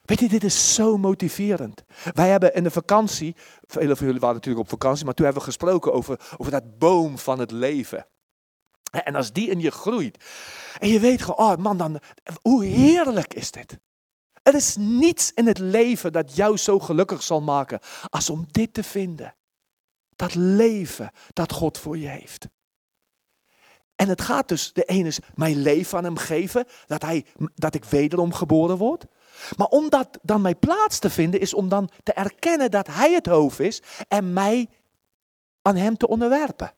Weet 0.00 0.20
je, 0.20 0.28
dit 0.28 0.44
is 0.44 0.74
zo 0.74 0.98
motiverend. 0.98 1.84
Wij 2.12 2.28
hebben 2.28 2.54
in 2.54 2.62
de 2.62 2.70
vakantie, 2.70 3.36
velen 3.66 3.96
van 3.96 4.06
jullie 4.06 4.20
waren 4.20 4.36
natuurlijk 4.36 4.64
op 4.64 4.70
vakantie, 4.70 5.04
maar 5.04 5.14
toen 5.14 5.24
hebben 5.24 5.42
we 5.42 5.48
gesproken 5.48 5.92
over, 5.92 6.20
over 6.36 6.52
dat 6.52 6.78
boom 6.78 7.18
van 7.18 7.38
het 7.38 7.50
leven. 7.50 8.06
En 8.90 9.14
als 9.14 9.32
die 9.32 9.50
in 9.50 9.60
je 9.60 9.70
groeit, 9.70 10.24
en 10.78 10.88
je 10.88 11.00
weet 11.00 11.22
gewoon, 11.22 11.50
oh 11.50 11.56
man, 11.56 11.76
dan, 11.76 12.00
hoe 12.40 12.64
heerlijk 12.64 13.34
is 13.34 13.50
dit? 13.50 13.78
Er 14.42 14.54
is 14.54 14.76
niets 14.76 15.32
in 15.34 15.46
het 15.46 15.58
leven 15.58 16.12
dat 16.12 16.36
jou 16.36 16.56
zo 16.56 16.78
gelukkig 16.78 17.22
zal 17.22 17.40
maken 17.40 17.80
als 18.08 18.30
om 18.30 18.46
dit 18.50 18.74
te 18.74 18.82
vinden. 18.82 19.34
Dat 20.16 20.34
leven 20.34 21.10
dat 21.32 21.52
God 21.52 21.78
voor 21.78 21.98
je 21.98 22.08
heeft. 22.08 22.48
En 23.96 24.08
het 24.08 24.20
gaat 24.20 24.48
dus, 24.48 24.72
de 24.72 24.84
ene 24.84 25.08
is 25.08 25.18
mijn 25.34 25.62
leven 25.62 25.98
aan 25.98 26.04
hem 26.04 26.16
geven, 26.16 26.66
dat, 26.86 27.02
hij, 27.02 27.24
dat 27.54 27.74
ik 27.74 27.84
wederom 27.84 28.32
geboren 28.32 28.76
word. 28.76 29.04
Maar 29.56 29.66
om 29.66 29.90
dat 29.90 30.18
dan 30.22 30.40
mijn 30.40 30.58
plaats 30.58 30.98
te 30.98 31.10
vinden, 31.10 31.40
is 31.40 31.54
om 31.54 31.68
dan 31.68 31.90
te 32.02 32.12
erkennen 32.12 32.70
dat 32.70 32.86
hij 32.86 33.12
het 33.12 33.26
hoofd 33.26 33.60
is 33.60 33.82
en 34.08 34.32
mij 34.32 34.68
aan 35.62 35.76
hem 35.76 35.96
te 35.96 36.08
onderwerpen. 36.08 36.74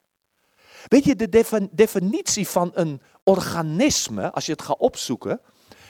Weet 0.89 1.05
je, 1.05 1.17
de 1.17 1.69
definitie 1.73 2.49
van 2.49 2.71
een 2.75 3.01
organisme, 3.23 4.33
als 4.33 4.47
je 4.47 4.53
het 4.53 4.63
gaat 4.63 4.79
opzoeken, 4.79 5.41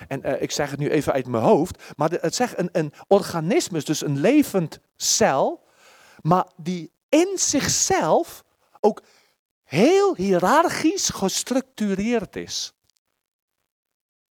en 0.08 0.26
uh, 0.26 0.42
ik 0.42 0.50
zeg 0.50 0.70
het 0.70 0.78
nu 0.78 0.90
even 0.90 1.12
uit 1.12 1.26
mijn 1.26 1.44
hoofd, 1.44 1.82
maar 1.96 2.10
het 2.10 2.34
zegt 2.34 2.58
een, 2.58 2.68
een 2.72 2.92
organisme, 3.06 3.82
dus 3.82 4.02
een 4.02 4.20
levend 4.20 4.80
cel, 4.96 5.64
maar 6.22 6.46
die 6.56 6.92
in 7.08 7.32
zichzelf 7.34 8.44
ook 8.80 9.02
heel 9.64 10.16
hiërarchisch 10.16 11.08
gestructureerd 11.08 12.36
is. 12.36 12.72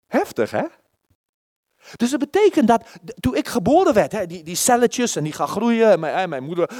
Heftig, 0.07 0.51
hè? 0.51 0.65
Dus 1.97 2.11
dat 2.11 2.21
betekent 2.21 2.69
dat 2.69 2.85
toen 3.21 3.37
ik 3.37 3.49
geboren 3.49 3.95
werd, 3.95 4.13
hè, 4.13 4.27
die, 4.27 4.43
die 4.43 4.57
celletjes 4.57 5.17
en 5.17 5.25
die 5.25 5.33
gaan 5.33 5.49
groeien. 5.49 5.91
En 5.91 6.01
mijn, 6.01 6.29
mijn 6.29 6.45
moeder, 6.45 6.71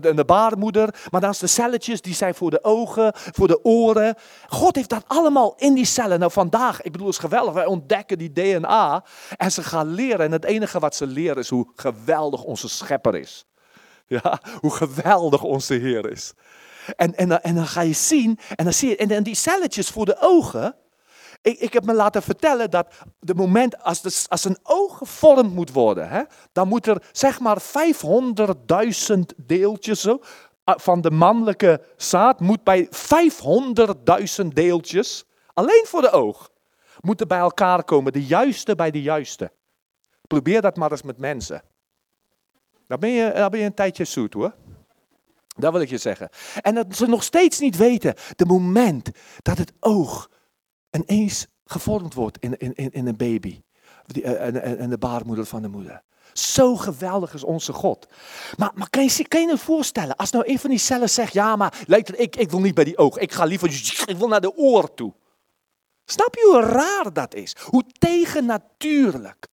en 0.00 0.16
de 0.16 0.24
baarmoeder. 0.24 0.94
Maar 1.10 1.20
dan 1.20 1.30
is 1.30 1.38
de 1.38 1.46
celletjes, 1.46 2.00
die 2.00 2.14
zijn 2.14 2.34
voor 2.34 2.50
de 2.50 2.64
ogen, 2.64 3.12
voor 3.14 3.48
de 3.48 3.64
oren. 3.64 4.14
God 4.48 4.76
heeft 4.76 4.88
dat 4.88 5.04
allemaal 5.06 5.54
in 5.56 5.74
die 5.74 5.84
cellen. 5.84 6.18
Nou 6.18 6.32
vandaag, 6.32 6.82
ik 6.82 6.92
bedoel, 6.92 7.06
het 7.06 7.16
is 7.16 7.22
geweldig. 7.22 7.54
Wij 7.54 7.66
ontdekken 7.66 8.18
die 8.18 8.32
DNA 8.32 9.04
en 9.36 9.52
ze 9.52 9.62
gaan 9.62 9.86
leren. 9.94 10.26
En 10.26 10.32
het 10.32 10.44
enige 10.44 10.78
wat 10.78 10.94
ze 10.94 11.06
leren 11.06 11.36
is 11.36 11.48
hoe 11.48 11.72
geweldig 11.74 12.42
onze 12.42 12.68
schepper 12.68 13.16
is. 13.16 13.46
Ja, 14.06 14.40
hoe 14.60 14.70
geweldig 14.70 15.42
onze 15.42 15.74
Heer 15.74 16.10
is. 16.10 16.32
En, 16.96 17.14
en, 17.14 17.42
en 17.42 17.54
dan 17.54 17.66
ga 17.66 17.80
je 17.80 17.92
zien, 17.92 18.38
en 18.56 18.64
dan 18.64 18.72
zie 18.72 18.88
je, 18.88 18.96
en, 18.96 19.10
en 19.10 19.22
die 19.22 19.34
celletjes 19.34 19.88
voor 19.88 20.04
de 20.04 20.16
ogen. 20.20 20.74
Ik, 21.40 21.58
ik 21.58 21.72
heb 21.72 21.84
me 21.84 21.94
laten 21.94 22.22
vertellen 22.22 22.70
dat 22.70 22.94
de 23.18 23.34
moment 23.34 23.82
als, 23.82 24.02
de, 24.02 24.24
als 24.28 24.44
een 24.44 24.58
oog 24.62 24.98
gevormd 24.98 25.54
moet 25.54 25.72
worden, 25.72 26.08
hè, 26.08 26.22
dan 26.52 26.68
moet 26.68 26.86
er 26.86 27.02
zeg 27.12 27.40
maar 27.40 27.62
500.000 27.62 29.18
deeltjes 29.36 30.00
zo, 30.00 30.20
ah, 30.64 30.78
van 30.78 31.00
de 31.00 31.10
mannelijke 31.10 31.82
zaad, 31.96 32.40
moet 32.40 32.64
bij 32.64 32.88
500.000 34.40 34.46
deeltjes, 34.52 35.24
alleen 35.54 35.84
voor 35.86 36.00
de 36.00 36.10
oog, 36.10 36.50
moeten 37.00 37.28
bij 37.28 37.38
elkaar 37.38 37.84
komen, 37.84 38.12
de 38.12 38.24
juiste 38.24 38.74
bij 38.74 38.90
de 38.90 39.02
juiste. 39.02 39.52
Probeer 40.26 40.60
dat 40.60 40.76
maar 40.76 40.90
eens 40.90 41.02
met 41.02 41.18
mensen. 41.18 41.62
Dan 42.86 43.00
ben 43.00 43.10
je, 43.10 43.32
dan 43.32 43.50
ben 43.50 43.60
je 43.60 43.66
een 43.66 43.74
tijdje 43.74 44.04
zoet 44.04 44.34
hoor. 44.34 44.54
Dat 45.56 45.72
wil 45.72 45.80
ik 45.80 45.88
je 45.88 45.98
zeggen. 45.98 46.28
En 46.60 46.74
dat 46.74 46.86
ze 46.96 47.06
nog 47.06 47.22
steeds 47.22 47.58
niet 47.58 47.76
weten, 47.76 48.14
de 48.36 48.46
moment 48.46 49.10
dat 49.42 49.58
het 49.58 49.72
oog 49.80 50.30
ineens 50.90 51.46
gevormd 51.64 52.14
wordt 52.14 52.38
in, 52.38 52.58
in, 52.58 52.74
in, 52.74 52.90
in 52.90 53.06
een 53.06 53.16
baby. 53.16 53.62
Eh, 54.22 54.80
en, 54.80 54.90
de 54.90 54.98
baarmoeder 54.98 55.46
van 55.46 55.62
de 55.62 55.68
moeder. 55.68 56.02
Zo 56.32 56.76
geweldig 56.76 57.34
is 57.34 57.44
onze 57.44 57.72
God. 57.72 58.06
Maar, 58.56 58.70
maar 58.74 58.90
kan, 58.90 59.04
je, 59.04 59.28
kan 59.28 59.40
je 59.40 59.48
je 59.48 59.58
voorstellen, 59.58 60.16
als 60.16 60.30
nou 60.30 60.44
een 60.48 60.58
van 60.58 60.70
die 60.70 60.78
cellen 60.78 61.10
zegt, 61.10 61.32
ja 61.32 61.56
maar 61.56 61.84
ik, 61.86 62.36
ik 62.36 62.50
wil 62.50 62.60
niet 62.60 62.74
bij 62.74 62.84
die 62.84 62.98
oog, 62.98 63.18
ik 63.18 63.32
ga 63.32 63.44
liever, 63.44 63.68
ik 64.06 64.16
wil 64.16 64.28
naar 64.28 64.40
de 64.40 64.56
oor 64.56 64.94
toe. 64.94 65.14
Snap 66.04 66.34
je 66.34 66.48
hoe 66.52 66.62
raar 66.62 67.12
dat 67.12 67.34
is? 67.34 67.56
Hoe 67.64 67.84
tegennatuurlijk. 67.98 69.46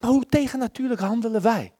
Maar 0.00 0.10
hoe 0.10 0.26
tegennatuurlijk 0.26 1.00
handelen 1.00 1.42
wij? 1.42 1.77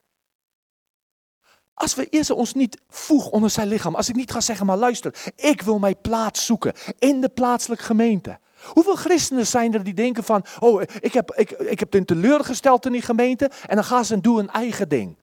Als 1.78 1.94
we 1.94 2.08
eerst 2.08 2.30
ons 2.30 2.54
niet 2.54 2.80
voegen 2.88 3.32
onder 3.32 3.50
zijn 3.50 3.68
lichaam. 3.68 3.94
Als 3.94 4.08
ik 4.08 4.14
niet 4.14 4.30
ga 4.30 4.40
zeggen, 4.40 4.66
maar 4.66 4.76
luister, 4.76 5.32
ik 5.36 5.62
wil 5.62 5.78
mijn 5.78 6.00
plaats 6.00 6.46
zoeken 6.46 6.72
in 6.98 7.20
de 7.20 7.28
plaatselijke 7.28 7.84
gemeente. 7.84 8.38
Hoeveel 8.64 8.94
christenen 8.94 9.46
zijn 9.46 9.74
er 9.74 9.84
die 9.84 9.94
denken 9.94 10.24
van, 10.24 10.44
oh, 10.58 10.82
ik 11.00 11.12
heb, 11.12 11.34
ik, 11.34 11.50
ik 11.50 11.78
heb 11.78 11.90
ten 11.90 12.04
teleurgesteld 12.04 12.86
in 12.86 12.92
die 12.92 13.02
gemeente 13.02 13.50
en 13.66 13.74
dan 13.74 13.84
gaan 13.84 14.04
ze 14.04 14.14
en 14.14 14.20
doen 14.20 14.36
hun 14.36 14.50
eigen 14.50 14.88
ding. 14.88 15.16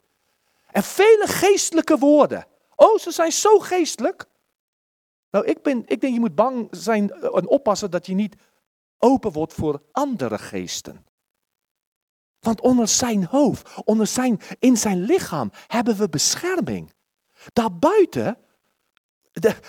En 0.72 0.84
vele 0.84 1.26
geestelijke 1.28 1.98
woorden. 1.98 2.46
Oh, 2.76 2.98
ze 2.98 3.12
zijn 3.12 3.32
zo 3.32 3.60
geestelijk. 3.60 4.26
Nou, 5.32 5.46
ik, 5.46 5.62
ben, 5.62 5.84
ik 5.86 6.02
denk 6.02 6.14
je 6.14 6.20
moet 6.20 6.36
bang 6.36 6.68
zijn 6.72 7.12
en 7.12 7.48
oppassen 7.48 7.92
dat 7.92 8.06
je 8.06 8.14
niet 8.14 8.36
open 8.98 9.32
wordt 9.32 9.54
voor 9.54 9.82
andere 9.92 10.38
geesten. 10.38 11.06
Want 12.46 12.62
onder 12.62 12.88
zijn 12.88 13.26
hoofd, 13.26 13.70
onder 13.84 14.08
zijn, 14.08 14.40
in 14.60 14.78
zijn 14.78 15.02
lichaam 15.02 15.52
hebben 15.68 15.96
we 15.96 16.10
bescherming. 16.10 16.94
Daarbuiten, 17.54 18.38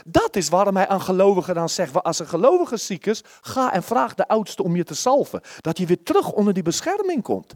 dat 0.07 0.37
is 0.37 0.49
waarom 0.49 0.77
hij 0.77 0.89
aan 0.89 1.01
gelovigen 1.01 1.55
dan 1.55 1.69
zegt, 1.69 2.03
als 2.03 2.19
een 2.19 2.29
gelovige 2.29 2.77
ziek 2.77 3.07
is, 3.07 3.23
ga 3.41 3.73
en 3.73 3.83
vraag 3.83 4.15
de 4.15 4.29
oudste 4.29 4.63
om 4.63 4.77
je 4.77 4.85
te 4.85 4.95
salven. 4.95 5.41
Dat 5.61 5.79
je 5.79 5.87
weer 5.87 6.03
terug 6.03 6.33
onder 6.33 6.55
die 6.55 6.63
bescherming 6.63 7.23
komt. 7.23 7.55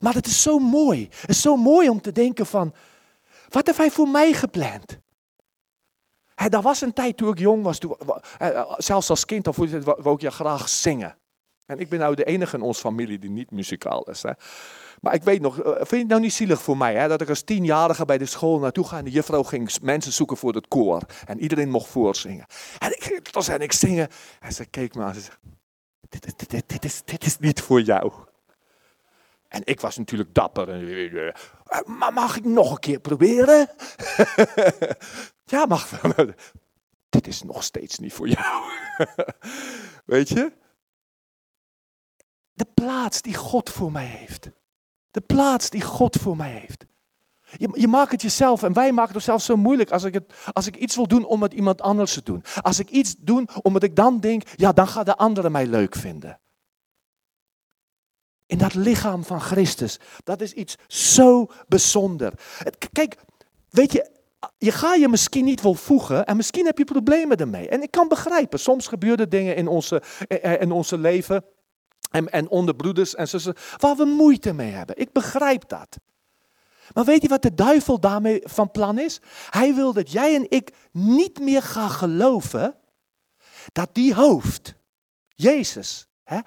Maar 0.00 0.14
het 0.14 0.26
is 0.26 0.42
zo 0.42 0.58
mooi. 0.58 1.08
Het 1.10 1.30
is 1.30 1.40
zo 1.40 1.56
mooi 1.56 1.88
om 1.88 2.00
te 2.00 2.12
denken 2.12 2.46
van, 2.46 2.74
wat 3.48 3.66
heeft 3.66 3.78
hij 3.78 3.90
voor 3.90 4.08
mij 4.08 4.32
gepland? 4.32 4.98
Hè, 6.34 6.48
dat 6.48 6.62
was 6.62 6.80
een 6.80 6.92
tijd 6.92 7.16
toen 7.16 7.28
ik 7.28 7.38
jong 7.38 7.62
was, 7.62 7.78
toen, 7.78 7.96
eh, 8.38 8.72
zelfs 8.76 9.10
als 9.10 9.24
kind, 9.24 9.44
dan 9.44 9.82
wou 9.82 10.14
ik 10.14 10.20
ja 10.20 10.30
graag 10.30 10.68
zingen. 10.68 11.18
En 11.66 11.78
ik 11.78 11.88
ben 11.88 11.98
nou 11.98 12.14
de 12.14 12.24
enige 12.24 12.56
in 12.56 12.62
onze 12.62 12.80
familie 12.80 13.18
die 13.18 13.30
niet 13.30 13.50
muzikaal 13.50 14.02
is. 14.02 14.22
Hè. 14.22 14.30
Maar 15.00 15.14
ik 15.14 15.22
weet 15.22 15.40
nog, 15.40 15.60
eh, 15.60 15.72
vind 15.74 15.90
je 15.90 15.96
het 15.96 16.08
nou 16.08 16.20
niet 16.20 16.32
zielig 16.32 16.62
voor 16.62 16.76
mij, 16.76 16.94
hè, 16.94 17.08
dat 17.08 17.20
ik 17.20 17.28
als 17.28 17.42
tienjarige 17.42 18.04
bij 18.04 18.18
de 18.18 18.26
school 18.26 18.58
naartoe 18.58 18.86
ga 18.86 18.98
en 18.98 19.04
de 19.04 19.10
juffrouw 19.10 19.42
ging 19.42 19.80
mensen 19.82 20.12
zoeken 20.12 20.36
voor 20.36 20.54
het 20.54 20.68
koor. 20.68 21.02
En 21.26 21.40
iedereen 21.40 21.70
mocht 21.70 21.88
voorzingen. 21.88 22.46
En 22.78 22.90
ik 22.90 23.04
ging 23.04 23.24
tot 23.24 23.60
ik 23.60 23.72
zingen. 23.72 24.08
En 24.40 24.52
ze 24.52 24.66
keek 24.66 24.94
me 24.94 25.02
aan 25.02 25.14
en 25.14 25.20
ze 25.20 25.30
dit, 26.08 26.38
dit, 26.38 26.50
dit, 26.50 26.68
dit, 26.68 26.84
is, 26.84 27.02
dit 27.04 27.24
is 27.24 27.38
niet 27.38 27.60
voor 27.60 27.80
jou. 27.80 28.12
En 29.48 29.60
ik 29.64 29.80
was 29.80 29.96
natuurlijk 29.96 30.34
dapper. 30.34 30.68
Eh, 30.68 31.28
eh, 31.28 31.34
maar 31.86 32.12
mag 32.12 32.36
ik 32.36 32.44
nog 32.44 32.70
een 32.70 32.78
keer 32.78 33.00
proberen? 33.00 33.70
ja, 35.54 35.66
mag. 35.66 36.00
Dit 37.08 37.26
is 37.26 37.42
nog 37.42 37.62
steeds 37.62 37.98
niet 37.98 38.12
voor 38.12 38.28
jou. 38.28 38.62
Weet 40.14 40.28
je? 40.28 40.52
De 42.54 42.66
plaats 42.74 43.22
die 43.22 43.34
God 43.34 43.70
voor 43.70 43.92
mij 43.92 44.06
heeft. 44.06 44.50
De 45.10 45.20
plaats 45.20 45.70
die 45.70 45.82
God 45.82 46.16
voor 46.16 46.36
mij 46.36 46.50
heeft. 46.50 46.84
Je, 47.56 47.68
je 47.72 47.88
maakt 47.88 48.10
het 48.10 48.22
jezelf 48.22 48.62
en 48.62 48.72
wij 48.72 48.92
maken 48.92 49.14
het 49.14 49.22
zelf 49.22 49.42
zo 49.42 49.56
moeilijk 49.56 49.90
als 49.90 50.04
ik, 50.04 50.14
het, 50.14 50.34
als 50.52 50.66
ik 50.66 50.76
iets 50.76 50.96
wil 50.96 51.06
doen 51.06 51.24
om 51.24 51.42
het 51.42 51.52
iemand 51.52 51.80
anders 51.80 52.12
te 52.14 52.22
doen. 52.22 52.44
Als 52.60 52.78
ik 52.78 52.90
iets 52.90 53.14
doe 53.18 53.48
omdat 53.62 53.82
ik 53.82 53.96
dan 53.96 54.20
denk, 54.20 54.42
ja 54.56 54.72
dan 54.72 54.88
gaat 54.88 55.06
de 55.06 55.16
andere 55.16 55.50
mij 55.50 55.66
leuk 55.66 55.94
vinden. 55.94 56.40
In 58.46 58.58
dat 58.58 58.74
lichaam 58.74 59.24
van 59.24 59.40
Christus, 59.40 60.00
dat 60.24 60.40
is 60.40 60.52
iets 60.52 60.76
zo 60.86 61.46
bijzonder. 61.68 62.32
Kijk, 62.92 63.16
weet 63.70 63.92
je, 63.92 64.10
je 64.58 64.72
gaat 64.72 65.00
je 65.00 65.08
misschien 65.08 65.44
niet 65.44 65.62
wel 65.62 65.74
voegen 65.74 66.26
en 66.26 66.36
misschien 66.36 66.66
heb 66.66 66.78
je 66.78 66.84
problemen 66.84 67.36
ermee. 67.36 67.68
En 67.68 67.82
ik 67.82 67.90
kan 67.90 68.08
begrijpen, 68.08 68.58
soms 68.58 68.86
gebeuren 68.86 69.28
dingen 69.28 69.56
in 69.56 69.68
onze, 69.68 70.02
eh, 70.28 70.60
in 70.60 70.72
onze 70.72 70.98
leven 70.98 71.44
en, 72.14 72.30
en 72.30 72.48
onder 72.48 72.74
broeders 72.74 73.14
en 73.14 73.28
zussen 73.28 73.54
waar 73.76 73.96
we 73.96 74.04
moeite 74.04 74.52
mee 74.52 74.70
hebben. 74.70 74.98
Ik 74.98 75.12
begrijp 75.12 75.68
dat. 75.68 75.98
Maar 76.92 77.04
weet 77.04 77.22
je 77.22 77.28
wat 77.28 77.42
de 77.42 77.54
duivel 77.54 78.00
daarmee 78.00 78.40
van 78.44 78.70
plan 78.70 78.98
is? 78.98 79.20
Hij 79.50 79.74
wil 79.74 79.92
dat 79.92 80.12
jij 80.12 80.34
en 80.34 80.50
ik 80.50 80.74
niet 80.92 81.38
meer 81.38 81.62
gaan 81.62 81.90
geloven 81.90 82.76
dat 83.72 83.94
die 83.94 84.14
hoofd, 84.14 84.74
Jezus, 85.28 86.06
hè, 86.24 86.38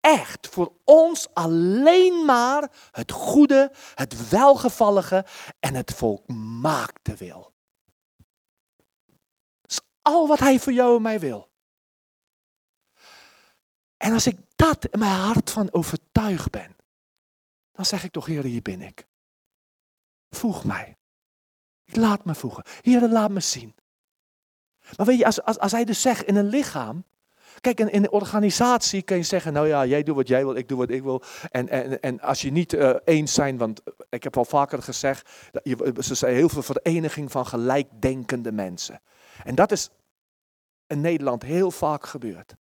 echt 0.00 0.48
voor 0.48 0.72
ons 0.84 1.28
alleen 1.34 2.24
maar 2.24 2.70
het 2.90 3.12
goede, 3.12 3.72
het 3.94 4.28
welgevallige 4.28 5.24
en 5.60 5.74
het 5.74 5.92
volmaakte 5.94 7.14
wil. 7.14 7.52
Dat 9.60 9.70
is 9.70 9.80
al 10.02 10.28
wat 10.28 10.38
hij 10.38 10.60
voor 10.60 10.72
jou 10.72 10.96
en 10.96 11.02
mij 11.02 11.20
wil. 11.20 11.50
En 13.96 14.12
als 14.12 14.26
ik 14.26 14.38
dat 14.62 14.86
mijn 14.90 15.20
hart 15.20 15.50
van 15.50 15.72
overtuigd 15.72 16.50
ben, 16.50 16.76
dan 17.72 17.84
zeg 17.84 18.04
ik 18.04 18.10
toch, 18.12 18.26
Heer, 18.26 18.44
hier 18.44 18.62
ben 18.62 18.82
ik. 18.82 19.06
Voeg 20.30 20.64
mij. 20.64 20.96
Ik 21.84 21.96
laat 21.96 22.24
me 22.24 22.34
voegen. 22.34 22.64
Heer, 22.80 23.08
laat 23.08 23.30
me 23.30 23.40
zien. 23.40 23.74
Maar 24.96 25.06
weet 25.06 25.18
je, 25.18 25.24
als, 25.24 25.42
als, 25.42 25.58
als 25.58 25.72
hij 25.72 25.84
dus 25.84 26.00
zegt 26.00 26.26
in 26.26 26.36
een 26.36 26.48
lichaam. 26.48 27.04
Kijk, 27.60 27.80
in, 27.80 27.90
in 27.90 28.02
een 28.02 28.10
organisatie 28.10 29.02
kun 29.02 29.16
je 29.16 29.22
zeggen, 29.22 29.52
nou 29.52 29.66
ja, 29.66 29.86
jij 29.86 30.02
doet 30.02 30.16
wat 30.16 30.28
jij 30.28 30.44
wil, 30.44 30.54
ik 30.54 30.68
doe 30.68 30.78
wat 30.78 30.90
ik 30.90 31.02
wil. 31.02 31.22
En, 31.50 31.68
en, 31.68 32.00
en 32.00 32.20
als 32.20 32.42
je 32.42 32.50
niet 32.50 32.72
eh, 32.72 32.94
eens 33.04 33.34
zijn, 33.34 33.56
want 33.56 33.82
ik 34.08 34.22
heb 34.22 34.36
al 34.36 34.44
vaker 34.44 34.82
gezegd, 34.82 35.30
dat 35.50 35.62
je, 35.64 35.94
ze 35.98 36.14
zijn 36.14 36.34
heel 36.34 36.48
veel 36.48 36.62
vereniging 36.62 37.30
van 37.30 37.46
gelijkdenkende 37.46 38.52
mensen. 38.52 39.00
En 39.44 39.54
dat 39.54 39.72
is 39.72 39.90
in 40.86 41.00
Nederland 41.00 41.42
heel 41.42 41.70
vaak 41.70 42.06
gebeurd. 42.06 42.54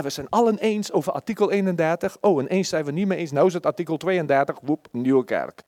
We 0.00 0.10
zijn 0.10 0.28
allen 0.28 0.58
eens 0.58 0.92
over 0.92 1.12
artikel 1.12 1.50
31. 1.50 2.20
Oh, 2.20 2.40
en 2.40 2.46
eens 2.46 2.68
zijn 2.68 2.84
we 2.84 2.92
niet 2.92 3.06
meer 3.06 3.18
eens. 3.18 3.30
Nou 3.30 3.46
is 3.46 3.54
het 3.54 3.66
artikel 3.66 3.96
32. 3.96 4.60
Woep, 4.62 4.88
nieuwe 4.92 5.24
kerk. 5.24 5.62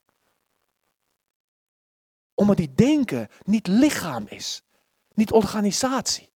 Omdat 2.35 2.57
die 2.57 2.75
denken 2.75 3.29
niet 3.43 3.67
lichaam 3.67 4.27
is. 4.29 4.63
Niet 5.15 5.33
organisatie. 5.33 6.29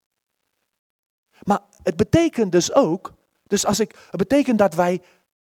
Maar 1.42 1.60
het 1.82 1.96
betekent 1.96 2.52
dus 2.52 2.72
ook. 2.72 3.12
Dus 3.42 3.66
als 3.66 3.80
ik, 3.80 4.06
het 4.10 4.16
betekent 4.16 4.58
dat 4.58 4.74
wij, 4.74 5.02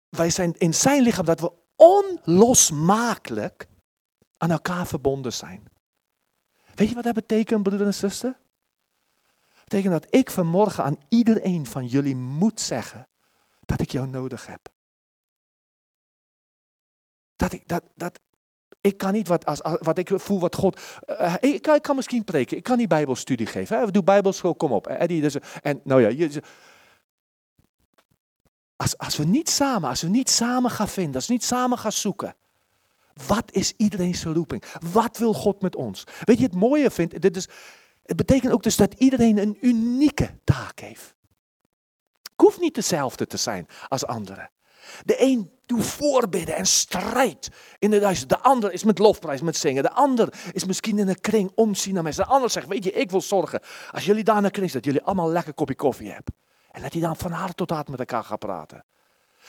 wij 0.09 0.29
zijn 0.29 0.55
in 0.57 0.73
zijn 0.73 1.01
lichaam, 1.01 1.25
dat 1.25 1.39
we 1.39 1.51
onlosmakelijk 1.75 3.67
aan 4.37 4.51
elkaar 4.51 4.87
verbonden 4.87 5.33
zijn. 5.33 5.63
Weet 6.75 6.89
je 6.89 6.95
wat 6.95 7.03
dat 7.03 7.13
betekent, 7.13 7.63
broeder 7.63 7.87
en 7.87 7.93
zuster? 7.93 8.39
Betekent 9.71 10.01
dat 10.01 10.13
ik 10.13 10.31
vanmorgen 10.31 10.83
aan 10.83 10.97
iedereen 11.09 11.65
van 11.65 11.85
jullie 11.85 12.15
moet 12.15 12.61
zeggen 12.61 13.07
dat 13.65 13.81
ik 13.81 13.91
jou 13.91 14.07
nodig 14.07 14.45
heb. 14.45 14.69
Dat 17.35 17.53
ik, 17.53 17.67
dat, 17.67 17.83
dat, 17.95 18.19
ik 18.81 18.97
kan 18.97 19.13
niet 19.13 19.27
wat, 19.27 19.45
als, 19.45 19.59
wat 19.61 19.97
ik 19.97 20.11
voel, 20.13 20.39
wat 20.39 20.55
God. 20.55 20.79
eh, 21.05 21.35
ik, 21.39 21.61
kan, 21.61 21.75
ik 21.75 21.81
kan 21.81 21.95
misschien 21.95 22.23
preken, 22.23 22.57
ik 22.57 22.63
kan 22.63 22.77
niet 22.77 22.87
Bijbelstudie 22.87 23.45
geven. 23.45 23.85
We 23.85 23.91
doen 23.91 24.03
Bijbelschool, 24.03 24.55
kom 24.55 24.71
op. 24.71 24.87
Eddie, 24.87 25.21
dus, 25.21 25.35
en 25.61 25.81
nou 25.83 26.01
ja, 26.01 26.07
je, 26.07 26.41
Als, 28.75 28.97
als 28.97 29.17
we 29.17 29.23
niet 29.23 29.49
samen, 29.49 29.89
als 29.89 30.01
we 30.01 30.09
niet 30.09 30.29
samen 30.29 30.71
gaan 30.71 30.89
vinden, 30.89 31.15
als 31.15 31.27
we 31.27 31.33
niet 31.33 31.43
samen 31.43 31.77
gaan 31.77 31.91
zoeken. 31.91 32.35
Wat 33.27 33.51
is 33.51 33.73
iedereen 33.77 34.15
zijn 34.15 34.33
roeping? 34.33 34.63
Wat 34.91 35.17
wil 35.17 35.33
God 35.33 35.61
met 35.61 35.75
ons? 35.75 36.03
Weet 36.23 36.37
je, 36.37 36.43
het 36.43 36.55
mooie 36.55 36.91
vindt, 36.91 37.21
dit 37.21 37.35
is, 37.35 37.47
het 38.03 38.17
betekent 38.17 38.53
ook 38.53 38.63
dus 38.63 38.75
dat 38.75 38.93
iedereen 38.93 39.37
een 39.37 39.57
unieke 39.61 40.39
taak 40.43 40.79
heeft. 40.79 41.15
Ik 42.23 42.47
hoef 42.47 42.59
niet 42.59 42.75
dezelfde 42.75 43.27
te 43.27 43.37
zijn 43.37 43.67
als 43.87 44.05
anderen. 44.05 44.51
De 45.05 45.21
een 45.21 45.51
doet 45.65 45.85
voorbidden 45.85 46.55
en 46.55 46.65
strijdt 46.65 47.49
in 47.79 47.89
de 47.89 47.99
duister. 47.99 48.27
De 48.27 48.39
ander 48.39 48.73
is 48.73 48.83
met 48.83 48.99
lofprijs, 48.99 49.41
met 49.41 49.57
zingen. 49.57 49.83
De 49.83 49.91
ander 49.91 50.33
is 50.51 50.65
misschien 50.65 50.99
in 50.99 51.07
een 51.07 51.21
kring 51.21 51.51
omzien 51.55 51.93
naar 51.93 52.03
mensen. 52.03 52.23
De 52.23 52.29
ander 52.29 52.49
zegt, 52.49 52.67
weet 52.67 52.83
je, 52.83 52.91
ik 52.91 53.11
wil 53.11 53.21
zorgen. 53.21 53.61
Als 53.91 54.05
jullie 54.05 54.23
daar 54.23 54.37
in 54.37 54.43
een 54.43 54.51
kring 54.51 54.71
dat 54.71 54.85
jullie 54.85 55.01
allemaal 55.01 55.25
een 55.25 55.31
lekker 55.31 55.53
kopje 55.53 55.75
koffie 55.75 56.11
hebben. 56.11 56.35
En 56.71 56.81
dat 56.81 56.93
hij 56.93 57.01
dan 57.01 57.15
van 57.15 57.31
hart 57.31 57.57
tot 57.57 57.69
hart 57.69 57.89
met 57.89 57.99
elkaar 57.99 58.23
gaat 58.23 58.39
praten. 58.39 58.85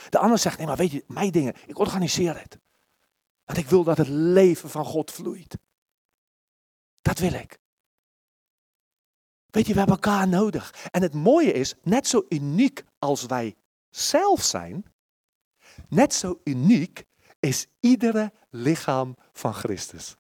De 0.09 0.19
ander 0.19 0.39
zegt, 0.39 0.59
nee 0.59 0.67
maar 0.67 0.77
weet 0.77 0.91
je, 0.91 1.05
mijn 1.07 1.31
dingen, 1.31 1.55
ik 1.67 1.79
organiseer 1.79 2.41
het. 2.41 2.59
Want 3.45 3.59
ik 3.59 3.67
wil 3.67 3.85
dat 3.85 3.99
het 3.99 4.09
leven 4.09 4.71
van 4.71 4.85
God 4.85 5.11
vloeit. 5.11 5.59
Dat 7.03 7.19
wil 7.19 7.33
ik. 7.33 7.59
Weet 9.53 9.67
je, 9.67 9.73
we 9.73 9.79
hebben 9.79 9.97
elkaar 9.97 10.29
nodig. 10.29 10.75
En 10.91 11.03
het 11.03 11.15
mooie 11.15 11.53
is, 11.53 11.75
net 11.83 12.07
zo 12.07 12.25
uniek 12.29 12.85
als 12.99 13.27
wij 13.27 13.55
zelf 13.91 14.43
zijn, 14.43 14.85
net 15.89 16.15
zo 16.15 16.41
uniek 16.45 17.05
is 17.41 17.67
iedere 17.81 18.33
lichaam 18.51 19.17
van 19.33 19.55
Christus. 19.55 20.17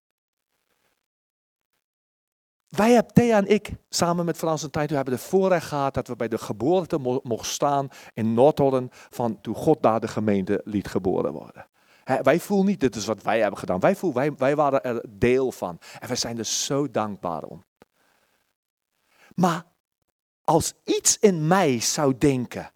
Wij 2.68 2.92
hebben, 2.92 3.12
Thea 3.12 3.36
en 3.36 3.46
ik, 3.46 3.70
samen 3.88 4.24
met 4.24 4.36
Frans 4.36 4.62
en 4.62 4.70
Tijto, 4.70 4.94
hebben 4.94 5.14
de 5.14 5.20
voorrecht 5.20 5.66
gehad 5.66 5.94
dat 5.94 6.08
we 6.08 6.16
bij 6.16 6.28
de 6.28 6.38
geboorte 6.38 6.98
mo 6.98 7.20
mochten 7.22 7.52
staan 7.52 7.88
in 8.14 8.34
Noordholland 8.34 8.94
van 9.10 9.40
toen 9.40 9.54
God 9.54 9.82
daar 9.82 10.00
de 10.00 10.08
gemeente 10.08 10.60
liet 10.64 10.88
geboren 10.88 11.32
worden. 11.32 11.66
wij 12.22 12.40
voelen 12.40 12.66
niet, 12.66 12.80
dit 12.80 12.96
is 12.96 13.06
wat 13.06 13.22
wij 13.22 13.40
hebben 13.40 13.58
gedaan. 13.58 13.80
Wij 13.80 13.96
voelen, 13.96 14.18
wij, 14.20 14.34
wij 14.36 14.56
waren 14.56 14.82
er 14.82 15.04
deel 15.08 15.52
van. 15.52 15.78
En 15.98 16.08
wij 16.08 16.16
zijn 16.16 16.38
er 16.38 16.44
zo 16.44 16.90
dankbaar 16.90 17.42
om. 17.42 17.64
Maar 19.34 19.66
als 20.40 20.72
iets 20.84 21.18
in 21.18 21.46
mij 21.46 21.80
zou 21.80 22.18
denken, 22.18 22.72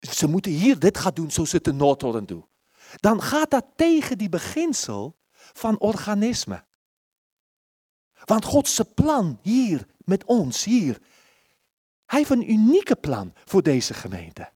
ze 0.00 0.26
moeten 0.26 0.52
hier 0.52 0.78
dit 0.78 0.98
gaan 0.98 1.14
doen 1.14 1.30
zoals 1.30 1.52
het 1.52 1.66
in 1.66 1.76
Noord-Holland 1.76 2.28
doen. 2.28 2.48
Dan 2.96 3.22
gaat 3.22 3.50
dat 3.50 3.66
tegen 3.76 4.18
die 4.18 4.28
beginsel 4.28 5.18
van 5.32 5.78
organisme. 5.78 6.64
Want 8.24 8.44
Gods 8.44 8.80
plan 8.94 9.38
hier, 9.42 9.86
met 9.98 10.24
ons 10.24 10.64
hier, 10.64 10.98
hij 12.06 12.18
heeft 12.18 12.30
een 12.30 12.50
unieke 12.50 12.96
plan 12.96 13.32
voor 13.44 13.62
deze 13.62 13.94
gemeente. 13.94 14.52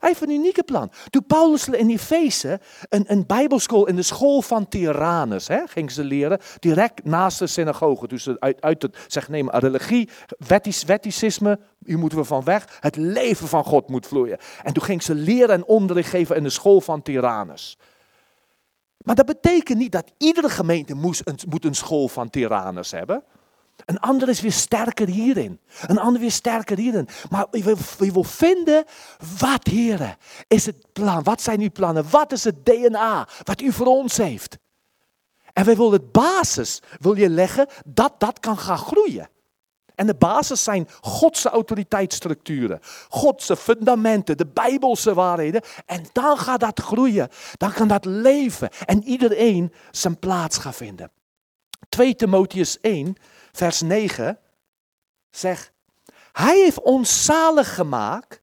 Hij 0.00 0.08
heeft 0.08 0.22
een 0.22 0.30
unieke 0.30 0.62
plan. 0.62 0.90
Toen 1.10 1.26
Paulus 1.26 1.68
in 1.68 1.90
Efeze 1.90 2.60
een, 2.88 3.04
een 3.06 3.26
bijbelschool 3.26 3.86
in 3.86 3.96
de 3.96 4.02
school 4.02 4.42
van 4.42 4.68
Tyrannus 4.68 5.48
hè, 5.48 5.66
ging 5.66 5.90
ze 5.90 6.04
leren, 6.04 6.38
direct 6.58 7.04
naast 7.04 7.38
de 7.38 7.46
synagoge. 7.46 8.08
Dus 8.08 8.28
uit, 8.38 8.60
uit 8.60 8.82
het, 8.82 8.96
zeg 9.06 9.28
neem 9.28 9.50
religie, 9.50 10.08
wetticisme, 10.86 11.58
hier 11.84 11.98
moeten 11.98 12.18
we 12.18 12.24
van 12.24 12.44
weg. 12.44 12.78
Het 12.80 12.96
leven 12.96 13.48
van 13.48 13.64
God 13.64 13.88
moet 13.88 14.06
vloeien. 14.06 14.38
En 14.62 14.72
toen 14.72 14.84
ging 14.84 15.02
ze 15.02 15.14
leren 15.14 15.54
en 15.54 15.64
onderricht 15.64 16.10
geven 16.10 16.36
in 16.36 16.42
de 16.42 16.50
school 16.50 16.80
van 16.80 17.02
Tyrannus. 17.02 17.78
Maar 18.96 19.14
dat 19.14 19.26
betekent 19.26 19.78
niet 19.78 19.92
dat 19.92 20.12
iedere 20.18 20.48
gemeente 20.48 20.94
moest 20.94 21.22
een, 21.24 21.38
moet 21.48 21.64
een 21.64 21.74
school 21.74 22.08
van 22.08 22.30
Tyrannus 22.30 22.90
hebben. 22.90 23.24
Een 23.84 24.00
ander 24.00 24.28
is 24.28 24.40
weer 24.40 24.52
sterker 24.52 25.08
hierin. 25.08 25.60
Een 25.86 25.98
ander 25.98 26.20
weer 26.20 26.30
sterker 26.30 26.76
hierin. 26.76 27.08
Maar 27.30 27.46
je 27.50 27.76
wil, 28.12 28.24
vinden, 28.24 28.84
wat 29.38 29.66
heren, 29.66 30.16
is 30.48 30.66
het 30.66 30.92
plan? 30.92 31.22
Wat 31.22 31.42
zijn 31.42 31.60
uw 31.60 31.70
plannen? 31.70 32.10
Wat 32.10 32.32
is 32.32 32.44
het 32.44 32.66
DNA 32.66 33.28
wat 33.42 33.60
u 33.60 33.72
voor 33.72 33.86
ons 33.86 34.16
heeft? 34.16 34.58
En 35.52 35.64
wij 35.64 35.76
willen 35.76 35.92
het 35.92 36.12
basis, 36.12 36.82
wil 36.98 37.16
je 37.16 37.30
leggen, 37.30 37.66
dat 37.86 38.14
dat 38.18 38.40
kan 38.40 38.58
gaan 38.58 38.78
groeien. 38.78 39.28
En 39.94 40.06
de 40.06 40.14
basis 40.14 40.64
zijn 40.64 40.88
Godse 41.00 41.48
autoriteitsstructuren, 41.48 42.80
Godse 43.08 43.56
fundamenten, 43.56 44.36
de 44.36 44.46
Bijbelse 44.46 45.14
waarheden. 45.14 45.62
En 45.86 46.04
dan 46.12 46.38
gaat 46.38 46.60
dat 46.60 46.80
groeien, 46.80 47.28
dan 47.56 47.72
kan 47.72 47.88
dat 47.88 48.04
leven 48.04 48.68
en 48.84 49.04
iedereen 49.04 49.72
zijn 49.90 50.18
plaats 50.18 50.58
gaan 50.58 50.74
vinden. 50.74 51.10
2 51.88 52.14
Timotheus 52.14 52.80
1, 52.80 53.16
vers 53.52 53.80
9 53.80 54.38
zegt, 55.30 55.72
hij 56.32 56.58
heeft 56.58 56.80
ons 56.80 57.24
zalig 57.24 57.74
gemaakt 57.74 58.42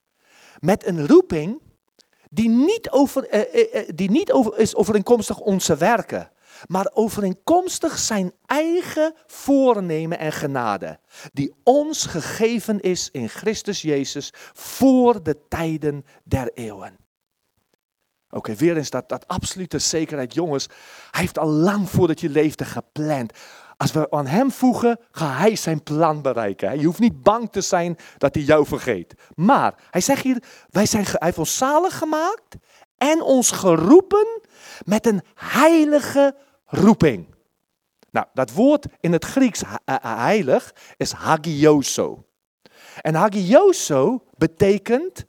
met 0.58 0.86
een 0.86 1.06
roeping 1.06 1.60
die 2.30 2.48
niet, 2.48 2.90
over, 2.90 3.28
eh, 3.28 3.40
eh, 3.40 3.80
eh, 3.80 3.88
die 3.94 4.10
niet 4.10 4.32
over, 4.32 4.58
is 4.58 4.74
overeenkomstig 4.74 5.40
onze 5.40 5.76
werken, 5.76 6.30
maar 6.66 6.90
overeenkomstig 6.94 7.98
zijn 7.98 8.32
eigen 8.46 9.14
voornemen 9.26 10.18
en 10.18 10.32
genade, 10.32 11.00
die 11.32 11.54
ons 11.62 12.06
gegeven 12.06 12.80
is 12.80 13.10
in 13.10 13.28
Christus 13.28 13.82
Jezus 13.82 14.32
voor 14.52 15.22
de 15.22 15.38
tijden 15.48 16.04
der 16.24 16.50
eeuwen. 16.54 16.96
Oké, 18.30 18.54
weer 18.54 18.76
eens 18.76 18.90
dat, 18.90 19.08
dat 19.08 19.28
absolute 19.28 19.78
zekerheid, 19.78 20.34
jongens. 20.34 20.66
Hij 21.10 21.20
heeft 21.20 21.38
al 21.38 21.48
lang 21.48 21.90
voordat 21.90 22.20
je 22.20 22.28
leefde 22.28 22.64
gepland. 22.64 23.32
Als 23.78 23.92
we 23.92 24.10
aan 24.10 24.26
hem 24.26 24.50
voegen, 24.50 25.00
gaat 25.10 25.38
hij 25.38 25.56
zijn 25.56 25.82
plan 25.82 26.22
bereiken. 26.22 26.80
Je 26.80 26.86
hoeft 26.86 26.98
niet 26.98 27.22
bang 27.22 27.52
te 27.52 27.60
zijn 27.60 27.96
dat 28.16 28.34
hij 28.34 28.44
jou 28.44 28.66
vergeet. 28.66 29.14
Maar 29.34 29.74
hij 29.90 30.00
zegt 30.00 30.22
hier, 30.22 30.42
wij 30.68 30.86
zijn, 30.86 31.04
hij 31.04 31.16
heeft 31.18 31.38
ons 31.38 31.56
zalig 31.56 31.98
gemaakt 31.98 32.56
en 32.96 33.22
ons 33.22 33.50
geroepen 33.50 34.40
met 34.84 35.06
een 35.06 35.22
heilige 35.34 36.36
roeping. 36.64 37.34
Nou, 38.10 38.26
dat 38.32 38.52
woord 38.52 38.86
in 39.00 39.12
het 39.12 39.24
Grieks 39.24 39.62
heilig 40.02 40.74
is 40.96 41.12
hagioso. 41.12 42.24
En 43.00 43.14
hagioso 43.14 44.24
betekent 44.36 45.24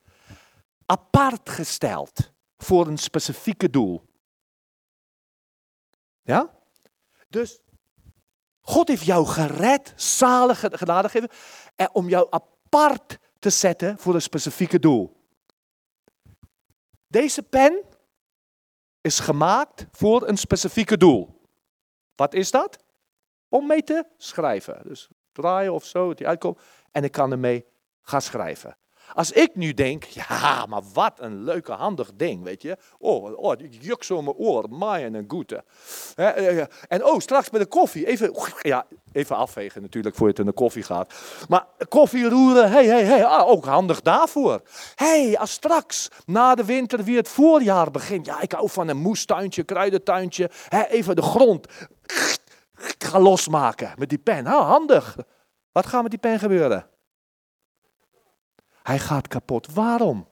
apart 0.85 1.49
gesteld 1.49 2.31
voor 2.57 2.87
een 2.87 2.97
specifieke 2.97 3.69
doel. 3.69 4.01
Ja? 6.21 6.49
Dus 7.27 7.59
God 8.69 8.87
heeft 8.87 9.05
jou 9.05 9.25
gered, 9.25 9.93
zalig 9.95 10.59
genade 10.59 11.09
gegeven, 11.09 11.37
en 11.75 11.89
om 11.93 12.09
jou 12.09 12.27
apart 12.29 13.17
te 13.39 13.49
zetten 13.49 13.97
voor 13.97 14.15
een 14.15 14.21
specifieke 14.21 14.79
doel. 14.79 15.17
Deze 17.07 17.43
pen 17.43 17.83
is 19.01 19.19
gemaakt 19.19 19.85
voor 19.91 20.27
een 20.27 20.37
specifieke 20.37 20.97
doel. 20.97 21.41
Wat 22.15 22.33
is 22.33 22.51
dat? 22.51 22.83
Om 23.47 23.67
mee 23.67 23.83
te 23.83 24.05
schrijven. 24.17 24.81
Dus 24.83 25.09
draaien 25.31 25.73
of 25.73 25.85
zo, 25.85 26.13
die 26.13 26.27
uitkomt. 26.27 26.59
En 26.91 27.03
ik 27.03 27.11
kan 27.11 27.31
ermee 27.31 27.65
gaan 28.01 28.21
schrijven. 28.21 28.77
Als 29.13 29.31
ik 29.31 29.55
nu 29.55 29.73
denk, 29.73 30.03
ja, 30.29 30.65
maar 30.65 30.81
wat 30.93 31.13
een 31.15 31.43
leuke, 31.43 31.71
handig 31.71 32.11
ding, 32.15 32.43
weet 32.43 32.61
je. 32.61 32.77
Oh, 32.97 33.39
oh 33.39 33.53
juk 33.79 34.03
zo 34.03 34.21
mijn 34.21 34.35
oor, 34.35 34.69
maaien 34.69 35.15
en 35.15 35.25
goede. 35.27 35.63
En 36.87 37.05
oh, 37.05 37.19
straks 37.19 37.49
met 37.49 37.61
de 37.61 37.67
koffie, 37.67 38.07
even, 38.07 38.33
ja, 38.61 38.85
even 39.11 39.35
afvegen 39.35 39.81
natuurlijk, 39.81 40.15
voor 40.15 40.25
je 40.25 40.31
het 40.31 40.41
in 40.41 40.45
de 40.45 40.51
koffie 40.51 40.83
gaat. 40.83 41.13
Maar 41.47 41.65
koffie 41.89 42.29
roeren, 42.29 42.71
hé, 42.71 42.83
hé, 42.85 43.03
hé, 43.03 43.43
ook 43.45 43.65
handig 43.65 44.01
daarvoor. 44.01 44.61
Hey, 44.95 45.37
als 45.37 45.51
straks 45.51 46.07
na 46.25 46.55
de 46.55 46.65
winter 46.65 47.03
weer 47.03 47.17
het 47.17 47.29
voorjaar 47.29 47.91
begint. 47.91 48.25
Ja, 48.25 48.41
ik 48.41 48.51
hou 48.51 48.69
van 48.69 48.87
een 48.87 48.97
moestuintje, 48.97 49.63
kruidentuintje. 49.63 50.49
Even 50.89 51.15
de 51.15 51.21
grond 51.21 51.67
ga 52.97 53.19
losmaken 53.19 53.93
met 53.97 54.09
die 54.09 54.17
pen. 54.17 54.45
Ha, 54.45 54.61
handig. 54.61 55.17
Wat 55.71 55.85
gaat 55.85 56.01
met 56.01 56.11
die 56.11 56.19
pen 56.19 56.39
gebeuren? 56.39 56.85
Hij 58.89 58.99
gaat 58.99 59.27
kapot. 59.27 59.73
Waarom? 59.73 60.27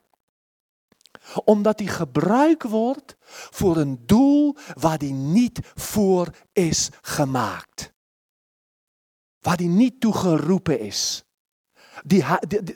Omdat 1.43 1.79
hij 1.79 1.87
gebruikt 1.87 2.63
wordt 2.63 3.15
voor 3.49 3.77
een 3.77 4.05
doel 4.05 4.55
waar 4.73 4.97
hij 4.97 5.11
niet 5.11 5.59
voor 5.75 6.35
is 6.53 6.89
gemaakt. 7.01 7.93
Waar 9.39 9.55
hij 9.55 9.67
niet 9.67 9.99
toe 9.99 10.13
geroepen 10.13 10.79
is. 10.79 11.23
Die, 12.03 12.25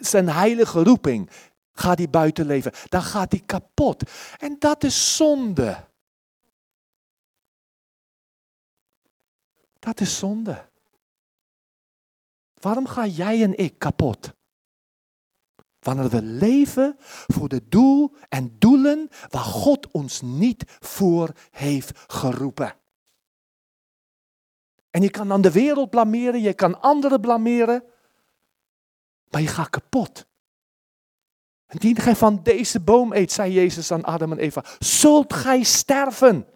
zijn 0.00 0.28
heilige 0.28 0.82
roeping 0.82 1.30
gaat 1.72 1.98
hij 1.98 2.10
buiten 2.10 2.46
leven. 2.46 2.72
Dan 2.88 3.02
gaat 3.02 3.32
hij 3.32 3.42
kapot. 3.46 4.10
En 4.38 4.56
dat 4.58 4.84
is 4.84 5.16
zonde. 5.16 5.88
Dat 9.78 10.00
is 10.00 10.18
zonde. 10.18 10.68
Waarom 12.54 12.86
ga 12.86 13.06
jij 13.06 13.42
en 13.42 13.58
ik 13.58 13.78
kapot? 13.78 14.34
Wanneer 15.82 16.08
we 16.08 16.22
leven 16.22 16.96
voor 17.26 17.48
de 17.48 17.68
doel 17.68 18.14
en 18.28 18.56
doelen 18.58 19.08
waar 19.28 19.42
God 19.42 19.90
ons 19.90 20.20
niet 20.20 20.64
voor 20.80 21.32
heeft 21.50 21.98
geroepen. 22.06 22.74
En 24.90 25.02
je 25.02 25.10
kan 25.10 25.28
dan 25.28 25.40
de 25.40 25.52
wereld 25.52 25.90
blameren, 25.90 26.40
je 26.40 26.54
kan 26.54 26.80
anderen 26.80 27.20
blameren, 27.20 27.84
maar 29.30 29.40
je 29.40 29.46
gaat 29.46 29.70
kapot. 29.70 30.26
Indien 31.68 31.96
gij 31.96 32.16
van 32.16 32.42
deze 32.42 32.80
boom 32.80 33.12
eet, 33.12 33.32
zei 33.32 33.52
Jezus 33.52 33.90
aan 33.90 34.04
Adam 34.04 34.32
en 34.32 34.38
Eva, 34.38 34.64
zult 34.78 35.32
gij 35.32 35.62
sterven. 35.62 36.46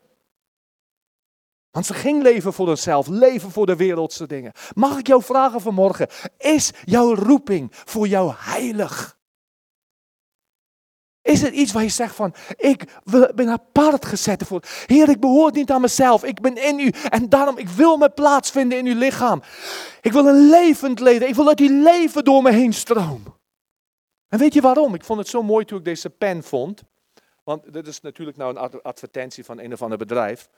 Want 1.70 1.86
ze 1.86 1.94
ging 1.94 2.22
leven 2.22 2.52
voor 2.52 2.68
zichzelf, 2.68 3.06
leven 3.06 3.50
voor 3.50 3.66
de 3.66 3.76
wereldse 3.76 4.26
dingen. 4.26 4.52
Mag 4.74 4.98
ik 4.98 5.06
jou 5.06 5.22
vragen 5.22 5.60
vanmorgen, 5.60 6.08
is 6.38 6.70
jouw 6.84 7.14
roeping 7.14 7.72
voor 7.72 8.08
jou 8.08 8.32
heilig? 8.36 9.15
Is 11.26 11.42
het 11.42 11.54
iets 11.54 11.72
waar 11.72 11.82
je 11.82 11.88
zegt 11.88 12.14
van, 12.14 12.34
ik 12.56 13.00
ben 13.34 13.48
apart 13.48 14.04
gezet 14.04 14.40
ervoor. 14.40 14.62
Heer, 14.86 15.08
ik 15.08 15.20
behoor 15.20 15.52
niet 15.52 15.70
aan 15.70 15.80
mezelf, 15.80 16.24
ik 16.24 16.40
ben 16.40 16.56
in 16.56 16.78
u. 16.78 16.88
En 17.08 17.28
daarom, 17.28 17.58
ik 17.58 17.68
wil 17.68 17.96
me 17.96 18.10
plaatsvinden 18.10 18.78
in 18.78 18.86
uw 18.86 18.98
lichaam. 18.98 19.42
Ik 20.00 20.12
wil 20.12 20.26
een 20.26 20.48
levend 20.48 21.00
leven, 21.00 21.28
ik 21.28 21.34
wil 21.34 21.44
dat 21.44 21.60
uw 21.60 21.82
leven 21.82 22.24
door 22.24 22.42
me 22.42 22.52
heen 22.52 22.72
stroomt. 22.72 23.28
En 24.28 24.38
weet 24.38 24.54
je 24.54 24.60
waarom? 24.60 24.94
Ik 24.94 25.04
vond 25.04 25.18
het 25.18 25.28
zo 25.28 25.42
mooi 25.42 25.64
toen 25.64 25.78
ik 25.78 25.84
deze 25.84 26.10
pen 26.10 26.42
vond. 26.42 26.82
Want 27.44 27.72
dit 27.72 27.86
is 27.86 28.00
natuurlijk 28.00 28.36
nou 28.36 28.56
een 28.56 28.82
advertentie 28.82 29.44
van 29.44 29.58
een 29.58 29.72
of 29.72 29.82
ander 29.82 29.98
bedrijf. 29.98 30.48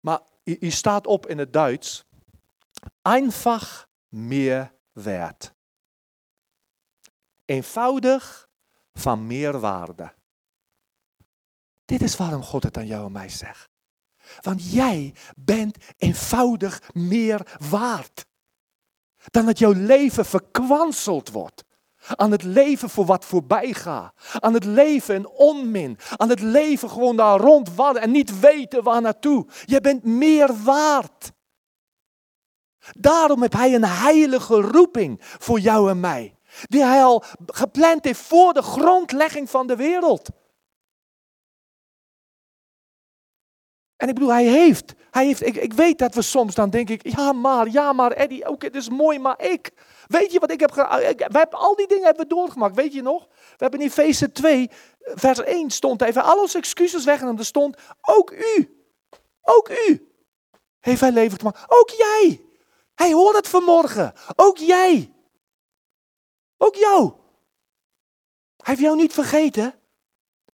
Maar 0.00 0.20
hier 0.42 0.72
staat 0.72 1.06
op 1.06 1.26
in 1.26 1.38
het 1.38 1.52
Duits. 1.52 2.04
Einfach 3.02 3.88
meer 4.08 4.72
waard. 4.92 5.52
Eenvoudig 7.44 8.48
van 8.94 9.26
meerwaarde. 9.26 10.14
Dit 11.84 12.02
is 12.02 12.16
waarom 12.16 12.42
God 12.42 12.62
het 12.62 12.76
aan 12.76 12.86
jou 12.86 13.06
en 13.06 13.12
mij 13.12 13.28
zegt. 13.28 13.68
Want 14.40 14.72
jij 14.72 15.14
bent 15.36 15.76
eenvoudig 15.96 16.82
meer 16.92 17.56
waard. 17.70 18.26
Dan 19.24 19.46
dat 19.46 19.58
jouw 19.58 19.72
leven 19.72 20.24
verkwanseld 20.24 21.30
wordt. 21.30 21.64
Aan 22.06 22.30
het 22.30 22.42
leven 22.42 22.90
voor 22.90 23.04
wat 23.04 23.24
voorbij 23.24 23.72
gaat. 23.72 24.14
Aan 24.40 24.54
het 24.54 24.64
leven 24.64 25.14
in 25.14 25.28
onmin. 25.28 25.98
Aan 26.16 26.28
het 26.28 26.40
leven 26.40 26.90
gewoon 26.90 27.16
daar 27.16 27.40
rondwadden 27.40 28.02
en 28.02 28.10
niet 28.10 28.40
weten 28.40 28.82
waar 28.82 29.00
naartoe. 29.00 29.46
Je 29.64 29.80
bent 29.80 30.04
meer 30.04 30.62
waard. 30.62 31.32
Daarom 32.98 33.40
heeft 33.40 33.52
hij 33.52 33.74
een 33.74 33.84
heilige 33.84 34.60
roeping 34.60 35.18
voor 35.20 35.60
jou 35.60 35.90
en 35.90 36.00
mij. 36.00 36.33
Die 36.62 36.84
hij 36.84 37.02
al 37.02 37.24
gepland 37.46 38.04
heeft 38.04 38.20
voor 38.20 38.52
de 38.52 38.62
grondlegging 38.62 39.50
van 39.50 39.66
de 39.66 39.76
wereld. 39.76 40.28
En 43.96 44.08
ik 44.08 44.14
bedoel, 44.14 44.32
hij 44.32 44.44
heeft, 44.44 44.94
hij 45.10 45.26
heeft 45.26 45.46
ik, 45.46 45.56
ik 45.56 45.72
weet 45.72 45.98
dat 45.98 46.14
we 46.14 46.22
soms 46.22 46.54
dan 46.54 46.70
denk 46.70 46.88
ik, 46.88 47.08
ja 47.16 47.32
maar, 47.32 47.68
ja 47.68 47.92
maar 47.92 48.12
Eddie, 48.12 48.48
oké, 48.48 48.66
het 48.66 48.74
is 48.74 48.88
mooi, 48.88 49.18
maar 49.18 49.42
ik. 49.42 49.70
Weet 50.06 50.32
je 50.32 50.38
wat 50.38 50.50
ik 50.50 50.60
heb 50.60 50.70
gedaan? 50.70 50.98
We 50.98 51.38
hebben 51.38 51.58
al 51.58 51.76
die 51.76 51.86
dingen 51.86 52.04
hebben 52.04 52.22
we 52.28 52.34
doorgemaakt, 52.34 52.74
weet 52.74 52.92
je 52.92 53.02
nog? 53.02 53.26
We 53.40 53.56
hebben 53.56 53.80
in 53.80 53.86
Efeze 53.86 54.32
2, 54.32 54.70
vers 55.00 55.38
1 55.38 55.70
stond 55.70 56.02
even 56.02 56.22
al 56.22 56.40
onze 56.40 56.58
excuses 56.58 57.04
weg 57.04 57.20
en 57.20 57.38
er 57.38 57.44
stond, 57.44 57.76
ook 58.00 58.30
u, 58.30 58.84
ook 59.42 59.68
u, 59.88 60.14
heeft 60.80 61.00
hij 61.00 61.12
leven 61.12 61.38
gemaakt. 61.38 61.64
Ook 61.68 61.90
jij. 61.90 62.40
Hij 62.94 63.12
hoort 63.12 63.36
het 63.36 63.48
vanmorgen. 63.48 64.12
Ook 64.36 64.58
jij. 64.58 65.13
Ook 66.64 66.74
jou. 66.74 67.12
Hij 68.56 68.74
heeft 68.74 68.80
jou 68.80 68.96
niet 68.96 69.12
vergeten. 69.12 69.62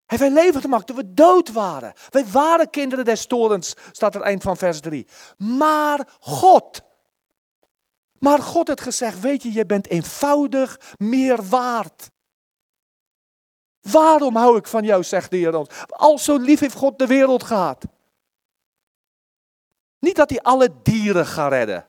Hij 0.06 0.18
heeft 0.18 0.32
leven 0.32 0.62
gemaakt 0.62 0.88
toen 0.88 0.96
we 0.96 1.14
dood 1.14 1.52
waren. 1.52 1.94
Wij 2.10 2.26
waren 2.26 2.70
kinderen 2.70 3.06
des 3.06 3.26
torens, 3.26 3.76
staat 3.92 4.16
er 4.16 4.22
eind 4.22 4.44
van 4.44 4.58
vers 4.58 4.80
3. 4.80 5.08
Maar 5.38 6.18
God. 6.20 6.82
Maar 8.20 8.40
God 8.40 8.68
heeft 8.68 8.82
gezegd, 8.82 9.20
weet 9.20 9.44
je, 9.44 9.54
je 9.54 9.66
bent 9.66 9.88
eenvoudig 9.88 10.96
meer 10.98 11.44
waard. 11.44 12.12
Waarom 13.82 14.36
hou 14.36 14.58
ik 14.58 14.68
van 14.68 14.84
jou, 14.84 15.04
zegt 15.04 15.32
de 15.32 15.38
Heer 15.38 15.56
ons. 15.56 15.70
Al 15.88 16.18
zo 16.18 16.38
lief 16.38 16.60
heeft 16.60 16.76
God 16.76 17.00
de 17.00 17.08
wereld 17.08 17.44
gehad. 17.44 17.86
Niet 20.00 20.16
dat 20.16 20.30
hij 20.30 20.42
alle 20.42 20.70
dieren 20.84 21.26
gaat 21.26 21.52
redden. 21.52 21.88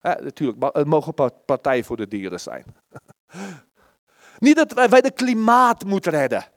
natuurlijk, 0.00 0.76
het 0.76 0.86
mogen 0.86 1.14
partijen 1.44 1.84
voor 1.84 1.96
de 1.96 2.08
dieren 2.08 2.40
zijn. 2.40 2.64
Niet 4.38 4.56
dat 4.56 4.72
wij 4.72 5.00
de 5.00 5.12
klimaat 5.12 5.84
moeten 5.84 6.12
redden 6.12 6.56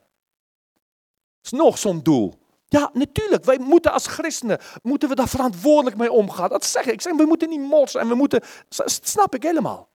is 1.42 1.52
nog 1.52 1.78
zo'n 1.78 2.04
doel. 2.04 2.40
Ja, 2.68 2.90
natuurlijk, 2.94 3.44
wij 3.44 3.60
moeten 3.60 3.92
als 3.92 4.08
christenen, 4.08 4.60
moeten 4.82 5.10
we 5.10 5.16
daar 5.16 5.28
verantwoordelijk 5.28 5.98
mee 5.98 6.12
omgaan. 6.12 6.50
Dat 6.50 6.66
zeg 6.66 6.86
ik. 6.86 6.94
Ik 6.94 7.02
zeg, 7.02 7.16
we 7.16 7.26
moeten 7.26 7.50
niet 7.50 7.60
morsen 7.60 8.00
en 8.00 8.08
we 8.08 8.16
moeten, 8.16 8.44
dat 8.70 9.00
snap 9.04 9.36
ik 9.36 9.44
helemaal. 9.44 9.90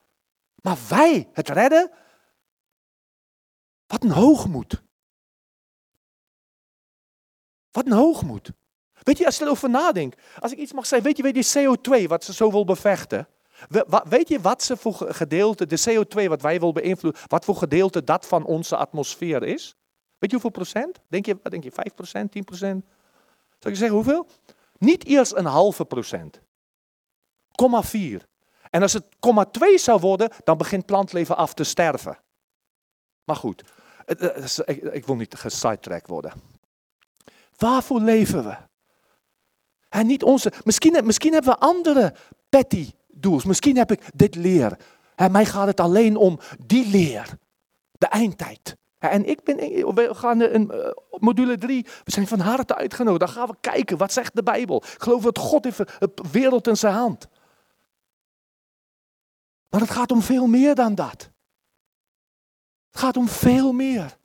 Maar 0.63 0.77
wij 0.89 1.29
het 1.33 1.49
redden, 1.49 1.91
wat 3.87 4.03
een 4.03 4.11
hoogmoed. 4.11 4.83
Wat 7.71 7.87
een 7.87 7.93
hoogmoed. 7.93 8.51
Weet 9.03 9.19
je, 9.19 9.27
als 9.27 9.39
je 9.39 9.45
erover 9.45 9.71
nadenkt, 9.71 10.23
als 10.39 10.53
ik 10.53 10.59
iets 10.59 10.73
mag 10.73 10.87
zeggen, 10.87 11.09
weet 11.09 11.17
je, 11.17 11.23
weet 11.23 11.53
je 11.53 11.77
CO2, 12.03 12.09
wat 12.09 12.25
ze 12.25 12.33
zo 12.33 12.51
wil 12.51 12.77
Weet 14.09 14.29
je 14.29 14.41
wat 14.41 14.63
ze 14.63 14.77
voor 14.77 14.95
gedeelte, 14.95 15.67
de 15.67 15.81
CO2 15.89 16.29
wat 16.29 16.43
wij 16.43 16.59
willen 16.59 16.75
beïnvloeden, 16.75 17.23
wat 17.27 17.45
voor 17.45 17.57
gedeelte 17.57 18.05
dat 18.05 18.27
van 18.27 18.45
onze 18.45 18.77
atmosfeer 18.77 19.43
is? 19.43 19.75
Weet 20.19 20.31
je 20.31 20.37
hoeveel 20.41 20.51
procent? 20.51 21.01
Denk 21.09 21.27
je, 21.27 21.39
denk 21.43 21.65
je 21.65 21.73
5 21.73 21.95
procent, 21.95 22.33
10 22.33 22.45
procent? 22.45 22.85
Zal 23.59 23.71
ik 23.71 23.77
zeggen 23.77 23.97
hoeveel? 23.97 24.27
Niet 24.79 25.05
eerst 25.05 25.33
een 25.33 25.45
halve 25.45 25.85
procent. 25.85 26.41
0,4. 27.91 28.23
En 28.71 28.83
als 28.83 28.93
het 28.93 29.05
0,2 29.05 29.75
zou 29.75 30.01
worden, 30.01 30.31
dan 30.45 30.57
begint 30.57 30.87
plantleven 30.87 31.37
af 31.37 31.55
te 31.55 31.65
sterven. 31.65 32.19
Maar 33.25 33.37
goed, 33.37 33.63
ik 34.91 35.07
wil 35.07 35.17
niet 35.17 35.35
gesidetracked 35.35 36.09
worden. 36.09 36.33
Waarvoor 37.57 38.01
leven 38.01 38.45
we? 38.45 38.57
En 39.89 40.07
niet 40.07 40.23
onze, 40.23 40.53
misschien, 40.65 41.07
misschien 41.07 41.33
hebben 41.33 41.53
we 41.53 41.59
andere 41.59 42.15
petty 42.49 42.91
doels. 43.21 43.45
Misschien 43.45 43.77
heb 43.77 43.93
ik 43.93 44.03
dit 44.15 44.35
leer. 44.35 44.79
Mij 45.31 45.45
gaat 45.45 45.67
het 45.67 45.81
alleen 45.81 46.17
om 46.17 46.39
die 46.67 46.89
leer. 46.89 47.39
De 47.93 48.07
eindtijd. 48.07 48.77
En 48.99 49.29
ik 49.29 49.43
ben, 49.43 49.57
we 49.95 50.15
gaan 50.15 50.43
in 50.43 50.71
eh, 50.71 50.91
module 51.11 51.59
3, 51.59 51.87
we 52.05 52.11
zijn 52.11 52.27
van 52.27 52.41
harte 52.41 52.75
uitgenodigd. 52.75 53.21
Dan 53.21 53.29
gaan 53.29 53.49
we 53.49 53.57
kijken, 53.61 53.97
wat 53.97 54.13
zegt 54.13 54.37
de 54.37 54.43
Bijbel? 54.43 54.77
Ik 54.77 55.03
geloof 55.03 55.23
dat 55.23 55.39
God 55.39 55.65
heeft 55.65 55.77
de 55.77 56.13
wereld 56.33 56.67
in 56.67 56.77
zijn 56.77 56.95
hand. 56.95 57.29
Maar 59.69 59.81
het 59.81 59.91
gaat 59.91 60.13
om 60.13 60.23
veel 60.23 60.47
meer 60.47 60.75
dan 60.75 60.95
dat. 60.95 61.31
Het 62.91 63.01
gaat 63.01 63.17
om 63.17 63.29
veel 63.29 63.73
meer. 63.73 64.17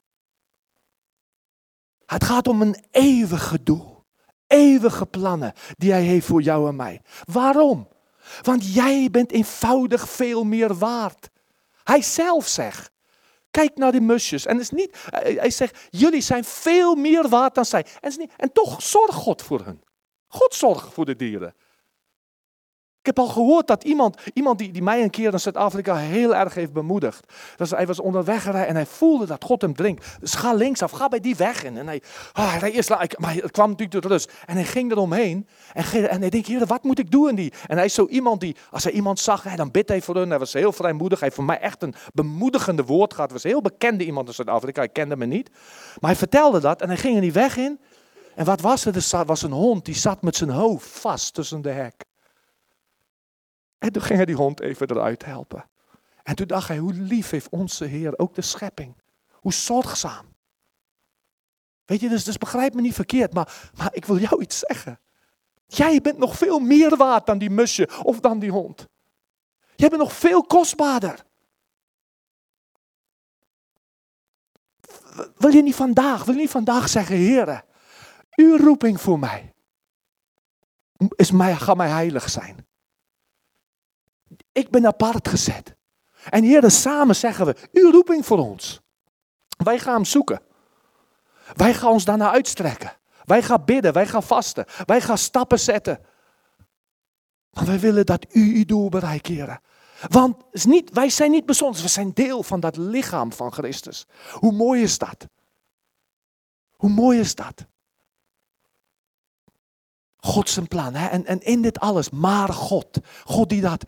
Het 2.05 2.23
gaat 2.23 2.47
om 2.47 2.61
een 2.61 2.83
eeuwige 2.91 3.63
doel. 3.63 4.05
Eeuwige 4.47 5.05
plannen 5.05 5.53
die 5.77 5.91
hij 5.91 6.03
heeft 6.03 6.25
voor 6.25 6.41
jou 6.41 6.67
en 6.67 6.75
mij. 6.75 7.01
Waarom? 7.23 7.87
Want 8.41 8.73
jij 8.73 9.07
bent 9.11 9.31
eenvoudig 9.31 10.09
veel 10.09 10.43
meer 10.43 10.77
waard. 10.77 11.29
Hij 11.83 12.01
zelf 12.01 12.47
zegt, 12.47 12.91
Kijk 13.51 13.77
naar 13.77 13.91
die 13.91 14.01
musjes. 14.01 14.45
En 14.45 14.59
is 14.59 14.69
niet, 14.69 14.97
hij 15.11 15.49
zegt, 15.49 15.87
jullie 15.89 16.21
zijn 16.21 16.43
veel 16.43 16.95
meer 16.95 17.29
waard 17.29 17.55
dan 17.55 17.65
zij. 17.65 17.85
En, 17.99 18.09
is 18.09 18.17
niet, 18.17 18.31
en 18.37 18.51
toch 18.51 18.81
zorgt 18.81 19.13
God 19.13 19.41
voor 19.41 19.65
hen. 19.65 19.81
God 20.27 20.53
zorgt 20.53 20.93
voor 20.93 21.05
de 21.05 21.15
dieren. 21.15 21.55
Ik 23.01 23.07
heb 23.07 23.19
al 23.19 23.27
gehoord 23.27 23.67
dat 23.67 23.83
iemand, 23.83 24.17
iemand 24.33 24.59
die, 24.59 24.71
die 24.71 24.81
mij 24.81 25.03
een 25.03 25.09
keer 25.09 25.33
in 25.33 25.39
Zuid-Afrika 25.39 25.95
heel 25.95 26.35
erg 26.35 26.53
heeft 26.53 26.73
bemoedigd. 26.73 27.33
Dat 27.55 27.69
hij 27.69 27.87
was 27.87 27.99
onderweg 27.99 28.45
en 28.45 28.75
hij 28.75 28.85
voelde 28.85 29.25
dat 29.25 29.43
God 29.43 29.61
hem 29.61 29.75
dringt. 29.75 30.05
Dus 30.19 30.33
ga 30.33 30.53
linksaf, 30.53 30.91
ga 30.91 31.07
bij 31.07 31.19
die 31.19 31.35
weg 31.35 31.63
in. 31.63 31.77
En 31.77 31.87
hij, 31.87 32.01
ah, 32.31 32.59
hij 32.59 32.71
eerst, 32.71 32.89
maar 32.89 33.33
het 33.33 33.51
kwam 33.51 33.69
natuurlijk 33.69 34.01
tot 34.01 34.11
rust. 34.11 34.31
En 34.45 34.55
hij 34.55 34.63
ging 34.63 34.91
eromheen. 34.91 35.47
En, 35.73 36.09
en 36.09 36.21
hij 36.21 36.29
denkt, 36.29 36.67
wat 36.67 36.83
moet 36.83 36.99
ik 36.99 37.11
doen? 37.11 37.29
En, 37.29 37.35
die, 37.35 37.53
en 37.67 37.75
hij 37.75 37.85
is 37.85 37.93
zo 37.93 38.07
iemand 38.07 38.41
die, 38.41 38.55
als 38.71 38.83
hij 38.83 38.93
iemand 38.93 39.19
zag, 39.19 39.55
dan 39.55 39.71
bidt 39.71 39.89
hij 39.89 40.01
voor 40.01 40.15
hen. 40.15 40.29
Hij 40.29 40.39
was 40.39 40.53
heel 40.53 40.71
vrijmoedig. 40.71 41.19
Hij 41.19 41.27
heeft 41.27 41.39
voor 41.39 41.49
mij 41.49 41.59
echt 41.59 41.83
een 41.83 41.93
bemoedigende 42.13 42.83
woord 42.83 43.13
gehad. 43.13 43.29
Hij 43.29 43.39
was 43.41 43.51
heel 43.51 43.61
bekende 43.61 44.05
iemand 44.05 44.27
in 44.27 44.33
Zuid-Afrika. 44.33 44.79
Hij 44.79 44.89
kende 44.89 45.15
me 45.15 45.25
niet. 45.25 45.49
Maar 45.99 46.09
hij 46.09 46.19
vertelde 46.19 46.59
dat 46.59 46.81
en 46.81 46.87
hij 46.87 46.97
ging 46.97 47.15
er 47.15 47.21
die 47.21 47.33
weg 47.33 47.57
in. 47.57 47.79
En 48.35 48.45
wat 48.45 48.61
was 48.61 48.85
er? 48.85 48.95
Er 48.95 49.25
was 49.25 49.41
een 49.41 49.51
hond 49.51 49.85
die 49.85 49.95
zat 49.95 50.21
met 50.21 50.35
zijn 50.35 50.49
hoofd 50.49 50.87
vast 50.87 51.33
tussen 51.33 51.61
de 51.61 51.69
hek. 51.69 52.09
En 53.81 53.91
toen 53.91 54.01
ging 54.01 54.15
hij 54.15 54.25
die 54.25 54.35
hond 54.35 54.59
even 54.59 54.89
eruit 54.89 55.25
helpen. 55.25 55.69
En 56.23 56.35
toen 56.35 56.47
dacht 56.47 56.67
hij, 56.67 56.77
hoe 56.77 56.93
lief 56.93 57.29
heeft 57.29 57.49
onze 57.49 57.85
Heer 57.85 58.17
ook 58.17 58.35
de 58.35 58.41
schepping. 58.41 58.95
Hoe 59.31 59.53
zorgzaam. 59.53 60.25
Weet 61.85 61.99
je, 61.99 62.09
dus, 62.09 62.23
dus 62.23 62.37
begrijp 62.37 62.73
me 62.73 62.81
niet 62.81 62.93
verkeerd, 62.93 63.33
maar, 63.33 63.71
maar 63.77 63.95
ik 63.95 64.05
wil 64.05 64.17
jou 64.17 64.41
iets 64.41 64.59
zeggen. 64.59 64.99
Jij 65.65 66.01
bent 66.01 66.17
nog 66.17 66.37
veel 66.37 66.59
meer 66.59 66.97
waard 66.97 67.25
dan 67.25 67.37
die 67.37 67.49
musje 67.49 67.89
of 68.03 68.19
dan 68.19 68.39
die 68.39 68.51
hond. 68.51 68.87
Jij 69.75 69.89
bent 69.89 70.01
nog 70.01 70.13
veel 70.13 70.43
kostbaarder. 70.43 71.25
Wil 75.37 75.51
je 75.51 75.61
niet 75.61 75.75
vandaag, 75.75 76.23
wil 76.23 76.33
je 76.33 76.39
niet 76.39 76.49
vandaag 76.49 76.89
zeggen, 76.89 77.15
Heer, 77.15 77.63
uw 78.35 78.57
roeping 78.57 79.01
voor 79.01 79.19
mij 79.19 79.53
is 81.15 81.31
mij, 81.31 81.55
ga 81.55 81.73
mij 81.73 81.89
heilig 81.89 82.29
zijn. 82.29 82.67
Ik 84.51 84.69
ben 84.69 84.85
apart 84.85 85.27
gezet. 85.27 85.75
En 86.29 86.43
heren, 86.43 86.71
samen 86.71 87.15
zeggen 87.15 87.45
we, 87.45 87.55
uw 87.71 87.91
roeping 87.91 88.25
voor 88.25 88.37
ons. 88.37 88.81
Wij 89.63 89.79
gaan 89.79 90.05
zoeken. 90.05 90.41
Wij 91.53 91.73
gaan 91.73 91.89
ons 91.91 92.05
daarna 92.05 92.31
uitstrekken. 92.31 92.99
Wij 93.25 93.43
gaan 93.43 93.65
bidden, 93.65 93.93
wij 93.93 94.07
gaan 94.07 94.23
vasten, 94.23 94.65
wij 94.85 95.01
gaan 95.01 95.17
stappen 95.17 95.59
zetten. 95.59 95.99
Want 97.49 97.67
wij 97.67 97.79
willen 97.79 98.05
dat 98.05 98.25
u 98.29 98.55
uw 98.57 98.65
doel 98.65 98.89
bereikt, 98.89 99.27
heren. 99.27 99.61
Want 100.09 100.43
is 100.51 100.65
niet, 100.65 100.91
wij 100.91 101.09
zijn 101.09 101.31
niet 101.31 101.45
bijzonder, 101.45 101.81
we 101.81 101.87
zijn 101.87 102.13
deel 102.13 102.43
van 102.43 102.59
dat 102.59 102.77
lichaam 102.77 103.33
van 103.33 103.53
Christus. 103.53 104.05
Hoe 104.31 104.51
mooi 104.51 104.81
is 104.81 104.97
dat? 104.97 105.27
Hoe 106.71 106.89
mooi 106.89 107.19
is 107.19 107.35
dat? 107.35 107.65
God 110.17 110.49
zijn 110.49 110.67
plan. 110.67 110.93
Hè? 110.93 111.07
En, 111.07 111.25
en 111.25 111.41
in 111.41 111.61
dit 111.61 111.79
alles, 111.79 112.09
maar 112.09 112.49
God. 112.49 112.97
God 113.23 113.49
die 113.49 113.61
dat, 113.61 113.83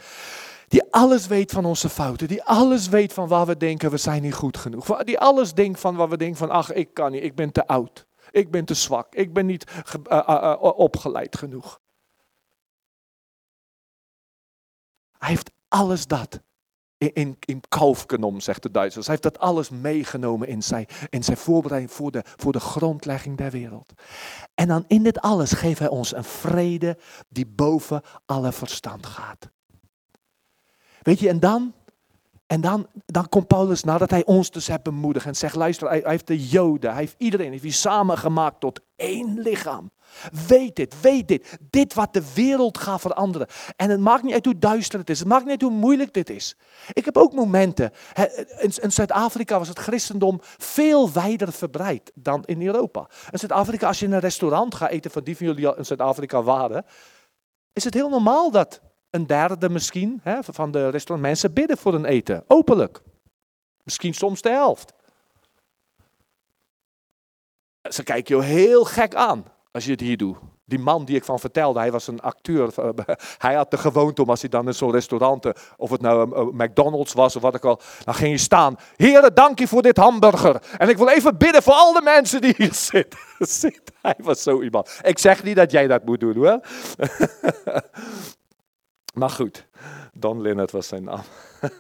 die 0.73 0.83
alles 0.91 1.27
weet 1.27 1.51
van 1.51 1.65
onze 1.65 1.89
fouten. 1.89 2.27
Die 2.27 2.43
alles 2.43 2.87
weet 2.87 3.13
van 3.13 3.27
waar 3.27 3.45
we 3.45 3.57
denken, 3.57 3.91
we 3.91 3.97
zijn 3.97 4.21
niet 4.21 4.33
goed 4.33 4.57
genoeg. 4.57 5.03
Die 5.03 5.19
alles 5.19 5.53
denkt 5.53 5.79
van 5.79 5.95
waar 5.95 6.09
we 6.09 6.17
denken 6.17 6.37
van, 6.37 6.49
ach, 6.49 6.71
ik 6.71 6.93
kan 6.93 7.11
niet, 7.11 7.23
ik 7.23 7.35
ben 7.35 7.51
te 7.51 7.67
oud. 7.67 8.05
Ik 8.31 8.51
ben 8.51 8.65
te 8.65 8.73
zwak, 8.73 9.15
ik 9.15 9.33
ben 9.33 9.45
niet 9.45 9.71
uh, 10.11 10.19
uh, 10.27 10.39
uh, 10.39 10.57
opgeleid 10.61 11.37
genoeg. 11.37 11.79
Hij 15.17 15.29
heeft 15.29 15.51
alles 15.67 16.07
dat 16.07 16.41
in, 16.97 17.13
in, 17.13 17.37
in 17.39 17.61
kauf 17.69 18.03
genomen, 18.07 18.41
zegt 18.41 18.63
de 18.63 18.71
Duitsers. 18.71 19.07
Hij 19.07 19.15
heeft 19.15 19.35
dat 19.35 19.43
alles 19.43 19.69
meegenomen 19.69 20.47
in 20.47 20.63
zijn, 20.63 20.87
in 21.09 21.23
zijn 21.23 21.37
voorbereiding 21.37 21.91
voor 21.91 22.11
de, 22.11 22.21
voor 22.25 22.51
de 22.51 22.59
grondlegging 22.59 23.37
der 23.37 23.51
wereld. 23.51 23.93
En 24.53 24.67
dan 24.67 24.85
in 24.87 25.03
dit 25.03 25.19
alles 25.19 25.51
geeft 25.51 25.79
hij 25.79 25.89
ons 25.89 26.15
een 26.15 26.23
vrede 26.23 26.97
die 27.29 27.45
boven 27.45 28.01
alle 28.25 28.51
verstand 28.51 29.05
gaat. 29.05 29.52
Weet 31.03 31.19
je, 31.19 31.29
en 31.29 31.39
dan, 31.39 31.73
en 32.47 32.61
dan, 32.61 32.87
dan 33.05 33.29
komt 33.29 33.47
Paulus 33.47 33.83
nadat 33.83 34.09
hij 34.09 34.25
ons 34.25 34.51
dus 34.51 34.67
heeft 34.67 34.83
bemoedigd 34.83 35.25
en 35.25 35.35
zegt, 35.35 35.55
luister, 35.55 35.87
hij, 35.87 35.99
hij 35.99 36.11
heeft 36.11 36.27
de 36.27 36.47
Joden, 36.47 36.91
hij 36.91 36.99
heeft 36.99 37.15
iedereen, 37.17 37.51
heeft 37.51 37.63
hij 37.63 37.71
samengemaakt 37.71 38.59
tot 38.59 38.79
één 38.95 39.39
lichaam. 39.39 39.91
Weet 40.47 40.75
dit, 40.75 41.01
weet 41.01 41.27
dit. 41.27 41.57
Dit 41.69 41.93
wat 41.93 42.13
de 42.13 42.33
wereld 42.33 42.77
gaat 42.77 43.01
veranderen. 43.01 43.47
En 43.75 43.89
het 43.89 43.99
maakt 43.99 44.23
niet 44.23 44.33
uit 44.33 44.45
hoe 44.45 44.59
duister 44.59 44.99
het 44.99 45.09
is. 45.09 45.19
Het 45.19 45.27
maakt 45.27 45.41
niet 45.41 45.51
uit 45.51 45.61
hoe 45.61 45.71
moeilijk 45.71 46.13
dit 46.13 46.29
is. 46.29 46.55
Ik 46.93 47.05
heb 47.05 47.17
ook 47.17 47.33
momenten. 47.33 47.91
In 48.81 48.91
Zuid-Afrika 48.91 49.57
was 49.57 49.67
het 49.67 49.79
christendom 49.79 50.39
veel 50.41 51.11
wijder 51.11 51.53
verbreid 51.53 52.11
dan 52.15 52.43
in 52.45 52.61
Europa. 52.61 53.09
In 53.31 53.39
Zuid-Afrika, 53.39 53.87
als 53.87 53.99
je 53.99 54.05
in 54.05 54.11
een 54.11 54.19
restaurant 54.19 54.75
gaat 54.75 54.89
eten, 54.89 55.11
van 55.11 55.23
die 55.23 55.37
van 55.37 55.45
jullie 55.45 55.75
in 55.75 55.85
Zuid-Afrika 55.85 56.43
waren, 56.43 56.85
is 57.73 57.83
het 57.83 57.93
heel 57.93 58.09
normaal 58.09 58.51
dat 58.51 58.81
een 59.13 59.27
derde 59.27 59.69
misschien 59.69 60.21
van 60.39 60.71
de 60.71 60.89
restaurant 60.89 61.27
mensen 61.27 61.53
bidden 61.53 61.77
voor 61.77 61.93
een 61.93 62.05
eten. 62.05 62.43
Openlijk. 62.47 63.01
Misschien 63.83 64.13
soms 64.13 64.41
de 64.41 64.49
helft. 64.49 64.93
Ze 67.89 68.03
kijken 68.03 68.37
je 68.37 68.43
heel 68.43 68.83
gek 68.83 69.15
aan 69.15 69.45
als 69.71 69.85
je 69.85 69.91
het 69.91 69.99
hier 69.99 70.17
doet. 70.17 70.37
Die 70.65 70.79
man 70.79 71.05
die 71.05 71.15
ik 71.15 71.23
van 71.23 71.39
vertelde, 71.39 71.79
hij 71.79 71.91
was 71.91 72.07
een 72.07 72.19
acteur. 72.19 72.73
Hij 73.37 73.53
had 73.53 73.71
de 73.71 73.77
gewoonte 73.77 74.21
om 74.21 74.29
als 74.29 74.41
hij 74.41 74.49
dan 74.49 74.67
in 74.67 74.73
zo'n 74.73 74.91
restaurant, 74.91 75.51
of 75.77 75.89
het 75.89 76.01
nou 76.01 76.53
McDonald's 76.55 77.13
was 77.13 77.35
of 77.35 77.41
wat 77.41 77.55
ik 77.55 77.65
al, 77.65 77.81
dan 78.03 78.13
ging 78.13 78.31
je 78.31 78.37
staan. 78.37 78.75
Heren, 78.95 79.35
dank 79.35 79.59
je 79.59 79.67
voor 79.67 79.81
dit 79.81 79.97
hamburger. 79.97 80.61
En 80.77 80.89
ik 80.89 80.97
wil 80.97 81.09
even 81.09 81.37
bidden 81.37 81.63
voor 81.63 81.73
al 81.73 81.93
de 81.93 82.01
mensen 82.01 82.41
die 82.41 82.53
hier 82.57 82.73
zitten. 83.39 83.93
Hij 84.01 84.15
was 84.17 84.43
zo 84.43 84.61
iemand. 84.61 84.99
Ik 85.01 85.19
zeg 85.19 85.43
niet 85.43 85.55
dat 85.55 85.71
jij 85.71 85.87
dat 85.87 86.05
moet 86.05 86.19
doen 86.19 86.35
hoor. 86.35 86.59
Maar 89.13 89.29
goed, 89.29 89.67
Don 90.13 90.41
Linnert 90.41 90.71
was 90.71 90.87
zijn 90.87 91.03
naam. 91.03 91.23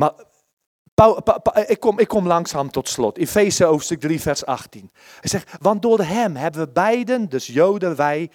maar 0.00 0.12
ik, 1.66 1.80
kom, 1.80 1.98
ik 1.98 2.08
kom 2.08 2.26
langzaam 2.26 2.70
tot 2.70 2.88
slot. 2.88 3.18
Efeze 3.18 3.64
hoofdstuk 3.64 4.00
3, 4.00 4.20
vers 4.20 4.44
18. 4.44 4.90
Hij 5.20 5.30
zegt, 5.30 5.56
want 5.60 5.82
door 5.82 6.00
hem 6.00 6.36
hebben 6.36 6.60
we 6.60 6.72
beiden, 6.72 7.28
dus 7.28 7.46
Joden, 7.46 7.96
wij, 7.96 8.30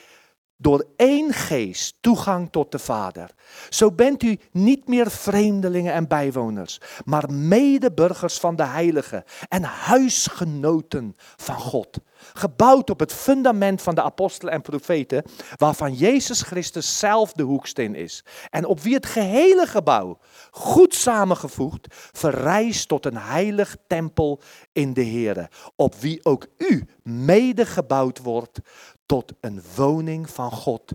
door 0.64 0.85
één 0.95 1.34
geest 1.34 1.95
toegang 2.02 2.52
tot 2.52 2.72
de 2.72 2.80
Vader. 2.80 3.30
Zo 3.69 3.91
bent 3.91 4.23
u 4.23 4.40
niet 4.52 4.88
meer 4.88 5.11
vreemdelingen 5.11 5.94
en 5.94 6.07
bijwoners, 6.07 6.80
maar 7.06 7.31
medeburgers 7.31 8.38
van 8.38 8.56
de 8.56 8.65
Heilige 8.65 9.26
en 9.49 9.64
huisgenoten 9.64 11.15
van 11.35 11.56
God. 11.56 11.98
Gebouwd 12.34 12.90
op 12.90 12.99
het 12.99 13.14
fundament 13.14 13.81
van 13.81 13.95
de 13.95 14.02
apostelen 14.02 14.53
en 14.53 14.61
profeten, 14.61 15.23
waarvan 15.56 15.94
Jezus 15.94 16.41
Christus 16.41 16.99
zelf 16.99 17.31
de 17.31 17.44
hoeksteen 17.44 17.95
is. 17.95 18.23
En 18.49 18.65
op 18.65 18.81
wie 18.81 18.94
het 18.94 19.06
gehele 19.06 19.65
gebouw, 19.65 20.18
goed 20.52 20.94
samengevoegd, 20.94 21.88
verrijst 22.11 22.88
tot 22.88 23.06
een 23.06 23.18
heilig 23.18 23.76
tempel 23.88 24.41
in 24.72 24.94
de 24.94 25.06
Here. 25.06 25.49
Op 25.76 25.95
wie 25.95 26.26
ook 26.26 26.48
u 26.57 26.85
mede 27.03 27.65
gebouwd 27.65 28.19
wordt 28.19 28.60
tot 29.06 29.34
een 29.40 29.62
woning 29.76 30.30
van 30.30 30.52
God 30.52 30.92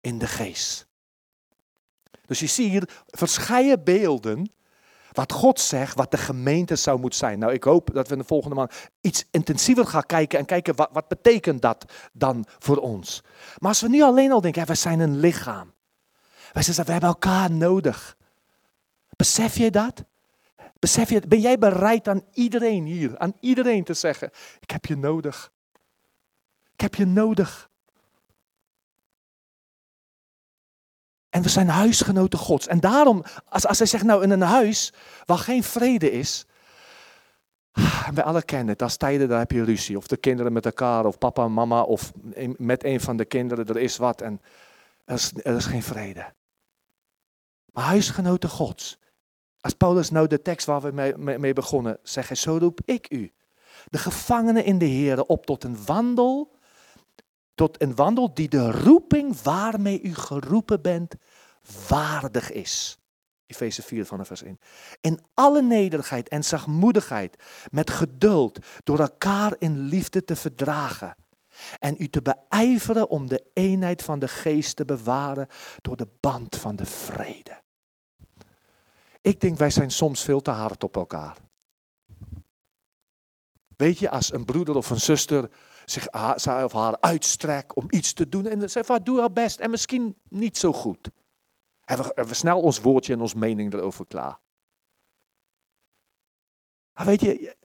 in 0.00 0.18
de 0.18 0.26
geest. 0.26 0.86
Dus 2.26 2.38
je 2.38 2.46
ziet 2.46 2.70
hier 2.70 2.88
verschillende 3.06 3.78
beelden 3.78 4.50
wat 5.12 5.32
God 5.32 5.60
zegt, 5.60 5.96
wat 5.96 6.10
de 6.10 6.16
gemeente 6.16 6.76
zou 6.76 7.00
moeten 7.00 7.18
zijn. 7.18 7.38
Nou, 7.38 7.52
ik 7.52 7.64
hoop 7.64 7.90
dat 7.92 8.08
we 8.08 8.16
de 8.16 8.24
volgende 8.24 8.56
maand 8.56 8.72
iets 9.00 9.24
intensiever 9.30 9.86
gaan 9.86 10.06
kijken 10.06 10.38
en 10.38 10.44
kijken 10.44 10.76
wat, 10.76 10.88
wat 10.92 11.08
betekent 11.08 11.62
dat 11.62 11.84
dan 12.12 12.44
voor 12.58 12.76
ons. 12.76 13.22
Maar 13.58 13.68
als 13.68 13.80
we 13.80 13.88
nu 13.88 14.02
alleen 14.02 14.32
al 14.32 14.40
denken, 14.40 14.66
we 14.66 14.74
zijn 14.74 15.00
een 15.00 15.18
lichaam. 15.18 15.74
Wij 16.52 16.62
zeggen, 16.62 16.84
we 16.84 16.92
hebben 16.92 17.08
elkaar 17.08 17.50
nodig. 17.50 18.16
Besef 19.16 19.56
je 19.56 19.70
dat? 19.70 20.04
Besef 20.78 21.10
je, 21.10 21.22
ben 21.28 21.40
jij 21.40 21.58
bereid 21.58 22.08
aan 22.08 22.24
iedereen 22.32 22.84
hier, 22.84 23.18
aan 23.18 23.34
iedereen 23.40 23.84
te 23.84 23.94
zeggen, 23.94 24.30
ik 24.60 24.70
heb 24.70 24.86
je 24.86 24.96
nodig. 24.96 25.52
Ik 26.76 26.82
heb 26.82 26.94
je 26.94 27.06
nodig. 27.06 27.70
En 31.28 31.42
we 31.42 31.48
zijn 31.48 31.68
huisgenoten 31.68 32.38
Gods. 32.38 32.66
En 32.66 32.80
daarom, 32.80 33.24
als, 33.48 33.66
als 33.66 33.78
hij 33.78 33.86
zegt, 33.86 34.04
nou 34.04 34.22
in 34.22 34.30
een 34.30 34.40
huis 34.40 34.92
waar 35.24 35.38
geen 35.38 35.62
vrede 35.62 36.10
is. 36.10 36.46
We 38.14 38.22
alle 38.22 38.42
kennen 38.42 38.68
het, 38.68 38.82
als 38.82 38.96
tijden 38.96 39.28
daar 39.28 39.38
heb 39.38 39.50
je 39.50 39.64
ruzie. 39.64 39.96
Of 39.96 40.06
de 40.06 40.16
kinderen 40.16 40.52
met 40.52 40.64
elkaar, 40.64 41.04
of 41.04 41.18
papa 41.18 41.44
en 41.44 41.52
mama, 41.52 41.82
of 41.82 42.12
met 42.56 42.84
een 42.84 43.00
van 43.00 43.16
de 43.16 43.24
kinderen, 43.24 43.66
er 43.66 43.76
is 43.76 43.96
wat 43.96 44.20
en 44.20 44.40
er 45.04 45.56
is, 45.56 45.64
geen 45.64 45.82
vrede. 45.82 46.32
Maar 47.72 47.84
huisgenoten 47.84 48.48
Gods. 48.48 48.98
Als 49.60 49.74
Paulus 49.74 50.10
nou 50.10 50.26
de 50.26 50.42
tekst 50.42 50.66
waar 50.66 50.80
we 50.80 50.90
mee, 50.90 51.38
mee, 51.38 51.52
begonnen, 51.52 51.98
zegt 52.02 52.38
zo 52.38 52.56
roep 52.56 52.80
ik 52.84 53.10
u. 53.10 53.32
De 53.88 53.98
gevangenen 53.98 54.64
in 54.64 54.78
de 54.78 54.84
Heer 54.84 55.22
op 55.22 55.46
tot 55.46 55.64
een 55.64 55.84
wandel 55.84 56.55
tot 57.56 57.82
een 57.82 57.94
wandel 57.94 58.34
die 58.34 58.48
de 58.48 58.70
roeping 58.70 59.42
waarmee 59.42 60.02
u 60.02 60.14
geroepen 60.14 60.82
bent 60.82 61.14
waardig 61.88 62.52
is. 62.52 62.98
Efeze 63.46 63.82
4 63.82 64.06
van 64.06 64.26
vers 64.26 64.42
1. 64.42 64.58
In 65.00 65.20
alle 65.34 65.62
nederigheid 65.62 66.28
en 66.28 66.44
zachtmoedigheid, 66.44 67.42
met 67.70 67.90
geduld, 67.90 68.58
door 68.84 69.00
elkaar 69.00 69.54
in 69.58 69.78
liefde 69.78 70.24
te 70.24 70.36
verdragen. 70.36 71.16
En 71.78 71.94
u 71.98 72.08
te 72.08 72.22
beijveren 72.22 73.08
om 73.08 73.28
de 73.28 73.44
eenheid 73.52 74.02
van 74.02 74.18
de 74.18 74.28
geest 74.28 74.76
te 74.76 74.84
bewaren 74.84 75.46
door 75.80 75.96
de 75.96 76.08
band 76.20 76.56
van 76.56 76.76
de 76.76 76.86
vrede. 76.86 77.62
Ik 79.20 79.40
denk 79.40 79.58
wij 79.58 79.70
zijn 79.70 79.90
soms 79.90 80.22
veel 80.22 80.40
te 80.40 80.50
hard 80.50 80.84
op 80.84 80.96
elkaar. 80.96 81.36
Weet 83.76 83.98
je, 83.98 84.10
als 84.10 84.32
een 84.32 84.44
broeder 84.44 84.76
of 84.76 84.90
een 84.90 85.00
zuster 85.00 85.50
zich 85.90 86.12
of 86.64 86.72
haar 86.72 87.00
uitstrekt 87.00 87.74
om 87.74 87.86
iets 87.88 88.12
te 88.12 88.28
doen. 88.28 88.46
En 88.46 88.70
zegt 88.70 88.86
van, 88.86 89.02
doe 89.02 89.20
haar 89.20 89.32
best. 89.32 89.60
En 89.60 89.70
misschien 89.70 90.16
niet 90.28 90.58
zo 90.58 90.72
goed. 90.72 91.10
Hebben 91.80 92.26
we, 92.26 92.34
snel 92.34 92.60
ons 92.60 92.80
woordje 92.80 93.12
en 93.12 93.20
ons 93.20 93.34
mening 93.34 93.72
erover 93.72 94.06
klaar. 94.06 94.38
Maar 96.92 97.06
weet 97.06 97.20
je, 97.20 97.56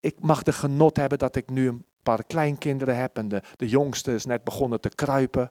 ik, 0.00 0.20
mag 0.20 0.42
de 0.42 0.52
genot 0.52 0.96
hebben 0.96 1.18
dat 1.18 1.36
ik 1.36 1.50
nu 1.50 1.68
een 1.68 1.86
paar 2.02 2.24
kleinkinderen 2.24 2.96
heb. 2.96 3.16
En 3.16 3.28
de, 3.28 3.42
de 3.56 3.68
jongste 3.68 4.14
is 4.14 4.24
net 4.24 4.44
begonnen 4.44 4.80
te 4.80 4.88
kruipen. 4.88 5.50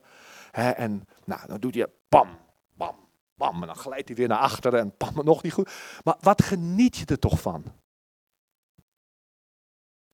en 0.52 1.08
nou, 1.26 1.48
dan 1.48 1.60
doet 1.60 1.76
hij 1.76 1.88
pam, 2.10 2.30
bam, 2.74 2.96
bam. 3.36 3.62
En 3.62 3.68
dan 3.68 3.76
glijdt 3.76 4.08
hij 4.08 4.18
weer 4.18 4.28
naar 4.28 4.38
achteren 4.38 4.80
en 4.80 4.98
pam, 4.98 5.14
nog 5.26 5.44
niet 5.44 5.54
goed. 5.54 5.72
Maar 6.04 6.18
wat 6.20 6.44
geniet 6.44 6.98
je 6.98 7.06
er 7.06 7.20
toch 7.20 7.42
van? 7.42 7.64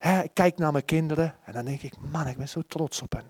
Ik 0.01 0.33
kijk 0.33 0.57
naar 0.57 0.71
mijn 0.71 0.85
kinderen 0.85 1.35
en 1.43 1.53
dan 1.53 1.65
denk 1.65 1.81
ik, 1.81 1.93
man, 2.11 2.27
ik 2.27 2.37
ben 2.37 2.49
zo 2.49 2.61
trots 2.61 3.01
op 3.01 3.13
hen. 3.13 3.29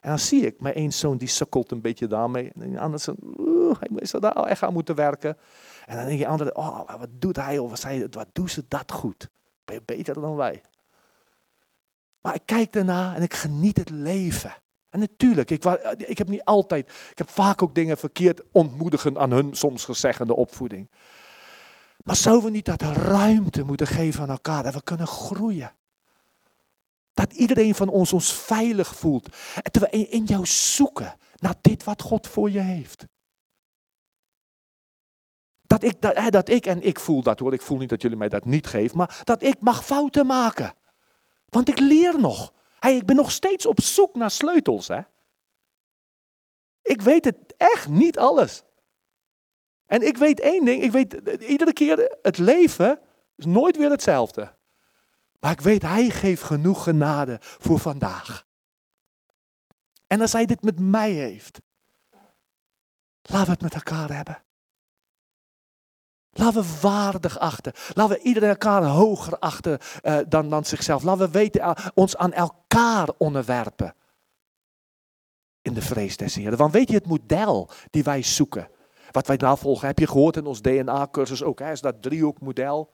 En 0.00 0.10
dan 0.10 0.18
zie 0.18 0.46
ik 0.46 0.60
mijn 0.60 0.74
één 0.74 0.92
zoon 0.92 1.16
die 1.16 1.28
sukkelt 1.28 1.70
een 1.70 1.80
beetje 1.80 2.06
daarmee. 2.06 2.52
En 2.54 2.70
de 2.70 2.80
andere 2.80 3.02
zoon, 3.02 3.16
hij 3.78 3.88
is 3.94 4.10
daar 4.10 4.34
echt 4.34 4.62
aan 4.62 4.72
moeten 4.72 4.94
werken. 4.94 5.36
En 5.86 5.96
dan 5.96 6.06
denk 6.06 6.18
je 6.18 6.26
andere, 6.26 6.54
oh, 6.54 6.98
wat 6.98 7.08
doet 7.12 7.36
hij 7.36 7.58
of 7.58 7.78
zij, 7.78 8.06
wat 8.10 8.28
doen 8.32 8.48
ze 8.48 8.64
dat 8.68 8.92
goed? 8.92 9.28
Ben 9.64 9.74
je 9.74 9.82
beter 9.84 10.14
dan 10.14 10.36
wij? 10.36 10.62
Maar 12.20 12.34
ik 12.34 12.42
kijk 12.44 12.74
ernaar 12.74 13.16
en 13.16 13.22
ik 13.22 13.34
geniet 13.34 13.76
het 13.76 13.90
leven. 13.90 14.54
En 14.90 15.00
natuurlijk, 15.00 15.50
ik, 15.50 15.64
ik 15.96 16.18
heb 16.18 16.28
niet 16.28 16.44
altijd, 16.44 16.88
ik 17.10 17.18
heb 17.18 17.28
vaak 17.28 17.62
ook 17.62 17.74
dingen 17.74 17.96
verkeerd 17.96 18.42
ontmoedigen 18.52 19.18
aan 19.18 19.30
hun 19.30 19.54
soms 19.54 19.84
gezegde 19.84 20.34
opvoeding. 20.34 20.90
Maar 22.04 22.16
zouden 22.16 22.44
we 22.44 22.50
niet 22.50 22.64
dat 22.64 22.82
ruimte 22.82 23.62
moeten 23.62 23.86
geven 23.86 24.22
aan 24.22 24.30
elkaar, 24.30 24.62
dat 24.62 24.74
we 24.74 24.82
kunnen 24.82 25.06
groeien? 25.06 25.74
Dat 27.12 27.32
iedereen 27.32 27.74
van 27.74 27.88
ons 27.88 28.12
ons 28.12 28.32
veilig 28.32 28.96
voelt. 28.96 29.26
En 29.54 29.62
dat 29.70 29.76
we 29.76 29.90
in, 29.90 30.24
jou 30.24 30.46
zoeken 30.46 31.16
naar 31.36 31.54
dit 31.60 31.84
wat 31.84 32.02
God 32.02 32.26
voor 32.26 32.50
je 32.50 32.60
heeft. 32.60 33.06
Dat 35.62 35.82
ik, 35.82 36.00
dat, 36.00 36.32
dat 36.32 36.48
ik, 36.48 36.66
en 36.66 36.82
ik 36.82 37.00
voel 37.00 37.22
dat 37.22 37.38
hoor, 37.38 37.52
ik 37.52 37.62
voel 37.62 37.78
niet 37.78 37.88
dat 37.88 38.02
jullie 38.02 38.16
mij 38.16 38.28
dat 38.28 38.44
niet 38.44 38.66
geven, 38.66 38.96
maar 38.96 39.20
dat 39.24 39.42
ik 39.42 39.60
mag 39.60 39.84
fouten 39.84 40.26
maken. 40.26 40.74
Want 41.48 41.68
ik 41.68 41.78
leer 41.78 42.20
nog. 42.20 42.52
Hey, 42.78 42.96
ik 42.96 43.06
ben 43.06 43.16
nog 43.16 43.30
steeds 43.30 43.66
op 43.66 43.80
zoek 43.80 44.14
naar 44.14 44.30
sleutels. 44.30 44.88
Hè? 44.88 45.00
Ik 46.82 47.02
weet 47.02 47.24
het 47.24 47.54
echt 47.56 47.88
niet 47.88 48.18
alles. 48.18 48.62
En 49.94 50.06
ik 50.06 50.16
weet 50.16 50.40
één 50.40 50.64
ding, 50.64 50.82
ik 50.82 50.92
weet 50.92 51.12
iedere 51.40 51.72
keer 51.72 52.16
het 52.22 52.38
leven 52.38 53.00
is 53.36 53.44
nooit 53.44 53.76
weer 53.76 53.90
hetzelfde. 53.90 54.56
Maar 55.40 55.52
ik 55.52 55.60
weet, 55.60 55.82
hij 55.82 56.10
geeft 56.10 56.42
genoeg 56.42 56.82
genade 56.82 57.38
voor 57.40 57.78
vandaag. 57.78 58.46
En 60.06 60.20
als 60.20 60.32
hij 60.32 60.46
dit 60.46 60.62
met 60.62 60.78
mij 60.80 61.10
heeft, 61.10 61.60
laten 63.22 63.46
we 63.46 63.52
het 63.52 63.62
met 63.62 63.74
elkaar 63.74 64.16
hebben. 64.16 64.42
Laten 66.30 66.62
we 66.62 66.78
waardig 66.80 67.38
achten. 67.38 67.72
Laten 67.92 68.16
we 68.16 68.22
iedereen 68.22 68.48
elkaar 68.48 68.84
hoger 68.84 69.38
achten 69.38 69.78
uh, 70.02 70.18
dan, 70.28 70.50
dan 70.50 70.64
zichzelf. 70.64 71.02
Laten 71.02 71.26
we 71.26 71.38
weten, 71.38 71.60
uh, 71.60 71.74
ons 71.94 72.16
aan 72.16 72.32
elkaar 72.32 73.08
onderwerpen. 73.18 73.94
In 75.62 75.74
de 75.74 75.82
vrees 75.82 76.16
des 76.16 76.34
Heeren. 76.34 76.58
Want 76.58 76.72
weet 76.72 76.88
je 76.88 76.94
het 76.94 77.06
model 77.06 77.70
die 77.90 78.04
wij 78.04 78.22
zoeken? 78.22 78.68
Wat 79.14 79.26
wij 79.26 79.36
navolgen, 79.36 79.86
heb 79.86 79.98
je 79.98 80.06
gehoord 80.06 80.36
in 80.36 80.46
ons 80.46 80.62
DNA-cursus 80.62 81.42
ook, 81.42 81.58
hè, 81.58 81.70
is 81.70 81.80
dat 81.80 82.02
driehoekmodel. 82.02 82.92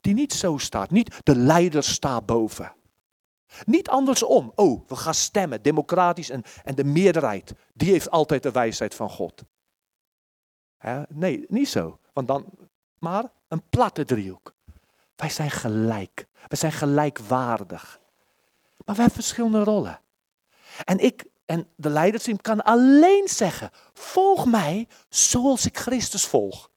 Die 0.00 0.14
niet 0.14 0.32
zo 0.32 0.56
staat. 0.56 0.90
Niet 0.90 1.18
de 1.22 1.36
leider 1.36 1.82
staat 1.82 2.26
boven. 2.26 2.74
Niet 3.64 3.88
andersom. 3.88 4.52
Oh, 4.54 4.88
we 4.88 4.96
gaan 4.96 5.14
stemmen, 5.14 5.62
democratisch 5.62 6.30
en, 6.30 6.42
en 6.64 6.74
de 6.74 6.84
meerderheid. 6.84 7.54
Die 7.74 7.90
heeft 7.90 8.10
altijd 8.10 8.42
de 8.42 8.50
wijsheid 8.50 8.94
van 8.94 9.10
God. 9.10 9.44
Hè? 10.78 11.02
Nee, 11.08 11.44
niet 11.48 11.68
zo. 11.68 11.98
Want 12.12 12.28
dan, 12.28 12.44
maar 12.98 13.24
een 13.48 13.62
platte 13.68 14.04
driehoek. 14.04 14.54
Wij 15.16 15.30
zijn 15.30 15.50
gelijk. 15.50 16.26
We 16.48 16.56
zijn 16.56 16.72
gelijkwaardig. 16.72 18.00
Maar 18.84 18.94
we 18.94 19.02
hebben 19.02 19.22
verschillende 19.22 19.64
rollen. 19.64 20.00
En 20.84 20.98
ik 20.98 21.24
en 21.46 21.68
de 21.76 21.88
leidersteam 21.88 22.40
kan 22.40 22.62
alleen 22.62 23.28
zeggen: 23.28 23.70
volg 23.92 24.46
mij 24.46 24.88
zoals 25.08 25.66
ik 25.66 25.78
Christus 25.78 26.26
volg. 26.26 26.70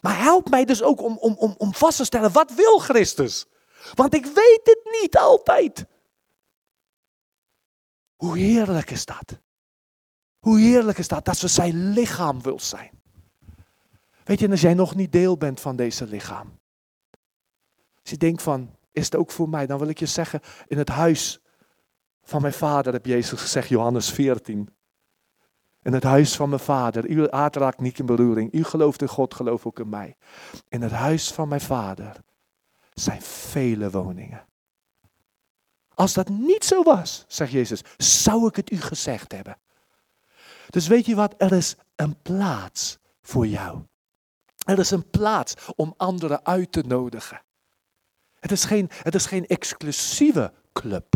Maar 0.00 0.22
help 0.22 0.50
mij 0.50 0.64
dus 0.64 0.82
ook 0.82 1.02
om, 1.02 1.18
om, 1.18 1.34
om, 1.38 1.54
om 1.58 1.74
vast 1.74 1.96
te 1.96 2.04
stellen: 2.04 2.32
wat 2.32 2.54
wil 2.54 2.78
Christus? 2.78 3.46
Want 3.94 4.14
ik 4.14 4.24
weet 4.24 4.60
het 4.62 5.00
niet 5.02 5.16
altijd. 5.16 5.86
Hoe 8.16 8.38
heerlijk 8.38 8.90
is 8.90 9.04
dat? 9.04 9.38
Hoe 10.38 10.60
heerlijk 10.60 10.98
is 10.98 11.08
dat 11.08 11.24
dat 11.24 11.40
we 11.40 11.48
zijn 11.48 11.92
lichaam 11.92 12.42
wil 12.42 12.60
zijn? 12.60 13.02
Weet 14.24 14.40
je, 14.40 14.50
als 14.50 14.60
jij 14.60 14.74
nog 14.74 14.94
niet 14.94 15.12
deel 15.12 15.36
bent 15.36 15.60
van 15.60 15.76
deze 15.76 16.06
lichaam. 16.06 16.58
Als 18.00 18.10
je 18.10 18.16
denkt 18.16 18.42
van, 18.42 18.76
is 18.92 19.04
het 19.04 19.16
ook 19.16 19.30
voor 19.30 19.48
mij? 19.48 19.66
Dan 19.66 19.78
wil 19.78 19.88
ik 19.88 19.98
je 19.98 20.06
zeggen, 20.06 20.40
in 20.66 20.78
het 20.78 20.88
huis 20.88 21.40
van 22.24 22.40
mijn 22.40 22.52
vader 22.52 22.92
heb 22.92 23.06
Jezus 23.06 23.40
gezegd, 23.40 23.68
Johannes 23.68 24.10
14. 24.10 24.68
In 25.82 25.92
het 25.92 26.02
huis 26.02 26.36
van 26.36 26.48
mijn 26.48 26.60
vader, 26.60 27.04
uw 27.04 27.30
aard 27.30 27.56
raakt 27.56 27.80
niet 27.80 27.98
in 27.98 28.06
beroering. 28.06 28.52
U 28.52 28.64
gelooft 28.64 29.02
in 29.02 29.08
God, 29.08 29.34
geloof 29.34 29.66
ook 29.66 29.78
in 29.78 29.88
mij. 29.88 30.16
In 30.68 30.82
het 30.82 30.92
huis 30.92 31.32
van 31.32 31.48
mijn 31.48 31.60
vader 31.60 32.16
zijn 32.94 33.22
vele 33.22 33.90
woningen. 33.90 34.46
Als 35.94 36.12
dat 36.12 36.28
niet 36.28 36.64
zo 36.64 36.82
was, 36.82 37.24
zegt 37.28 37.52
Jezus, 37.52 37.82
zou 37.96 38.46
ik 38.46 38.56
het 38.56 38.70
u 38.72 38.80
gezegd 38.80 39.32
hebben. 39.32 39.58
Dus 40.68 40.86
weet 40.86 41.06
je 41.06 41.14
wat, 41.14 41.34
er 41.38 41.52
is 41.52 41.76
een 41.96 42.22
plaats 42.22 42.98
voor 43.22 43.46
jou. 43.46 43.82
Er 44.64 44.78
is 44.78 44.90
een 44.90 45.10
plaats 45.10 45.54
om 45.76 45.94
anderen 45.96 46.44
uit 46.44 46.72
te 46.72 46.82
nodigen. 46.86 47.42
Het 48.40 48.52
is 48.52 48.64
geen, 48.64 48.90
het 48.92 49.14
is 49.14 49.26
geen 49.26 49.46
exclusieve 49.46 50.52
club. 50.72 51.14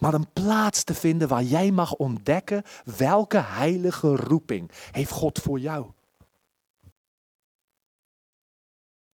Maar 0.00 0.14
een 0.14 0.32
plaats 0.32 0.84
te 0.84 0.94
vinden 0.94 1.28
waar 1.28 1.42
jij 1.42 1.70
mag 1.70 1.94
ontdekken 1.94 2.62
welke 2.96 3.38
heilige 3.38 4.16
roeping 4.16 4.70
heeft 4.90 5.10
God 5.10 5.38
voor 5.38 5.58
jou. 5.58 5.90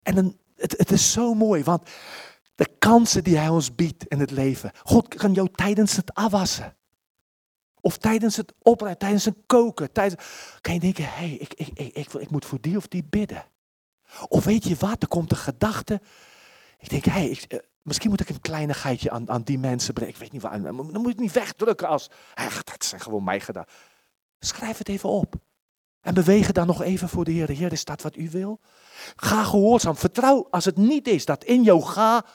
En 0.04 0.18
een, 0.18 0.40
het, 0.56 0.78
het 0.78 0.92
is 0.92 1.12
zo 1.12 1.34
mooi, 1.34 1.64
want 1.64 1.90
de 2.56 2.70
kansen 2.80 3.24
die 3.24 3.38
Hij 3.38 3.50
ons 3.50 3.76
biedt 3.76 4.06
in 4.08 4.20
het 4.20 4.32
leven. 4.32 4.72
God 4.84 5.16
kan 5.16 5.34
jou 5.34 5.50
tijdens 5.52 5.96
het 5.96 6.14
afwassen. 6.14 6.76
Of 7.82 7.98
tijdens 7.98 8.36
het 8.36 8.54
opruimen, 8.62 9.00
tijdens 9.00 9.26
het 9.26 9.38
koken. 9.46 9.92
Tijdens, 9.92 10.24
kan 10.62 10.74
je 10.74 10.80
denken, 10.80 11.04
hé, 11.04 11.10
hey, 11.10 11.32
ik, 11.32 11.54
ik, 11.54 11.68
ik, 11.74 11.96
ik, 11.96 12.14
ik 12.14 12.30
moet 12.30 12.46
voor 12.46 12.62
die 12.62 12.78
of 12.78 12.88
die 12.88 13.04
bidden. 13.04 13.46
Of 14.28 14.44
weet 14.44 14.64
je 14.64 14.76
wat, 14.76 15.02
er 15.02 15.08
komt 15.08 15.32
een 15.32 15.38
gedachte. 15.38 16.02
Ik 16.80 16.90
denk, 16.90 17.06
hé, 17.06 17.12
hey, 17.12 17.40
eh, 17.48 17.60
misschien 17.86 18.10
moet 18.10 18.20
ik 18.20 18.30
een 18.30 18.42
kleinigheidje 18.42 19.12
aan, 19.12 19.30
aan 19.30 19.42
die 19.42 19.60
mensen 19.60 19.94
brengen. 19.94 20.14
Ik 20.14 20.20
weet 20.20 20.32
niet 20.32 20.42
waar. 20.42 20.62
Dan 20.62 20.76
moet 20.76 20.94
je 20.94 21.08
het 21.08 21.20
niet 21.20 21.32
wegdrukken 21.32 21.88
als, 21.88 22.10
dat 22.64 22.86
zijn 22.86 23.02
gewoon 23.02 23.24
mij 23.24 23.40
gedaan. 23.40 23.66
Schrijf 24.40 24.78
het 24.78 24.90
even 24.90 25.10
op. 25.10 25.36
En 26.02 26.14
bewegen 26.14 26.54
dan 26.54 26.68
nog 26.68 26.82
even 26.82 27.10
voor 27.10 27.26
de 27.26 27.32
Heer. 27.32 27.50
Heer, 27.50 27.72
is 27.72 27.86
dat 27.86 28.02
wat 28.02 28.16
u 28.16 28.30
wil? 28.30 28.60
Ga 29.16 29.44
gehoorzaam. 29.44 29.96
Vertrouw 29.96 30.48
als 30.50 30.66
het 30.66 30.78
niet 30.78 31.08
is 31.08 31.26
dat 31.26 31.44
in 31.44 31.64
jou 31.64 31.82
ga. 31.82 32.26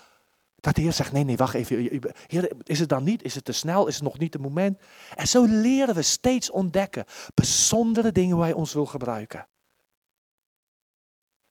Dat 0.57 0.75
de 0.75 0.81
Heer 0.81 0.93
zegt, 0.93 1.13
nee, 1.13 1.25
nee, 1.25 1.37
wacht 1.37 1.55
even. 1.55 2.01
Heer, 2.27 2.53
is 2.63 2.79
het 2.79 2.89
dan 2.89 3.05
niet? 3.05 3.23
Is 3.23 3.35
het 3.35 3.45
te 3.45 3.53
snel? 3.53 3.87
Is 3.87 3.95
het 3.95 4.03
nog 4.03 4.19
niet 4.19 4.33
het 4.33 4.43
moment? 4.43 4.81
En 5.15 5.29
zo 5.29 5.45
leren 5.45 5.95
we 5.95 6.03
steeds 6.03 6.51
ontdekken. 6.51 7.05
Bijzondere 7.35 8.13
dingen 8.13 8.37
waar 8.37 8.47
hij 8.47 8.55
ons 8.55 8.73
wil 8.73 8.87
gebruiken. 8.87 9.49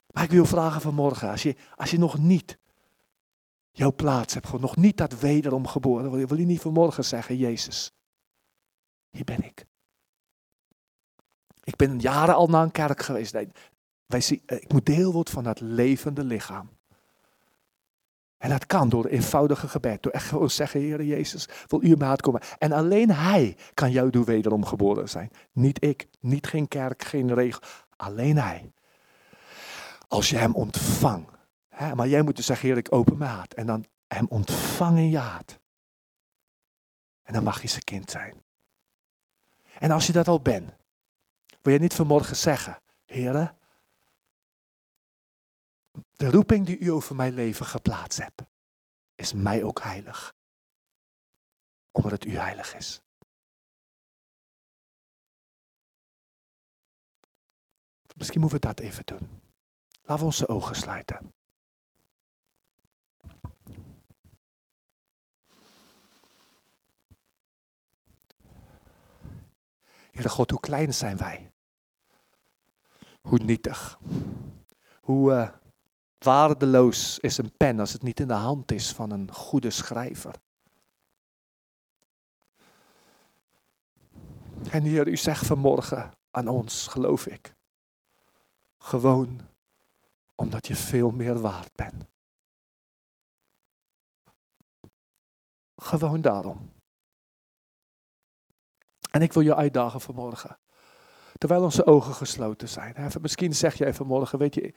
Maar 0.08 0.24
ik 0.24 0.32
wil 0.32 0.46
vragen 0.46 0.82
vanmorgen, 0.82 1.30
als 1.30 1.44
je, 1.44 1.56
als 1.76 1.92
je 1.92 2.00
nog 2.00 2.18
niet 2.18 2.58
jouw 3.72 3.94
plaats 3.94 4.34
hebt, 4.34 4.46
gewoon 4.46 4.62
nog 4.62 4.76
niet 4.76 4.98
dat 4.98 5.20
wederom 5.20 5.68
geboren, 5.68 6.28
wil 6.28 6.38
je, 6.38 6.46
niet 6.46 6.62
vanmorgen 6.62 7.06
zeggen, 7.06 7.38
Jezus, 7.38 7.92
hier 9.10 9.24
ben 9.24 9.44
ik. 9.44 9.66
Ik 11.64 11.76
ben 11.76 12.00
jaren 12.00 12.36
al 12.36 12.48
naar 12.48 12.64
een 12.64 12.72
kerk 12.72 13.02
geweest. 13.02 13.38
wij 14.06 14.22
zien, 14.22 14.42
eh, 14.46 14.58
ik 14.58 14.72
moet 14.72 14.86
deel 14.86 15.12
worden 15.12 15.34
van 15.34 15.44
dat 15.44 15.60
levende 15.60 16.24
lichaam. 16.24 16.70
En 18.40 18.50
dat 18.50 18.66
kan 18.66 18.90
door 18.90 19.06
eenvoudige 19.06 19.68
gebed. 19.68 20.04
Door 20.04 20.12
echt 20.12 20.28
gewoon 20.28 20.50
zeggen, 20.50 20.80
Heer 20.80 21.04
Jezus, 21.04 21.48
wil 21.68 21.84
u 21.84 21.96
hart 21.98 22.22
komen. 22.22 22.42
En 22.58 22.72
alleen 22.72 23.12
Hij 23.12 23.58
kan 23.74 23.92
jou 23.92 24.10
doen 24.10 24.24
wederom 24.24 24.66
geboren 24.66 25.10
zijn. 25.10 25.32
Niet 25.52 25.84
ik, 25.86 26.08
niet 26.20 26.48
geen 26.48 26.68
kerk, 26.68 27.04
geen 27.04 27.34
regel. 27.34 27.62
Alleen 27.96 28.38
Hij. 28.38 28.72
Als 30.08 30.30
je 30.30 30.38
Hem 30.38 30.56
ontvangt. 30.56 31.39
Maar 31.80 32.08
jij 32.08 32.22
moet 32.22 32.36
dus 32.36 32.46
zeggen, 32.46 32.68
Heer, 32.68 32.78
ik 32.78 32.94
open 32.94 33.22
hart. 33.22 33.54
En 33.54 33.66
dan 33.66 33.86
Hem 34.08 34.26
ontvangen 34.30 35.04
in 35.04 35.10
je 35.10 35.18
hart. 35.18 35.60
En 37.24 37.34
dan 37.34 37.44
mag 37.44 37.62
je 37.62 37.68
zijn 37.68 37.84
kind 37.84 38.12
zijn. 38.12 38.44
En 39.80 39.92
als 39.92 40.08
je 40.08 40.14
dat 40.14 40.28
al 40.28 40.42
bent, 40.42 40.72
wil 41.62 41.74
je 41.74 41.80
niet 41.80 41.94
vanmorgen 41.94 42.36
zeggen, 42.36 42.82
Heer, 43.06 43.56
de 46.12 46.30
roeping 46.32 46.66
die 46.66 46.78
u 46.78 46.92
over 46.92 47.16
mijn 47.16 47.34
leven 47.34 47.66
geplaatst 47.66 48.20
hebt, 48.20 48.42
is 49.16 49.34
mij 49.34 49.64
ook 49.64 49.82
heilig. 49.82 50.34
Omdat 51.92 52.12
het 52.12 52.26
u 52.26 52.38
heilig 52.38 52.76
is. 52.76 53.02
Misschien 58.16 58.40
moeten 58.42 58.60
we 58.60 58.68
dat 58.68 58.80
even 58.80 59.06
doen. 59.06 59.42
Laten 60.02 60.20
we 60.20 60.26
onze 60.26 60.48
ogen 60.48 60.76
sluiten. 60.76 61.34
Heere 70.20 70.34
God, 70.34 70.52
hoe 70.52 70.60
klein 70.60 70.94
zijn 70.94 71.18
wij? 71.18 71.52
Hoe 73.22 73.40
nietig? 73.40 74.00
Hoe, 75.02 75.32
uh, 75.32 75.50
Waardeloos 76.18 77.20
is 77.20 77.38
een 77.38 77.58
pen 77.58 77.80
als 77.80 77.94
het 77.94 78.02
niet 78.02 78.20
in 78.20 78.28
de 78.28 78.34
hand 78.34 78.72
is 78.72 78.92
van 78.92 79.12
een 79.12 79.34
goede 79.34 79.70
schrijver. 79.70 80.36
En 84.72 84.84
Heer, 84.84 85.08
u 85.08 85.18
zegt 85.18 85.46
vanmorgen 85.46 86.12
aan 86.32 86.48
ons, 86.48 86.88
geloof 86.88 87.28
ik. 87.28 87.56
Gewoon 88.78 89.42
omdat 90.36 90.68
je 90.68 90.76
veel 90.76 91.12
meer 91.12 91.40
waard 91.40 91.76
bent. 91.76 92.06
Gewoon 95.76 96.22
daarom. 96.22 96.72
En 99.10 99.22
ik 99.22 99.34
wil 99.34 99.44
je 99.44 99.56
uitdagen 99.56 100.02
vanmorgen. 100.02 100.58
Terwijl 101.38 101.64
onze 101.64 101.86
ogen 101.86 102.14
gesloten 102.14 102.70
zijn. 102.70 103.12
Misschien 103.22 103.56
zeg 103.56 103.76
jij 103.76 103.94
vanmorgen, 103.94 104.40
weet 104.40 104.56
je, 104.56 104.74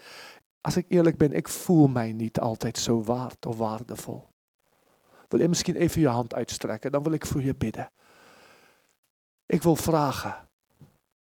als 0.60 0.76
ik 0.76 0.86
eerlijk 0.88 1.16
ben, 1.16 1.32
ik 1.32 1.48
voel 1.48 1.88
mij 1.88 2.12
niet 2.12 2.40
altijd 2.40 2.78
zo 2.78 3.02
waard 3.02 3.46
of 3.46 3.56
waardevol. 3.56 4.28
Wil 5.28 5.40
je 5.40 5.48
misschien 5.48 5.76
even 5.76 6.00
je 6.00 6.08
hand 6.08 6.34
uitstrekken? 6.34 6.92
Dan 6.92 7.02
wil 7.02 7.12
ik 7.12 7.26
voor 7.26 7.42
je 7.42 7.54
bidden. 7.54 7.90
Ik 9.46 9.62
wil 9.62 9.76
vragen, 9.76 10.48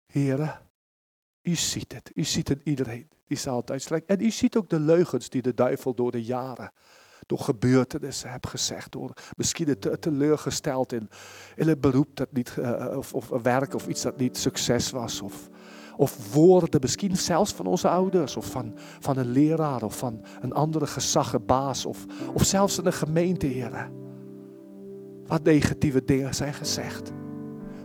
heren, 0.05 0.61
u 1.41 1.55
ziet 1.55 1.93
het. 1.93 2.11
U 2.13 2.23
ziet 2.23 2.47
het 2.47 2.61
iedereen 2.63 3.09
die 3.25 3.37
zijn 3.37 3.53
hand 3.53 3.71
uitstrekt. 3.71 4.09
En 4.09 4.21
u 4.21 4.31
ziet 4.31 4.57
ook 4.57 4.69
de 4.69 4.79
leugens 4.79 5.29
die 5.29 5.41
de 5.41 5.53
duivel 5.53 5.93
door 5.93 6.11
de 6.11 6.23
jaren, 6.23 6.71
door 7.27 7.39
gebeurtenissen 7.39 8.31
heeft 8.31 8.47
gezegd. 8.47 8.91
Door 8.91 9.13
misschien 9.35 9.79
te, 9.79 9.99
teleurgesteld 9.99 10.93
in, 10.93 11.09
in 11.55 11.67
het 11.67 11.81
beroep 11.81 12.15
dat 12.15 12.31
niet, 12.31 12.55
uh, 12.59 12.97
of, 12.97 13.13
of 13.13 13.29
werk 13.43 13.73
of 13.73 13.87
iets 13.87 14.01
dat 14.01 14.17
niet 14.17 14.37
succes 14.37 14.91
was. 14.91 15.21
Of, 15.21 15.49
of 15.97 16.33
woorden, 16.33 16.81
misschien 16.81 17.17
zelfs 17.17 17.53
van 17.53 17.65
onze 17.65 17.89
ouders, 17.89 18.37
of 18.37 18.45
van, 18.45 18.73
van 18.99 19.17
een 19.17 19.31
leraar, 19.31 19.83
of 19.83 19.97
van 19.97 20.25
een 20.41 20.53
andere 20.53 20.87
gezaggenbaas, 20.87 21.85
of, 21.85 22.05
of 22.33 22.43
zelfs 22.43 22.77
in 22.77 22.85
een 22.85 22.93
gemeente, 22.93 23.45
heren. 23.45 23.91
Wat 25.25 25.43
negatieve 25.43 26.03
dingen 26.03 26.35
zijn 26.35 26.53
gezegd. 26.53 27.11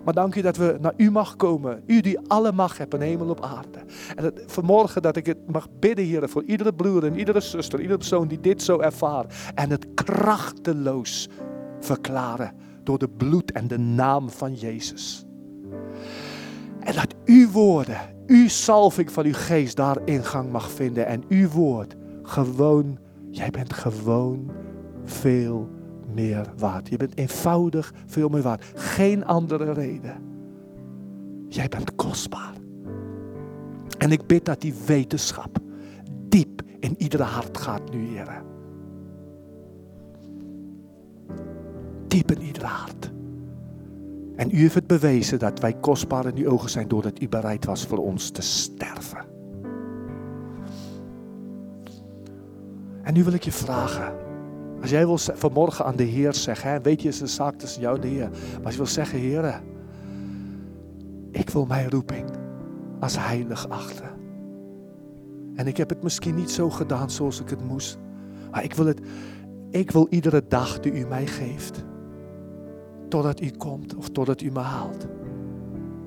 Maar 0.04 0.14
dank 0.14 0.34
u 0.34 0.40
dat 0.40 0.56
we 0.56 0.76
naar 0.80 0.94
u 0.96 1.10
mag 1.10 1.36
komen. 1.36 1.82
U 1.86 2.00
die 2.00 2.18
alle 2.26 2.52
macht 2.52 2.78
hebt 2.78 2.94
in 2.94 3.00
hemel 3.00 3.28
op 3.28 3.42
aarde. 3.42 3.78
En 4.16 4.24
het, 4.24 4.42
vanmorgen 4.46 5.02
dat 5.02 5.16
ik 5.16 5.26
het 5.26 5.52
mag 5.52 5.68
bidden, 5.78 6.04
heren, 6.04 6.28
voor 6.28 6.44
iedere 6.44 6.74
broer 6.74 7.04
en 7.04 7.18
iedere 7.18 7.40
zuster, 7.40 7.80
iedere 7.80 7.98
persoon 7.98 8.28
die 8.28 8.40
dit 8.40 8.62
zo 8.62 8.78
ervaart. 8.78 9.34
En 9.54 9.70
het 9.70 9.86
krachteloos 9.94 11.28
verklaren 11.80 12.52
door 12.82 12.98
de 12.98 13.08
bloed 13.08 13.52
en 13.52 13.68
de 13.68 13.78
naam 13.78 14.30
van 14.30 14.54
Jezus. 14.54 15.24
En 16.80 16.94
dat 16.94 17.14
uw 17.24 17.50
woorden, 17.50 18.00
uw 18.26 18.48
salving 18.48 19.12
van 19.12 19.24
uw 19.24 19.34
geest 19.34 19.76
daar 19.76 19.98
ingang 20.04 20.52
mag 20.52 20.70
vinden. 20.70 21.06
En 21.06 21.24
uw 21.28 21.48
woord 21.48 21.96
gewoon, 22.22 22.98
jij 23.30 23.50
bent 23.50 23.72
gewoon 23.72 24.50
veel 25.04 25.68
meer 26.14 26.52
waard. 26.58 26.88
Je 26.88 26.96
bent 26.96 27.16
eenvoudig 27.16 27.92
veel 28.06 28.28
meer 28.28 28.42
waard. 28.42 28.64
Geen 28.74 29.24
andere 29.24 29.72
reden. 29.72 30.16
Jij 31.48 31.68
bent 31.68 31.94
kostbaar. 31.94 32.52
En 33.98 34.12
ik 34.12 34.26
bid 34.26 34.44
dat 34.44 34.60
die 34.60 34.74
wetenschap 34.86 35.58
diep 36.28 36.62
in 36.78 36.94
iedere 36.98 37.22
hart 37.22 37.58
gaat 37.58 37.92
nu, 37.92 38.06
Heer. 38.06 38.42
Diep 42.06 42.32
in 42.32 42.42
iedere 42.42 42.66
hart. 42.66 43.12
En 44.36 44.50
u 44.50 44.56
heeft 44.56 44.74
het 44.74 44.86
bewezen 44.86 45.38
dat 45.38 45.60
wij 45.60 45.72
kostbaar 45.72 46.26
in 46.26 46.36
uw 46.36 46.50
ogen 46.50 46.70
zijn 46.70 46.88
doordat 46.88 47.20
u 47.20 47.28
bereid 47.28 47.64
was 47.64 47.86
voor 47.86 47.98
ons 47.98 48.30
te 48.30 48.42
sterven. 48.42 49.24
En 53.02 53.14
nu 53.14 53.24
wil 53.24 53.32
ik 53.32 53.42
je 53.42 53.52
vragen. 53.52 54.21
Als 54.82 54.90
jij 54.90 55.06
wil 55.06 55.18
vanmorgen 55.18 55.84
aan 55.84 55.96
de 55.96 56.02
Heer 56.02 56.34
zeggen, 56.34 56.70
hè, 56.70 56.80
weet 56.80 57.02
je, 57.02 57.08
is 57.08 57.20
een 57.20 57.28
zaak 57.28 57.58
tussen 57.58 57.80
jou 57.80 57.94
en 57.94 58.00
de 58.00 58.08
Heer. 58.08 58.30
Maar 58.30 58.64
als 58.64 58.72
je 58.72 58.78
wil 58.78 58.86
zeggen, 58.86 59.18
Heer, 59.18 59.62
ik 61.30 61.50
wil 61.50 61.66
mijn 61.66 61.90
roeping 61.90 62.30
als 63.00 63.18
heilig 63.18 63.68
achten. 63.68 64.10
En 65.54 65.66
ik 65.66 65.76
heb 65.76 65.88
het 65.88 66.02
misschien 66.02 66.34
niet 66.34 66.50
zo 66.50 66.70
gedaan 66.70 67.10
zoals 67.10 67.40
ik 67.40 67.48
het 67.48 67.64
moest. 67.64 67.98
Maar 68.50 68.64
ik 68.64 68.74
wil 68.74 68.86
het, 68.86 69.00
ik 69.70 69.90
wil 69.90 70.06
iedere 70.10 70.44
dag 70.48 70.80
die 70.80 70.92
u 70.92 71.06
mij 71.06 71.26
geeft 71.26 71.84
totdat 73.08 73.40
u 73.40 73.50
komt 73.50 73.94
of 73.94 74.08
totdat 74.08 74.40
u 74.40 74.50
me 74.50 74.60
haalt. 74.60 75.06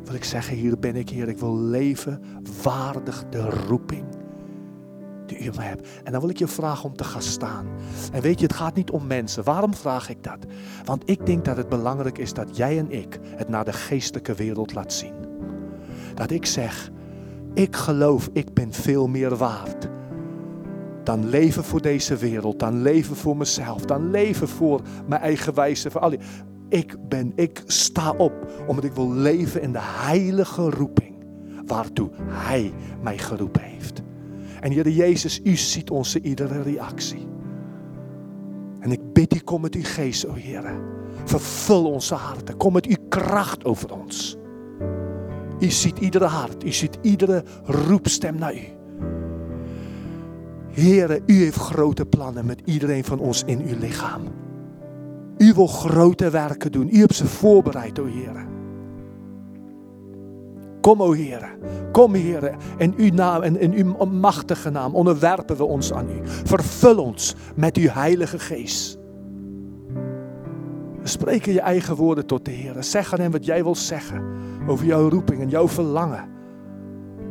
Wil 0.03 0.15
ik 0.15 0.23
zeggen, 0.23 0.55
hier 0.55 0.79
ben 0.79 0.95
ik, 0.95 1.09
Heer. 1.09 1.27
Ik 1.27 1.37
wil 1.37 1.57
leven 1.57 2.21
waardig 2.63 3.23
de 3.29 3.49
roeping 3.49 4.05
die 5.29 5.39
u 5.39 5.51
hebt. 5.57 5.87
En 6.03 6.11
dan 6.11 6.21
wil 6.21 6.29
ik 6.29 6.37
je 6.37 6.47
vragen 6.47 6.89
om 6.89 6.95
te 6.95 7.03
gaan 7.03 7.21
staan. 7.21 7.67
En 8.11 8.21
weet 8.21 8.39
je, 8.39 8.45
het 8.45 8.55
gaat 8.55 8.75
niet 8.75 8.91
om 8.91 9.07
mensen. 9.07 9.43
Waarom 9.43 9.73
vraag 9.73 10.09
ik 10.09 10.23
dat? 10.23 10.37
Want 10.85 11.09
ik 11.09 11.25
denk 11.25 11.45
dat 11.45 11.57
het 11.57 11.69
belangrijk 11.69 12.17
is 12.17 12.33
dat 12.33 12.57
jij 12.57 12.77
en 12.77 12.91
ik 12.91 13.19
het 13.35 13.49
naar 13.49 13.65
de 13.65 13.73
geestelijke 13.73 14.33
wereld 14.33 14.73
laat 14.73 14.93
zien. 14.93 15.13
Dat 16.13 16.31
ik 16.31 16.45
zeg, 16.45 16.91
ik 17.53 17.75
geloof, 17.75 18.29
ik 18.33 18.53
ben 18.53 18.73
veel 18.73 19.07
meer 19.07 19.35
waard 19.35 19.89
dan 21.05 21.29
leven 21.29 21.63
voor 21.63 21.81
deze 21.81 22.15
wereld, 22.15 22.59
dan 22.59 22.81
leven 22.81 23.15
voor 23.15 23.37
mezelf, 23.37 23.81
dan 23.81 24.09
leven 24.09 24.47
voor 24.47 24.81
mijn 25.07 25.21
eigen 25.21 25.53
wijze. 25.53 25.91
Voor 25.91 26.01
alle. 26.01 26.19
Ik 26.69 26.95
ben, 27.09 27.31
ik 27.35 27.63
sta 27.65 28.11
op 28.11 28.33
omdat 28.67 28.83
ik 28.83 28.93
wil 28.93 29.11
leven 29.11 29.61
in 29.61 29.71
de 29.71 29.81
heilige 29.81 30.69
roeping 30.69 31.15
waartoe 31.65 32.09
Hij 32.23 32.73
mij 33.01 33.17
geroepen 33.17 33.61
heeft. 33.61 34.01
En 34.65 34.71
Heer 34.71 34.89
Jezus, 34.89 35.39
U 35.43 35.55
ziet 35.55 35.89
onze 35.89 36.21
iedere 36.21 36.61
reactie. 36.61 37.27
En 38.79 38.91
ik 38.91 39.13
bid 39.13 39.35
U, 39.35 39.39
kom 39.39 39.61
met 39.61 39.75
uw 39.75 39.83
geest, 39.83 40.27
o 40.27 40.33
Heer. 40.33 40.79
Vervul 41.23 41.85
onze 41.85 42.15
harten. 42.15 42.57
Kom 42.57 42.73
met 42.73 42.85
uw 42.85 42.95
kracht 43.09 43.65
over 43.65 43.93
ons. 43.93 44.37
U 45.59 45.69
ziet 45.69 45.99
iedere 45.99 46.25
hart. 46.25 46.65
U 46.65 46.71
ziet 46.71 46.97
iedere 47.01 47.43
roepstem 47.63 48.35
naar 48.35 48.55
U. 48.55 48.67
Heer, 50.71 51.21
U 51.25 51.33
heeft 51.33 51.57
grote 51.57 52.05
plannen 52.05 52.45
met 52.45 52.61
iedereen 52.63 53.03
van 53.03 53.19
ons 53.19 53.43
in 53.43 53.59
uw 53.59 53.77
lichaam. 53.79 54.21
U 55.37 55.53
wil 55.53 55.67
grote 55.67 56.29
werken 56.29 56.71
doen. 56.71 56.89
U 56.91 56.99
hebt 56.99 57.15
ze 57.15 57.27
voorbereid, 57.27 57.99
o 57.99 58.05
Heer. 58.05 58.54
Kom, 60.85 61.01
o 61.01 61.11
Heer. 61.11 61.57
Kom, 61.91 62.13
Heer. 62.13 62.55
In 62.77 62.93
uw 62.97 63.13
naam 63.13 63.41
en 63.41 63.59
in 63.59 63.73
uw 63.73 64.05
machtige 64.05 64.69
naam 64.69 64.95
onderwerpen 64.95 65.57
we 65.57 65.63
ons 65.63 65.93
aan 65.93 66.09
u. 66.09 66.19
Vervul 66.23 66.97
ons 66.97 67.35
met 67.55 67.77
uw 67.77 67.87
heilige 67.89 68.39
geest. 68.39 68.97
Spreek 71.03 71.45
je 71.45 71.59
eigen 71.59 71.95
woorden 71.95 72.25
tot 72.25 72.45
de 72.45 72.51
Heer. 72.51 72.83
Zeg 72.83 73.13
aan 73.13 73.19
hem 73.19 73.31
wat 73.31 73.45
jij 73.45 73.63
wil 73.63 73.75
zeggen 73.75 74.23
over 74.67 74.85
jouw 74.85 75.09
roeping 75.09 75.41
en 75.41 75.49
jouw 75.49 75.67
verlangen. 75.67 76.29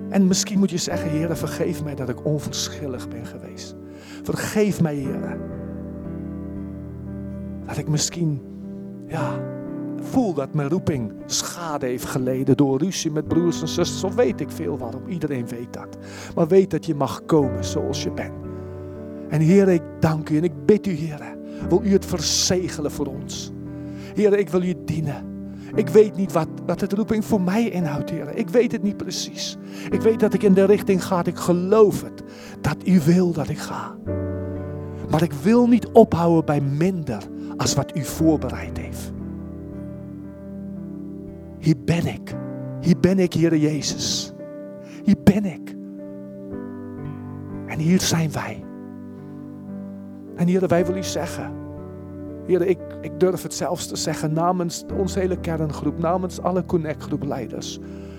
En 0.09 0.27
misschien 0.27 0.59
moet 0.59 0.71
je 0.71 0.79
zeggen, 0.79 1.11
Heer, 1.11 1.37
vergeef 1.37 1.85
mij 1.85 1.95
dat 1.95 2.09
ik 2.09 2.25
onverschillig 2.25 3.09
ben 3.09 3.27
geweest. 3.27 3.77
Vergeef 4.23 4.81
mij, 4.81 4.95
Heer 4.95 5.39
dat 7.67 7.77
ik 7.77 7.89
misschien, 7.89 8.41
ja, 9.07 9.54
voel 10.05 10.35
dat 10.35 10.55
mijn 10.55 10.69
roeping 10.69 11.13
schade 11.27 11.87
heeft 11.87 12.05
geleden 12.05 12.57
door 12.57 12.79
ruzie 12.79 13.11
met 13.11 13.29
broers 13.29 13.61
en 13.61 13.69
zusters. 13.69 14.05
Of 14.05 14.15
weet 14.15 14.41
ik 14.41 14.51
veel 14.51 14.79
waarom. 14.79 15.03
Iedereen 15.09 15.49
weet 15.49 15.73
dat. 15.73 15.97
Maar 16.35 16.49
weet 16.49 16.71
dat 16.71 16.87
je 16.87 16.95
mag 16.95 17.25
komen 17.27 17.65
zoals 17.65 18.03
je 18.03 18.11
bent. 18.11 18.35
En 19.29 19.41
Heer, 19.41 19.69
ik 19.69 19.83
dank 20.01 20.29
u 20.29 20.37
en 20.37 20.45
ik 20.45 20.67
bid 20.67 20.87
u, 20.87 20.93
Heer, 20.93 21.37
wil 21.69 21.81
u 21.85 21.93
het 21.93 22.07
verzegelen 22.07 22.91
voor 22.91 23.07
ons. 23.07 23.53
Heer, 24.15 24.39
ik 24.39 24.49
wil 24.49 24.63
u 24.63 24.75
dienen. 24.85 25.33
Ik 25.75 25.89
weet 25.89 26.17
niet 26.17 26.33
wat, 26.33 26.49
wat 26.67 26.81
het 26.81 26.93
roeping 26.93 27.25
voor 27.25 27.41
mij 27.41 27.69
inhoudt, 27.69 28.11
Heer. 28.11 28.37
Ik 28.37 28.49
weet 28.49 28.73
het 28.73 28.83
niet 28.83 28.97
precies. 28.97 29.57
Ik 29.91 30.01
weet 30.01 30.21
dat 30.21 30.35
ik 30.35 30.43
in 30.43 30.55
de 30.55 30.65
richting 30.65 31.05
ga. 31.05 31.25
Ik 31.25 31.37
geloof 31.37 32.03
het. 32.03 32.23
Dat 32.61 32.77
u 32.85 33.01
wil 33.01 33.33
dat 33.33 33.49
ik 33.49 33.59
ga. 33.59 33.97
Maar 35.11 35.23
ik 35.23 35.33
wil 35.33 35.67
niet 35.67 35.89
ophouden 35.93 36.45
bij 36.45 36.61
minder 36.61 37.23
als 37.57 37.75
wat 37.75 37.97
u 37.97 38.05
voorbereid 38.05 38.79
heeft. 38.79 39.13
Hier 41.65 41.77
ben 41.85 42.07
ik. 42.07 42.37
Hier 42.81 43.01
ben 43.01 43.19
ik, 43.19 43.33
Heer 43.33 43.57
Jezus. 43.57 44.33
Hier 45.05 45.17
ben 45.25 45.45
ik. 45.45 45.77
En 47.67 47.79
hier 47.79 48.01
zijn 48.01 48.33
wij. 48.33 48.65
En 50.37 50.47
Heer, 50.47 50.69
wij 50.69 50.87
willen 50.87 51.01
u 51.01 51.05
zeggen. 51.05 51.53
Heer, 52.47 52.63
ik, 52.63 52.79
ik 53.01 53.21
durf 53.21 53.43
het 53.43 53.55
zelfs 53.55 53.87
te 53.87 53.97
zeggen 53.97 54.33
namens 54.33 54.85
onze 54.99 55.19
hele 55.19 55.41
kerngroep, 55.41 55.99
namens 55.99 56.41
alle 56.41 56.65
Connect 56.65 57.03
groep 57.03 57.23
leiders. 57.23 57.79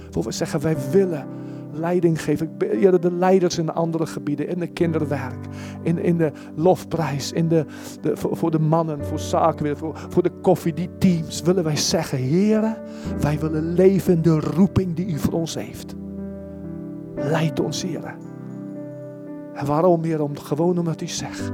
Voor 0.09 0.23
we 0.23 0.31
zeggen, 0.31 0.61
wij 0.61 0.75
willen 0.91 1.27
leiding 1.75 2.21
geven. 2.21 2.49
Ik 2.59 3.01
de 3.01 3.11
leiders 3.11 3.57
in 3.57 3.73
andere 3.73 4.05
gebieden, 4.05 4.47
in 4.47 4.59
de 4.59 4.67
kinderwerk, 4.67 5.45
in, 5.81 5.97
in 5.97 6.17
de 6.17 6.31
lofprijs, 6.55 7.31
in 7.31 7.47
de, 7.47 7.65
de, 8.01 8.11
voor, 8.17 8.51
de 8.51 8.59
mannen, 8.59 9.05
voor 9.05 9.19
zaken, 9.19 9.77
voor, 9.77 9.97
voor 10.09 10.23
de 10.23 10.31
koffie, 10.41 10.73
die 10.73 10.89
teams, 10.97 11.41
willen 11.41 11.63
wij 11.63 11.75
zeggen, 11.75 12.17
heren, 12.17 12.77
wij 13.19 13.39
willen 13.39 13.73
leven 13.73 14.13
in 14.13 14.21
de 14.21 14.39
roeping 14.39 14.95
die 14.95 15.07
u 15.07 15.17
voor 15.17 15.33
ons 15.33 15.55
heeft. 15.55 15.95
Leid 17.15 17.59
ons, 17.59 17.83
heren. 17.83 18.15
En 19.53 19.65
waarom, 19.65 20.01
meer 20.01 20.21
om 20.21 20.37
gewoon 20.37 20.77
omdat 20.77 21.01
u 21.01 21.07
zegt, 21.07 21.51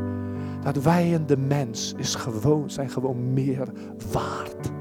dat 0.63 0.83
wij 0.83 1.13
en 1.13 1.25
de 1.25 1.37
mens 1.37 1.93
is 1.97 2.15
gewoon, 2.15 2.69
zijn 2.69 2.89
gewoon 2.89 3.33
meer 3.33 3.67
waard. 4.11 4.71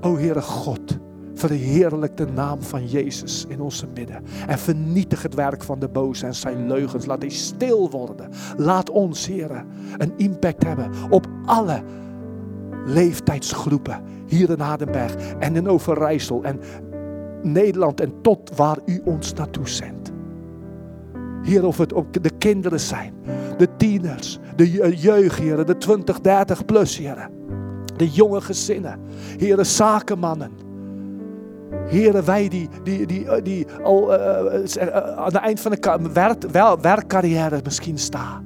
O 0.00 0.16
Heere 0.16 0.42
God, 0.42 0.98
Verheerlijk 1.34 2.16
de 2.16 2.26
naam 2.26 2.62
van 2.62 2.86
Jezus 2.86 3.44
in 3.48 3.60
onze 3.60 3.86
midden. 3.94 4.22
En 4.46 4.58
vernietig 4.58 5.22
het 5.22 5.34
werk 5.34 5.62
van 5.62 5.78
de 5.78 5.88
boze 5.88 6.26
en 6.26 6.34
zijn 6.34 6.66
leugens. 6.68 7.06
Laat 7.06 7.20
die 7.20 7.30
stil 7.30 7.90
worden. 7.90 8.30
Laat 8.56 8.90
ons, 8.90 9.26
heren, 9.26 9.66
een 9.96 10.12
impact 10.16 10.64
hebben 10.64 10.90
op 11.10 11.26
alle 11.44 11.82
leeftijdsgroepen. 12.86 14.02
Hier 14.26 14.50
in 14.50 14.60
Hardenberg 14.60 15.14
en 15.38 15.56
in 15.56 15.68
Overijssel 15.68 16.42
en 16.42 16.60
Nederland 17.42 18.00
en 18.00 18.12
tot 18.22 18.56
waar 18.56 18.78
u 18.86 19.00
ons 19.04 19.32
naartoe 19.32 19.68
zendt. 19.68 20.12
Hier 21.42 21.66
of 21.66 21.78
het 21.78 21.92
op 21.92 22.22
de 22.22 22.30
kinderen 22.38 22.80
zijn, 22.80 23.14
de 23.58 23.68
tieners, 23.76 24.38
de 24.56 24.96
jeugdheren, 24.96 25.66
de 25.66 25.76
20, 25.76 26.20
30 26.20 26.64
plus, 26.64 26.98
heren. 26.98 27.30
De 27.96 28.10
jonge 28.10 28.40
gezinnen, 28.40 29.00
heren, 29.36 29.66
zakenmannen 29.66 30.50
Heren, 31.86 32.24
wij 32.24 32.48
die, 32.48 32.68
die, 32.82 33.06
die, 33.06 33.28
eh, 33.28 33.44
die 33.44 33.66
al 33.82 34.14
eh, 34.14 34.76
eh, 34.76 35.18
aan 35.18 35.24
het 35.24 35.34
eind 35.34 35.60
van 35.60 35.70
de 35.70 36.10
werk, 36.12 36.42
wel, 36.42 36.80
werkcarrière 36.80 37.60
misschien 37.64 37.98
staan. 37.98 38.44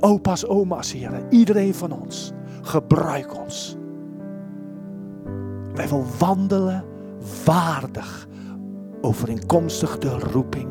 Opa's, 0.00 0.46
oma's, 0.46 0.92
heren. 0.92 1.26
Iedereen 1.30 1.74
van 1.74 1.92
ons. 1.92 2.32
Gebruik 2.62 3.38
ons. 3.38 3.76
Wij 5.74 5.88
willen 5.88 6.06
wandelen 6.18 6.84
waardig. 7.44 8.28
Overeenkomstig 9.00 9.98
de 9.98 10.18
roeping 10.18 10.68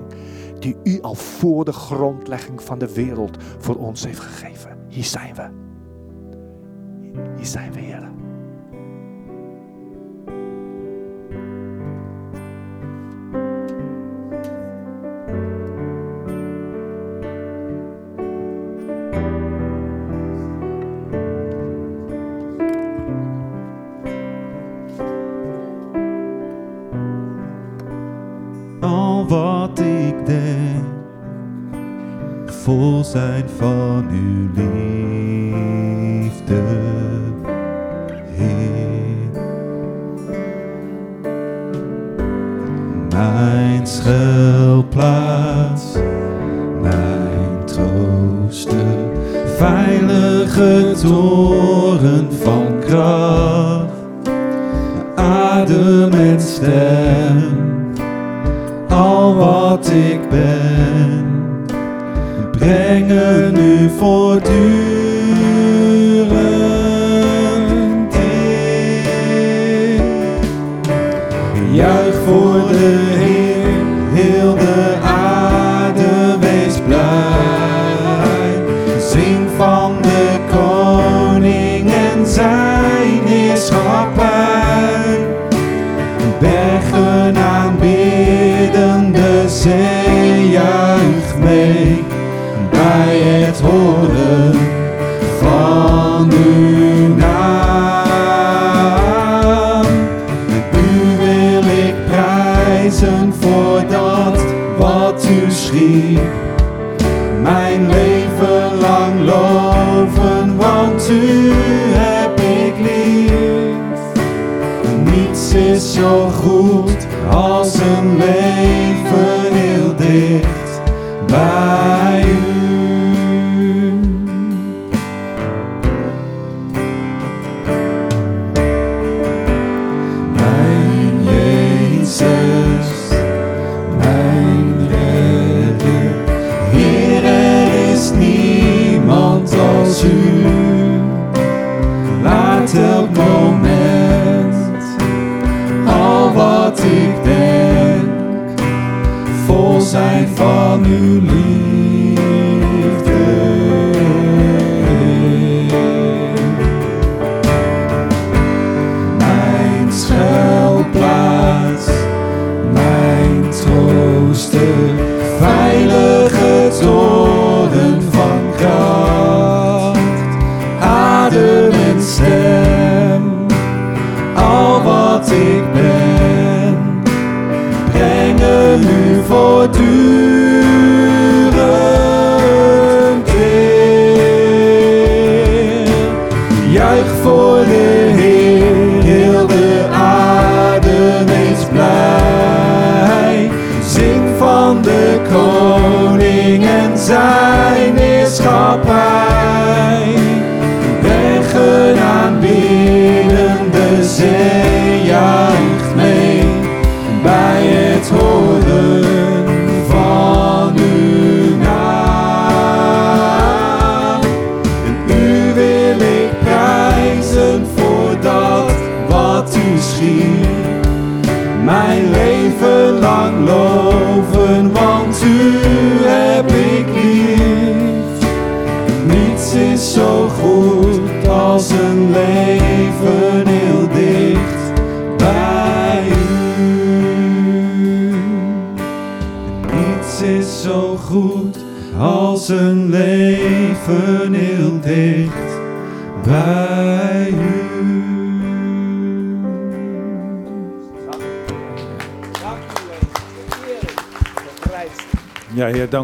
die 0.60 0.76
u 0.84 1.02
al 1.02 1.16
voor 1.16 1.66
de 1.66 1.74
grondlegging 1.74 2.62
van 2.62 2.80
de 2.80 2.94
wereld 2.94 3.38
voor 3.58 3.76
ons 3.76 4.06
heeft 4.06 4.20
gegeven. 4.20 4.78
Hier 4.88 5.04
zijn 5.04 5.36
we. 5.36 5.50
Hier 7.36 7.46
zijn 7.46 7.74
we, 7.74 7.80
heren. 7.80 8.19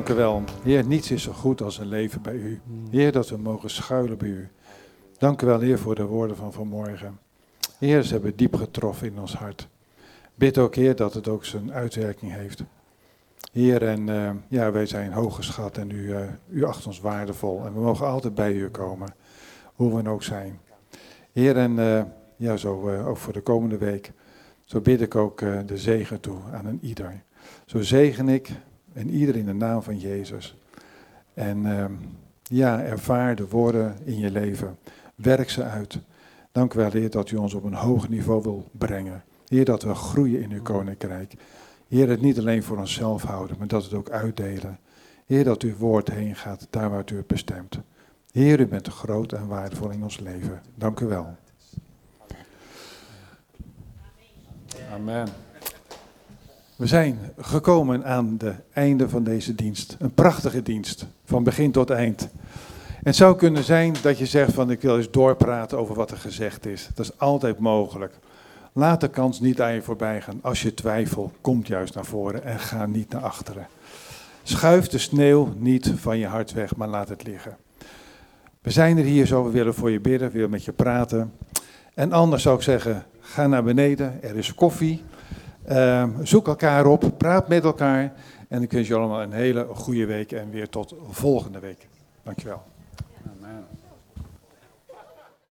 dank 0.06 0.18
u 0.18 0.22
wel. 0.24 0.44
Heer, 0.64 0.86
niets 0.86 1.12
is 1.12 1.24
zo 1.24 1.32
goed 1.32 1.62
als 1.62 1.78
een 1.78 1.88
leven 1.88 2.22
bij 2.22 2.34
u. 2.34 2.62
Heer, 2.90 3.12
dat 3.12 3.30
we 3.30 3.38
mogen 3.38 3.70
schuilen 3.70 4.18
bij 4.18 4.28
u. 4.28 4.50
Dank 5.18 5.42
u 5.42 5.46
wel, 5.46 5.60
Heer, 5.60 5.80
voor 5.80 5.96
de 5.96 6.06
woorden 6.06 6.36
van 6.36 6.54
vanmorgen. 6.54 7.20
Heer, 7.80 8.04
ze 8.04 8.14
hebben 8.14 8.36
diep 8.36 8.56
getroffen 8.56 9.08
in 9.08 9.20
ons 9.20 9.36
hart. 9.36 9.68
Bid 10.36 10.58
ook, 10.58 10.76
Heer, 10.76 10.96
dat 10.96 11.14
het 11.14 11.28
ook 11.28 11.46
zijn 11.46 11.74
uitwerking 11.74 12.34
heeft. 12.34 12.64
Heer, 13.52 13.88
en 13.88 14.10
eh, 14.10 14.32
ja, 14.48 14.72
wij 14.72 14.86
zijn 14.86 15.12
hooggeschat 15.12 15.78
en 15.78 15.90
u, 15.90 16.14
eh, 16.14 16.22
u 16.50 16.64
acht 16.64 16.86
ons 16.86 17.00
waardevol. 17.00 17.66
En 17.66 17.74
we 17.74 17.80
mogen 17.80 18.08
altijd 18.08 18.36
bij 18.36 18.54
u 18.54 18.70
komen, 18.70 19.16
hoe 19.74 20.04
we 20.04 20.10
ook 20.10 20.24
zijn. 20.24 20.60
Heer, 21.32 21.58
en 21.58 21.80
eh, 21.80 22.04
ja, 22.36 22.58
zo 22.58 22.90
ook 23.06 23.18
voor 23.18 23.34
de 23.34 23.42
komende 23.42 23.78
week. 23.78 24.12
Zo 24.64 24.82
bid 24.82 25.02
ik 25.02 25.16
ook 25.16 25.40
de 25.40 25.78
zegen 25.78 26.20
toe 26.20 26.38
aan 26.52 26.66
een 26.66 26.80
ieder. 26.82 27.24
Zo 27.66 27.82
zegen 27.82 28.30
ik 28.30 28.52
en 28.96 29.10
ieder 29.10 29.36
in 29.36 29.46
de 29.46 29.54
naam 29.54 29.82
van 29.82 30.00
Jezus. 30.00 30.56
En 31.34 31.66
ehm, 31.66 31.92
ja, 32.42 32.84
ervaar 32.84 33.36
de 33.36 33.48
woorden 33.48 33.96
in 34.04 34.20
je 34.20 34.32
leven. 34.32 34.78
Werk 35.16 35.50
ze 35.50 35.64
uit. 35.64 36.00
Dank 36.52 36.74
u 36.74 36.78
wel, 36.78 36.92
Heer, 36.92 37.10
dat 37.10 37.32
u 37.32 37.36
ons 37.36 37.54
op 37.54 37.64
een 37.64 37.74
hoog 37.74 38.10
niveau 38.10 38.42
wil 38.42 38.66
brengen. 38.72 39.24
Heer, 39.48 39.66
dat 39.66 39.84
we 39.84 39.94
groeien 39.94 40.42
in 40.42 40.52
uw 40.52 40.62
koninkrijk. 40.62 41.34
Heer, 41.88 42.10
het 42.10 42.22
niet 42.22 42.40
alleen 42.40 42.64
voor 42.64 42.78
onszelf 42.78 43.24
houden, 43.24 43.58
maar 43.58 43.68
dat 43.68 43.82
we 43.82 43.90
het 43.90 43.98
ook 43.98 44.10
uitdelen. 44.10 44.80
Heer, 45.26 45.44
dat 45.44 45.62
uw 45.62 45.76
woord 45.76 46.12
heen 46.12 46.36
gaat 46.36 46.68
daar 46.70 46.90
waar 46.90 47.04
u 47.14 47.18
het 47.18 47.28
bestemt. 47.28 47.80
Heer, 48.32 48.60
u 48.60 48.68
bent 48.68 48.88
groot 48.88 49.32
en 49.32 49.48
waardevol 49.48 49.90
in 49.90 50.04
ons 50.04 50.20
leven. 50.20 50.62
Dank 50.76 51.00
u 51.00 51.06
wel. 51.06 51.36
Amen. 54.94 55.45
We 56.76 56.88
zijn 56.88 57.20
gekomen 57.38 58.06
aan 58.06 58.36
het 58.38 58.56
einde 58.74 59.10
van 59.10 59.24
deze 59.24 59.56
dienst. 59.56 59.96
Een 60.00 60.14
prachtige 60.14 60.62
dienst, 60.62 61.06
van 61.26 61.44
begin 61.44 61.72
tot 61.72 61.90
eind. 61.90 62.30
Het 63.04 63.16
zou 63.16 63.36
kunnen 63.36 63.64
zijn 63.64 63.96
dat 64.02 64.18
je 64.18 64.26
zegt 64.26 64.54
van 64.54 64.72
ik 64.72 64.82
wil 64.82 64.98
eens 64.98 65.12
doorpraten 65.12 65.78
over 65.78 65.96
wat 65.96 66.12
er 66.12 66.18
gezegd 66.18 66.66
is. 66.66 66.90
Dat 66.94 67.06
is 67.06 67.20
altijd 67.20 67.60
mogelijk. 67.60 68.20
Laat 68.74 69.02
de 69.02 69.08
kans 69.08 69.40
niet 69.40 69.62
aan 69.62 69.74
je 69.74 69.82
voorbij 69.82 70.22
gaan. 70.22 70.40
Als 70.42 70.62
je 70.62 70.74
twijfelt, 70.74 71.34
kom 71.42 71.62
juist 71.64 71.96
naar 71.96 72.06
voren 72.06 72.44
en 72.44 72.60
ga 72.60 72.86
niet 72.86 73.10
naar 73.10 73.22
achteren. 73.22 73.68
Schuif 74.44 74.88
de 74.88 74.98
sneeuw 74.98 75.54
niet 75.58 75.94
van 75.96 76.18
je 76.18 76.28
hart 76.28 76.54
weg, 76.54 76.76
maar 76.76 76.88
laat 76.88 77.10
het 77.10 77.24
liggen. 77.24 77.58
We 78.62 78.72
zijn 78.72 78.98
er 78.98 79.04
hier 79.04 79.26
zo, 79.26 79.44
we 79.44 79.52
willen 79.52 79.74
voor 79.74 79.92
je 79.92 80.00
bidden, 80.00 80.28
we 80.28 80.34
willen 80.34 80.50
met 80.50 80.66
je 80.66 80.72
praten. 80.72 81.34
En 81.94 82.12
anders 82.12 82.44
zou 82.44 82.56
ik 82.56 82.62
zeggen, 82.62 83.06
ga 83.20 83.48
naar 83.48 83.64
beneden, 83.64 84.24
er 84.24 84.36
is 84.36 84.54
koffie. 84.54 85.04
Uh, 85.70 86.04
zoek 86.24 86.48
elkaar 86.48 86.86
op, 86.86 87.12
praat 87.18 87.48
met 87.48 87.64
elkaar. 87.64 88.14
En 88.50 88.62
ik 88.62 88.72
wens 88.72 88.88
je 88.88 88.96
allemaal 88.96 89.22
een 89.22 89.32
hele 89.32 89.68
goede 89.74 90.06
week 90.06 90.32
en 90.32 90.50
weer 90.50 90.70
tot 90.70 90.96
volgende 91.10 91.60
week. 91.60 91.88
Dankjewel. 92.24 92.64